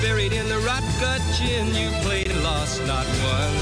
Buried 0.01 0.33
in 0.33 0.49
the 0.49 0.57
rot 0.65 0.83
gut 0.99 1.21
gin, 1.37 1.67
you 1.75 1.89
played 2.01 2.27
and 2.27 2.43
lost, 2.43 2.83
not 2.85 3.05
won. 3.23 3.53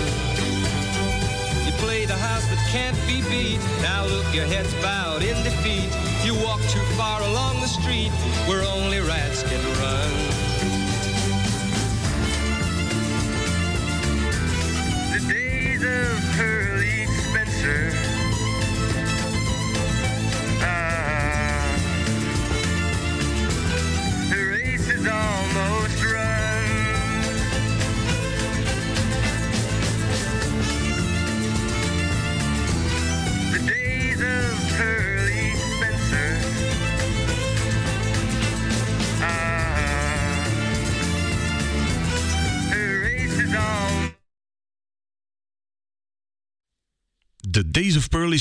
You 1.66 1.72
play 1.84 2.06
the 2.06 2.16
house 2.16 2.48
that 2.48 2.58
can't 2.72 2.98
be 3.06 3.22
beat. 3.30 3.60
Now 3.82 4.06
look, 4.06 4.26
your 4.34 4.46
head's 4.46 4.74
bowed 4.76 5.22
in 5.22 5.36
defeat. 5.44 5.92
You 6.26 6.34
walk 6.44 6.62
too 6.70 6.82
far 6.96 7.22
along 7.22 7.60
the 7.62 7.68
street 7.68 8.10
where 8.48 8.64
only 8.64 9.00
rats 9.00 9.44
can 9.44 9.62
run. 9.84 10.12
The 15.14 15.34
days 15.34 15.84
of 15.84 16.36
Pearly 16.36 17.06
Spencer. 17.06 17.95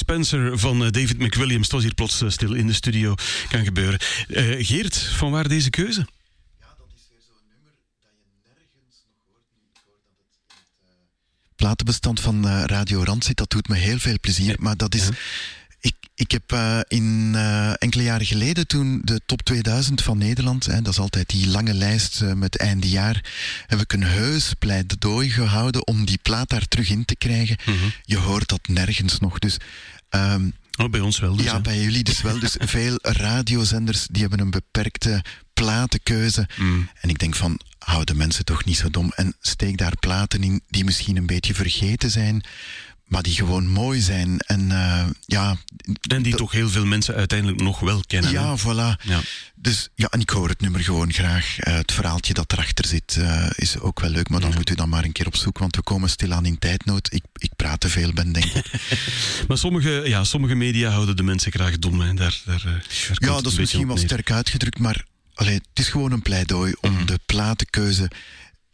Pearly 0.02 0.26
Spencer 0.28 0.58
van 0.58 0.84
eh, 0.84 0.90
David 0.90 1.18
McWilliams. 1.18 1.68
Was 1.68 1.82
hier 1.82 1.94
plots 1.94 2.20
eh, 2.20 2.30
stil 2.30 2.52
in 2.52 2.66
de 2.66 2.72
studio. 2.72 3.14
Kan 3.48 3.64
gebeuren. 3.64 3.98
Eh, 4.28 4.66
Geert, 4.66 4.98
van 4.98 5.30
waar 5.30 5.48
deze 5.48 5.70
keuze? 5.70 6.06
platenbestand 11.56 12.20
van 12.20 12.46
Radio 12.46 13.02
Rand 13.02 13.24
zit, 13.24 13.36
dat 13.36 13.50
doet 13.50 13.68
me 13.68 13.76
heel 13.76 13.98
veel 13.98 14.16
plezier. 14.20 14.56
Maar 14.58 14.76
dat 14.76 14.94
is. 14.94 15.08
Ik, 16.16 16.30
heb 16.30 16.52
eh, 16.52 16.80
in 16.88 17.32
eh, 17.34 17.72
enkele 17.78 18.02
jaren 18.02 18.26
geleden, 18.26 18.66
toen 18.66 19.00
de 19.04 19.20
top 19.26 19.42
2000 19.42 20.02
van 20.02 20.18
Nederland, 20.18 20.66
hè, 20.66 20.82
dat 20.82 20.92
is 20.92 20.98
altijd 20.98 21.28
die 21.28 21.48
lange 21.48 21.74
lijst 21.74 22.22
eh, 22.22 22.32
met 22.32 22.56
einde 22.56 22.88
jaar, 22.88 23.24
heb 23.66 23.80
ik 23.80 23.92
een 23.92 24.02
heus 24.02 24.52
pleidooi 24.58 25.30
gehouden 25.30 25.86
om 25.86 26.04
die 26.04 26.18
plaat 26.22 26.48
daar 26.48 26.68
terug 26.68 26.90
in 26.90 27.04
te 27.04 27.16
krijgen. 27.16 27.56
Je 28.02 28.16
hoort 28.16 28.48
dat 28.48 28.68
nergens 28.68 29.18
nog. 29.18 29.38
Dus. 29.38 29.56
ehm, 30.08 30.48
Oh, 30.76 30.90
bij 30.90 31.00
ons 31.00 31.18
wel 31.18 31.36
dus. 31.36 31.44
ja, 31.44 31.54
hè. 31.54 31.60
bij 31.60 31.82
jullie 31.82 32.04
dus 32.04 32.22
wel. 32.22 32.38
Dus 32.38 32.56
veel 32.58 32.98
radiozenders 33.02 34.06
die 34.10 34.20
hebben 34.20 34.40
een 34.40 34.50
beperkte 34.50 35.24
platenkeuze. 35.52 36.48
Mm. 36.56 36.88
En 37.00 37.08
ik 37.08 37.18
denk 37.18 37.34
van, 37.34 37.60
hou 37.78 38.04
de 38.04 38.14
mensen 38.14 38.44
toch 38.44 38.64
niet 38.64 38.76
zo 38.76 38.90
dom. 38.90 39.12
En 39.16 39.36
steek 39.40 39.78
daar 39.78 39.96
platen 40.00 40.42
in 40.42 40.62
die 40.68 40.84
misschien 40.84 41.16
een 41.16 41.26
beetje 41.26 41.54
vergeten 41.54 42.10
zijn, 42.10 42.44
maar 43.14 43.22
die 43.22 43.34
gewoon 43.34 43.66
mooi 43.68 44.00
zijn. 44.00 44.38
En 44.38 44.70
eh, 44.70 45.06
ja... 45.26 45.56
En 46.08 46.22
die 46.22 46.34
toch 46.34 46.52
heel 46.52 46.68
veel 46.68 46.84
mensen 46.84 47.14
uiteindelijk 47.14 47.60
nog 47.60 47.80
wel 47.80 48.02
kennen. 48.06 48.30
hè? 48.30 48.40
Ja, 48.40 48.58
voilà. 48.58 49.02
Ja. 49.02 49.20
Dus 49.54 49.88
ja, 49.94 50.08
en 50.08 50.20
ik 50.20 50.30
hoor 50.30 50.48
het 50.48 50.60
nummer 50.60 50.80
gewoon 50.80 51.12
graag. 51.12 51.58
Eh, 51.58 51.74
het 51.74 51.92
verhaaltje 51.92 52.34
dat 52.34 52.52
erachter 52.52 52.86
zit 52.86 53.16
eh, 53.16 53.50
is 53.54 53.78
ook 53.78 54.00
wel 54.00 54.10
leuk, 54.10 54.28
maar 54.28 54.40
dan 54.40 54.54
moet 54.54 54.70
u 54.70 54.74
dan 54.74 54.88
maar 54.88 55.04
een 55.04 55.12
keer 55.12 55.26
op 55.26 55.36
zoek, 55.36 55.58
want 55.58 55.76
we 55.76 55.82
komen 55.82 56.10
stilaan 56.10 56.46
in 56.46 56.58
tijdnood. 56.58 57.12
Ik, 57.12 57.22
ik 57.36 57.50
praat 57.56 57.80
te 57.80 57.88
veel, 57.88 58.12
ben 58.12 58.32
denk 58.32 58.44
ik. 58.44 58.66
Maar 59.48 59.58
sommige, 59.58 60.02
ja, 60.04 60.24
sommige 60.24 60.54
media 60.54 60.90
houden 60.90 61.16
de 61.16 61.22
mensen 61.22 61.52
graag 61.52 61.78
dom. 61.78 62.00
Hè. 62.00 62.14
Daar, 62.14 62.40
daar, 62.44 62.84
Ja, 63.12 63.26
dat 63.28 63.46
is 63.46 63.58
misschien 63.58 63.86
wel 63.86 63.96
sterk 63.96 64.30
uitgedrukt, 64.30 64.78
maar 64.78 65.04
allee, 65.34 65.54
het 65.54 65.78
is 65.78 65.88
gewoon 65.88 66.12
een 66.12 66.22
pleidooi 66.22 66.74
om 66.80 67.06
de 67.06 67.18
platenkeuze. 67.26 68.10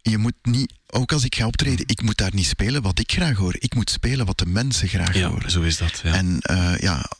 Je 0.02 0.18
moet 0.18 0.34
niet, 0.42 0.72
ook 0.92 1.12
als 1.12 1.24
ik 1.24 1.34
ga 1.34 1.46
optreden, 1.46 1.86
ik 1.88 2.02
moet 2.02 2.16
daar 2.16 2.34
niet 2.34 2.46
spelen 2.46 2.82
wat 2.82 2.98
ik 2.98 3.12
graag 3.12 3.36
hoor. 3.36 3.54
Ik 3.58 3.74
moet 3.74 3.90
spelen 3.90 4.26
wat 4.26 4.38
de 4.38 4.46
mensen 4.46 4.88
graag 4.88 5.14
Ja, 5.14 5.28
horen. 5.28 5.50
zo 5.50 5.60
is 5.62 5.76
dat. 5.76 6.00
Ja. 6.02 6.14
En 6.14 6.38
eh, 6.40 6.78
ja, 6.78 7.10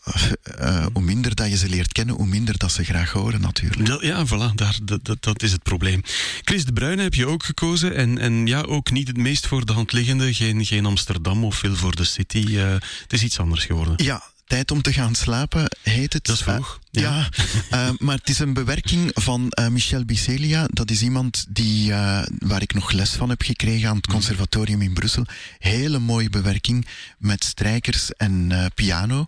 eh, 0.43 0.87
hoe 0.93 1.03
minder 1.03 1.35
dat 1.35 1.49
je 1.51 1.57
ze 1.57 1.69
leert 1.69 1.93
kennen, 1.93 2.15
hoe 2.15 2.27
minder 2.27 2.59
dat 2.59 2.73
ze 2.73 2.85
graag 2.85 3.11
horen 3.13 3.41
natuurlijk. 3.41 3.89
Ja, 3.89 3.99
ja, 4.01 4.27
voilà, 4.27 4.55
daar, 4.55 4.79
dat, 4.83 5.17
dat, 5.21 5.43
is 5.43 5.53
het 5.53 5.63
probleem. 5.63 6.03
Chris 6.45 6.65
de 6.65 6.73
Bruyne 6.73 7.03
heb 7.03 7.15
je 7.15 7.27
ook 7.27 7.45
gekozen. 7.45 7.95
En, 7.95 8.19
en 8.19 8.47
ja, 8.47 8.61
ook 8.61 8.91
niet 8.91 9.07
het 9.09 9.17
meest 9.17 9.47
voor 9.47 9.67
de 9.67 9.73
hand 9.73 9.93
liggende. 9.93 10.35
Geen, 10.35 10.65
geen 10.65 10.87
Amsterdam 10.87 11.45
of 11.45 11.57
veel 11.57 11.77
voor 11.77 11.97
de 11.97 12.05
City. 12.05 12.57
Eh, 12.57 12.73
het 13.03 13.13
is 13.13 13.23
iets 13.23 13.39
anders 13.39 13.65
geworden. 13.65 13.95
Ja, 14.05 14.23
Tijd 14.51 14.71
om 14.71 14.83
te 14.83 14.93
gaan 14.93 15.15
slapen 15.15 15.77
heet 15.83 16.13
het. 16.13 16.25
Dat 16.25 16.37
is 16.37 16.43
vroeg. 16.43 16.81
Eh, 16.93 17.03
ja, 17.03 17.29
eh, 17.71 17.89
maar 17.99 18.17
het 18.17 18.29
is 18.29 18.39
een 18.39 18.53
bewerking 18.53 19.11
van 19.15 19.51
eh, 19.51 19.69
Michel 19.69 20.05
Bicelia. 20.05 20.67
Dat 20.71 20.91
is 20.91 21.03
iemand 21.03 21.47
die, 21.49 21.93
waar 22.39 22.63
ik 22.63 22.75
nog 22.75 22.93
les 22.93 23.11
van 23.11 23.29
heb 23.29 23.43
gekregen 23.43 23.89
aan 23.89 23.97
het 23.97 24.07
Mhm. 24.07 24.15
conservatorium 24.15 24.83
in 24.83 24.93
Brussel. 24.93 25.27
Hele 25.59 25.99
mooie 25.99 26.31
bewerking 26.31 26.87
met 27.19 27.45
strijkers 27.45 28.13
en 28.17 28.53
piano. 28.75 29.27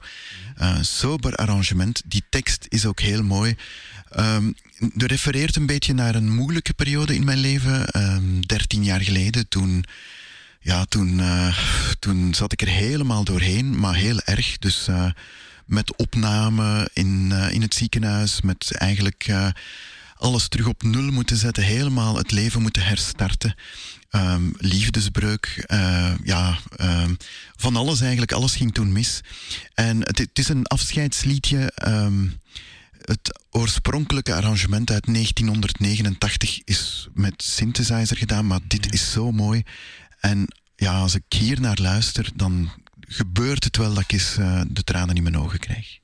Eh, 0.57 0.77
sober 0.81 1.35
arrangement. 1.35 2.03
Die 2.05 2.23
tekst 2.29 2.67
is 2.69 2.87
ook 2.87 3.01
heel 3.01 3.23
mooi. 3.23 3.57
Um, 4.19 4.55
er 4.97 5.07
refereert 5.07 5.57
een 5.57 5.67
beetje 5.67 5.93
naar 5.95 6.15
een 6.15 6.35
moeilijke 6.35 6.75
periode 6.75 7.15
in 7.15 7.25
mijn 7.25 7.39
leven. 7.39 7.87
Ehm, 7.89 8.41
Dertien 8.41 8.85
jaar 8.85 9.01
geleden, 9.01 9.49
toen 9.49 9.85
ja, 10.63 10.85
toen, 10.85 11.21
eh, 11.21 11.59
toen 11.99 12.35
zat 12.35 12.53
ik 12.53 12.63
er 12.63 12.69
helemaal 12.69 13.25
doorheen, 13.25 13.79
maar 13.79 13.95
heel 13.95 14.21
erg. 14.21 14.59
Dus 14.59 14.89
eh, 14.89 15.11
met 15.67 15.97
opname 15.97 16.91
in, 16.93 17.33
eh, 17.33 17.53
in 17.53 17.63
het 17.63 17.75
ziekenhuis, 17.75 18.41
met 18.41 18.77
eigenlijk 18.77 19.33
alles 20.15 20.49
terug 20.49 20.67
op 20.67 20.83
nul 20.83 21.13
moeten 21.13 21.37
zetten, 21.37 21.63
helemaal 21.63 22.17
het 22.17 22.31
leven 22.31 22.63
moeten 22.63 22.83
herstarten. 22.83 23.55
Ehm, 24.11 24.43
liefdesbreuk, 24.57 25.65
ja, 26.25 26.59
ehm, 26.77 27.15
van 27.57 27.77
alles 27.77 28.01
eigenlijk, 28.01 28.33
alles 28.33 28.57
ging 28.57 28.75
toen 28.75 28.93
mis. 28.93 29.21
En 29.75 29.99
het, 30.01 30.19
het 30.19 30.39
is 30.39 30.49
een 30.49 30.67
afscheidsliedje. 30.67 31.73
ehm, 31.75 32.27
het 33.05 33.41
oorspronkelijke 33.51 34.35
arrangement 34.35 34.91
uit 34.91 35.07
1989 35.07 36.61
is 36.65 37.09
met 37.15 37.43
synthesizer 37.43 38.17
gedaan, 38.17 38.47
maar 38.47 38.61
dit 38.67 38.93
is 38.93 39.11
zo 39.11 39.33
mooi. 39.33 39.63
En 40.23 40.47
ja, 40.77 41.01
als 41.01 41.15
ik 41.15 41.23
hier 41.29 41.61
naar 41.61 41.79
luister, 41.81 42.31
dan 42.35 42.71
gebeurt 43.01 43.65
het 43.65 43.77
wel 43.77 43.95
dat 43.95 44.03
ik 44.03 44.13
eens 44.13 44.37
eh, 44.37 44.63
de 44.69 44.85
tranen 44.85 45.17
in 45.17 45.23
mijn 45.23 45.39
ogen 45.39 45.59
krijg. 45.59 45.99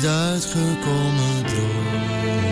Niet 0.00 0.10
uitgekomen. 0.10 1.44
Droom 1.46 2.49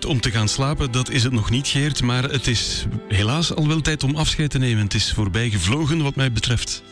tijd 0.00 0.12
om 0.12 0.20
te 0.20 0.30
gaan 0.30 0.48
slapen, 0.48 0.90
dat 0.92 1.10
is 1.10 1.22
het 1.22 1.32
nog 1.32 1.50
niet, 1.50 1.68
Geert. 1.68 2.02
Maar 2.02 2.22
het 2.24 2.46
is 2.46 2.84
helaas 3.08 3.54
al 3.54 3.68
wel 3.68 3.80
tijd 3.80 4.02
om 4.02 4.16
afscheid 4.16 4.50
te 4.50 4.58
nemen. 4.58 4.82
Het 4.84 4.94
is 4.94 5.12
voorbij 5.12 5.50
gevlogen 5.50 6.02
wat 6.02 6.14
mij 6.14 6.32
betreft. 6.32 6.82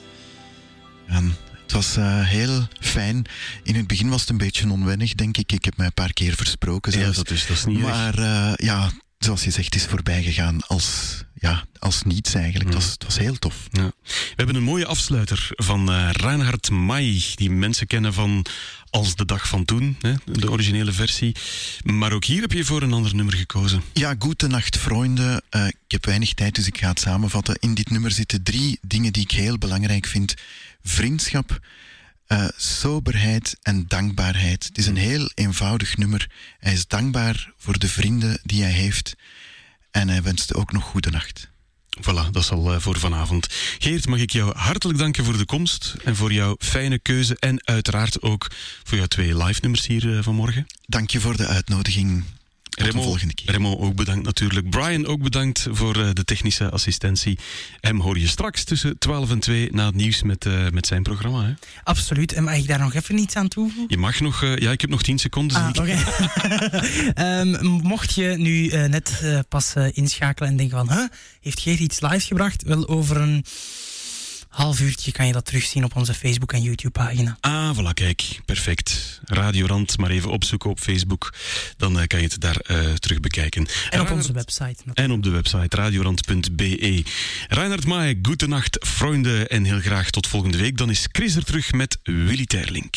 Het 1.63 1.73
was 1.73 1.97
eh, 1.97 2.25
heel 2.27 2.67
fijn. 2.81 3.25
In 3.63 3.75
het 3.75 3.87
begin 3.87 4.09
was 4.09 4.21
het 4.21 4.31
een 4.31 4.37
beetje 4.39 4.71
onwennig, 4.71 5.15
denk 5.15 5.37
ik. 5.37 5.53
Ik 5.53 5.65
heb 5.65 5.77
mij 5.77 5.87
een 5.87 5.93
paar 5.93 6.13
keer 6.13 6.35
versproken 6.35 6.93
Ja, 6.99 7.11
dat 7.11 7.31
is- 7.31 7.47
dat 7.47 7.57
is 7.57 7.65
niet 7.65 7.79
Maar 7.81 8.19
eh, 8.19 8.53
ja, 8.57 8.91
zoals 9.19 9.45
je 9.45 9.51
zegt, 9.51 9.65
het 9.65 9.75
is 9.83 9.87
voorbij 9.87 10.23
gegaan 10.23 10.61
als, 10.67 11.17
ja, 11.35 11.65
als 11.79 12.03
niets 12.03 12.35
eigenlijk. 12.35 12.65
Het, 12.65 12.75
was, 12.83 12.93
het 12.93 13.05
was 13.05 13.19
heel 13.19 13.39
tof. 13.39 13.57
Ja. 13.71 13.93
We 14.39 14.45
hebben 14.45 14.63
een 14.63 14.69
mooie 14.69 14.87
afsluiter 14.87 15.49
van 15.51 15.91
eh 15.91 16.09
Reinhard 16.13 16.71
May, 16.71 17.23
die 17.35 17.51
mensen 17.51 17.87
kennen 17.87 18.15
van 18.15 18.47
Als 18.91 19.15
de 19.17 19.25
Dag 19.25 19.49
van 19.49 19.65
Toen, 19.65 19.97
hè, 20.01 20.15
de 20.25 20.51
originele 20.51 20.93
versie. 20.93 21.37
Maar 21.85 22.13
ook 22.13 22.25
hier 22.25 22.41
heb 22.41 22.53
je 22.53 22.65
voor 22.65 22.83
een 22.83 22.93
ander 22.93 23.15
nummer 23.15 23.35
gekozen. 23.35 23.83
Ja, 23.93 24.15
goedenacht 24.19 24.77
vrienden. 24.77 25.43
Eh, 25.51 25.67
ik 25.67 25.75
heb 25.93 26.05
weinig 26.05 26.35
tijd, 26.35 26.55
dus 26.55 26.67
ik 26.67 26.79
ga 26.79 26.89
het 26.89 27.01
samenvatten. 27.01 27.57
In 27.61 27.75
dit 27.75 27.91
nummer 27.91 28.11
zitten 28.11 28.43
drie 28.43 28.79
dingen 28.83 29.13
die 29.13 29.23
ik 29.23 29.31
heel 29.31 29.59
belangrijk 29.59 30.07
vind. 30.07 30.35
Vriendschap, 30.83 31.61
eh, 32.27 32.49
soberheid 32.57 33.57
en 33.63 33.85
dankbaarheid. 33.89 34.65
Het 34.65 34.79
is 34.79 34.87
een 34.87 34.97
heel 34.97 35.31
eenvoudig 35.35 35.97
nummer. 35.97 36.31
Hij 36.59 36.73
is 36.73 36.87
dankbaar 36.87 37.53
voor 37.57 37.79
de 37.79 37.89
vrienden 37.89 38.41
die 38.43 38.63
hij 38.63 38.73
heeft. 38.73 39.17
En 39.91 40.09
hij 40.09 40.23
wenst 40.23 40.55
ook 40.55 40.73
nog 40.73 40.85
goedenacht. 40.85 41.51
Voilà, 42.01 42.31
dat 42.31 42.43
is 42.43 42.51
al 42.51 42.73
eh, 42.73 42.81
voor 42.81 42.99
vanavond. 42.99 43.47
Geert, 43.79 44.07
mag 44.07 44.19
ik 44.19 44.31
jou 44.31 44.57
hartelijk 44.57 44.99
danken 44.99 45.25
voor 45.25 45.37
de 45.37 45.45
komst 45.45 45.95
en 46.05 46.17
voor 46.17 46.33
jouw 46.33 46.57
fijne 46.59 46.99
keuze 46.99 47.37
en 47.39 47.67
uiteraard 47.67 48.23
ook 48.23 48.51
voor 48.85 48.99
jouw 48.99 49.07
twee 49.07 49.37
live 49.37 49.61
nummers 49.63 49.87
hier 49.87 50.17
eh, 50.17 50.23
vanmorgen. 50.23 50.67
Dank 50.87 51.11
je 51.11 51.21
voor 51.21 51.37
de 51.37 51.47
uitnodiging. 51.47 52.25
Remo, 52.79 53.03
volgende 53.03 53.35
keer. 53.35 53.51
Remo 53.51 53.79
ook 53.79 53.95
bedankt 53.95 54.25
natuurlijk. 54.25 54.71
Brian 54.71 55.07
ook 55.07 55.23
bedankt 55.23 55.67
voor 55.71 55.97
eh, 55.97 56.09
de 56.13 56.25
technische 56.25 56.71
assistentie. 56.71 57.39
Hem 57.81 58.01
hoor 58.01 58.19
je 58.19 58.27
straks 58.29 58.65
tussen 58.65 58.99
12 58.99 59.31
en 59.31 59.39
2 59.39 59.73
na 59.73 59.87
het 59.87 59.95
nieuws 59.95 60.23
met, 60.23 60.47
eh, 60.47 60.69
met 60.73 60.87
zijn 60.87 61.03
programma. 61.03 61.45
Hè? 61.45 61.53
Absoluut. 61.85 62.33
En 62.33 62.45
mag 62.45 62.57
ik 62.57 62.67
daar 62.67 62.79
nog 62.79 62.95
even 62.95 63.19
iets 63.19 63.37
aan 63.37 63.49
toevoegen? 63.49 63.85
Je 63.89 63.97
mag 63.97 64.21
nog, 64.21 64.43
eh, 64.43 64.57
ja, 64.57 64.71
ik 64.71 64.81
heb 64.81 64.91
nog 64.91 65.03
10 65.03 65.19
seconden. 65.19 65.57
Ah, 65.57 65.69
zie 65.73 65.93
ik. 65.93 65.99
oké. 65.99 66.87
Ehm, 67.15 67.65
mocht 67.65 68.15
je 68.15 68.35
nu 68.37 68.69
eh, 68.69 68.85
net 68.85 69.21
eh, 69.23 69.39
pas 69.49 69.75
eh, 69.75 69.87
inschakelen 69.93 70.49
en 70.51 70.57
denken 70.57 70.77
van... 70.77 70.93
Huh, 70.93 71.09
heeft 71.41 71.61
Geert 71.61 71.79
iets 71.79 72.01
live 72.01 72.27
gebracht? 72.27 72.63
Wel, 72.63 72.89
over 72.89 73.17
een 73.17 73.45
half 74.49 74.81
uurtje 74.81 75.13
kan 75.13 75.27
je 75.27 75.33
dat 75.33 75.45
terugzien 75.45 75.85
op 75.85 75.97
onze 75.97 76.15
Facebook- 76.15 76.53
en 76.53 76.63
YouTube-pagina. 76.63 77.37
Ah, 77.41 77.79
voilà, 77.79 77.95
kijk. 77.95 78.41
Perfect. 78.45 79.21
Radiorand, 79.25 79.99
maar 79.99 80.11
even 80.11 80.31
opzoeken 80.31 80.71
op 80.71 80.79
Facebook. 80.79 81.35
Dan 81.77 82.01
eh, 82.01 82.07
kan 82.07 82.21
je 82.21 82.25
het 82.25 82.41
daar 82.41 82.57
eh, 82.57 82.93
terug 82.93 83.21
bekijken. 83.21 83.67
En 83.91 84.01
op 84.01 84.11
onze 84.11 84.33
website. 84.33 84.83
En 84.95 85.11
op 85.11 85.23
de 85.23 85.31
website 85.31 85.77
radiorand.be. 85.77 87.05
Reinhard 87.49 87.87
Maaij, 87.87 88.19
goedenacht, 88.23 88.77
vrienden. 88.81 89.49
En 89.49 89.65
heel 89.65 89.81
graag 89.81 90.11
tot 90.11 90.27
volgende 90.27 90.59
week. 90.59 90.77
Dan 90.77 90.91
is 90.91 91.09
Chris 91.13 91.37
er 91.37 91.45
terug 91.45 91.73
met 91.73 91.99
Willy 92.03 92.47
Terlink. 92.47 92.97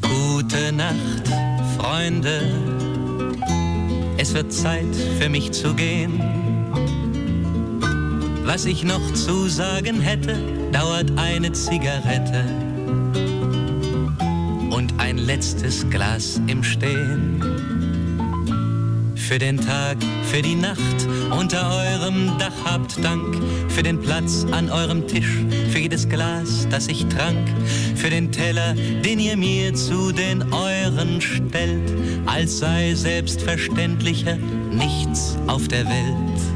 Gute 0.00 0.70
Nacht, 0.70 1.28
Freunde. 1.76 2.64
Es 4.16 4.32
wird 4.32 4.52
Zeit 4.52 4.96
für 5.18 5.28
mich 5.28 5.52
zu 5.52 5.74
gehen. 5.74 6.55
Was 8.46 8.64
ich 8.64 8.84
noch 8.84 9.12
zu 9.12 9.48
sagen 9.48 10.00
hätte, 10.00 10.38
dauert 10.70 11.10
eine 11.16 11.50
Zigarette 11.50 12.44
und 14.70 14.94
ein 14.98 15.18
letztes 15.18 15.90
Glas 15.90 16.40
im 16.46 16.62
Stehen. 16.62 17.42
Für 19.16 19.40
den 19.40 19.56
Tag, 19.56 19.96
für 20.30 20.42
die 20.42 20.54
Nacht 20.54 20.78
unter 21.36 21.68
eurem 21.68 22.38
Dach 22.38 22.52
habt 22.64 23.02
Dank. 23.04 23.36
Für 23.68 23.82
den 23.82 24.00
Platz 24.00 24.46
an 24.52 24.70
eurem 24.70 25.08
Tisch, 25.08 25.44
für 25.70 25.80
jedes 25.80 26.08
Glas, 26.08 26.68
das 26.70 26.86
ich 26.86 27.04
trank. 27.06 27.48
Für 27.96 28.10
den 28.10 28.30
Teller, 28.30 28.74
den 28.74 29.18
ihr 29.18 29.36
mir 29.36 29.74
zu 29.74 30.12
den 30.12 30.44
euren 30.52 31.20
stellt. 31.20 31.92
Als 32.26 32.60
sei 32.60 32.94
selbstverständlicher 32.94 34.36
nichts 34.70 35.36
auf 35.48 35.66
der 35.66 35.84
Welt. 35.86 36.55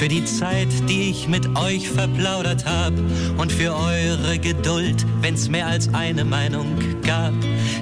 für 0.00 0.08
die 0.08 0.24
Zeit, 0.24 0.68
die 0.88 1.10
ich 1.10 1.28
mit 1.28 1.58
euch 1.58 1.90
verplaudert 1.90 2.64
hab 2.64 2.94
und 3.36 3.52
für 3.52 3.74
eure 3.76 4.38
Geduld, 4.38 5.04
wenn's 5.20 5.50
mehr 5.50 5.66
als 5.66 5.92
eine 5.92 6.24
Meinung 6.24 6.74
gab. 7.02 7.34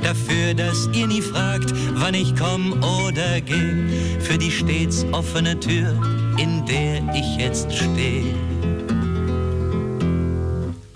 Dafür, 0.03 0.53
dass 0.53 0.89
ihr 0.93 1.07
nie 1.07 1.23
fragt, 1.23 1.73
wann 1.95 2.15
ich 2.15 2.35
komm 2.35 2.73
oder 2.83 3.41
geh. 3.41 4.19
Für 4.19 4.37
die 4.37 4.51
stets 4.51 5.07
offene 5.13 5.61
Tür, 5.61 5.95
in 6.39 6.67
der 6.67 7.03
ich 7.15 7.37
jetzt 7.37 7.73
stehe. 7.73 8.35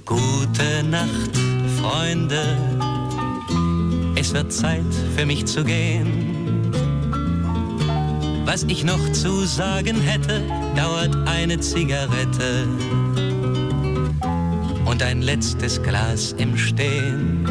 Gute 0.04 0.82
Nacht, 0.90 1.38
Freunde. 1.80 2.42
Es 4.16 4.34
wird 4.34 4.52
Zeit 4.52 4.92
für 5.16 5.24
mich 5.24 5.46
zu 5.46 5.62
gehen. 5.62 6.31
Was 8.44 8.64
ich 8.64 8.84
noch 8.84 9.12
zu 9.12 9.46
sagen 9.46 10.00
hätte, 10.00 10.42
dauert 10.74 11.16
eine 11.26 11.58
Zigarette 11.60 12.66
und 14.84 15.02
ein 15.02 15.22
letztes 15.22 15.82
Glas 15.82 16.32
im 16.38 16.56
Stehen. 16.56 17.46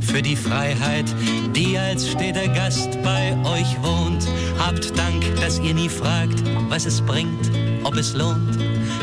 Für 0.00 0.22
die 0.22 0.36
Freiheit, 0.36 1.06
die 1.54 1.76
als 1.78 2.08
steter 2.08 2.48
Gast 2.48 3.02
bei 3.02 3.36
euch 3.44 3.76
wohnt, 3.82 4.26
habt 4.58 4.96
Dank, 4.96 5.24
dass 5.40 5.58
ihr 5.60 5.74
nie 5.74 5.88
fragt, 5.88 6.42
was 6.68 6.86
es 6.86 7.00
bringt, 7.00 7.50
ob 7.84 7.96
es 7.96 8.14
lohnt. 8.14 8.58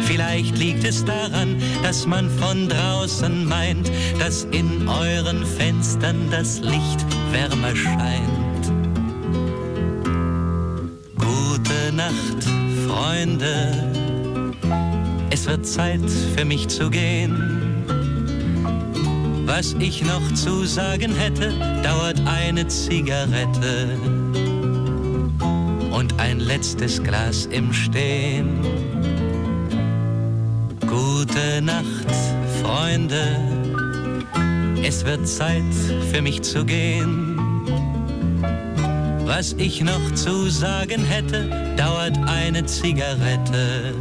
Vielleicht 0.06 0.58
liegt 0.58 0.84
es 0.84 1.04
daran, 1.04 1.62
dass 1.82 2.06
man 2.06 2.30
von 2.30 2.70
draußen 2.70 3.46
meint, 3.46 3.92
dass 4.20 4.44
in 4.46 4.88
euren 4.88 5.46
Fenstern 5.46 6.30
das 6.30 6.60
Licht 6.60 7.06
wärmer 7.32 7.76
scheint. 7.76 8.43
Nacht, 12.14 12.44
Freunde. 12.88 13.72
Es 15.32 15.48
wird 15.48 15.66
Zeit 15.66 16.10
für 16.36 16.46
mich 16.46 16.68
zu 16.68 16.90
gehen. 16.90 17.36
Was 19.46 19.76
ich 19.80 20.04
noch 20.04 20.34
zu 20.34 20.66
sagen 20.66 21.16
hätte, 21.16 21.54
dauert 21.84 22.22
eine 22.26 22.68
Zigarette 22.68 23.98
und 25.92 26.20
ein 26.20 26.40
letztes 26.40 27.02
Glas 27.02 27.48
im 27.48 27.74
Stehen. 27.74 28.60
Gute 30.82 31.62
Nacht, 31.62 32.10
Freunde. 32.62 33.40
Es 34.84 35.04
wird 35.06 35.28
Zeit 35.28 35.74
für 36.12 36.22
mich 36.22 36.42
zu 36.42 36.64
gehen. 36.66 37.33
Was 39.36 39.56
ich 39.58 39.82
noch 39.82 40.14
zu 40.14 40.48
sagen 40.48 41.04
hätte, 41.06 41.50
dauert 41.76 42.16
eine 42.28 42.64
Zigarette 42.68 43.96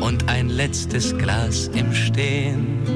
und 0.00 0.28
ein 0.28 0.48
letztes 0.48 1.16
Glas 1.16 1.68
im 1.68 1.94
Stehen. 1.94 2.95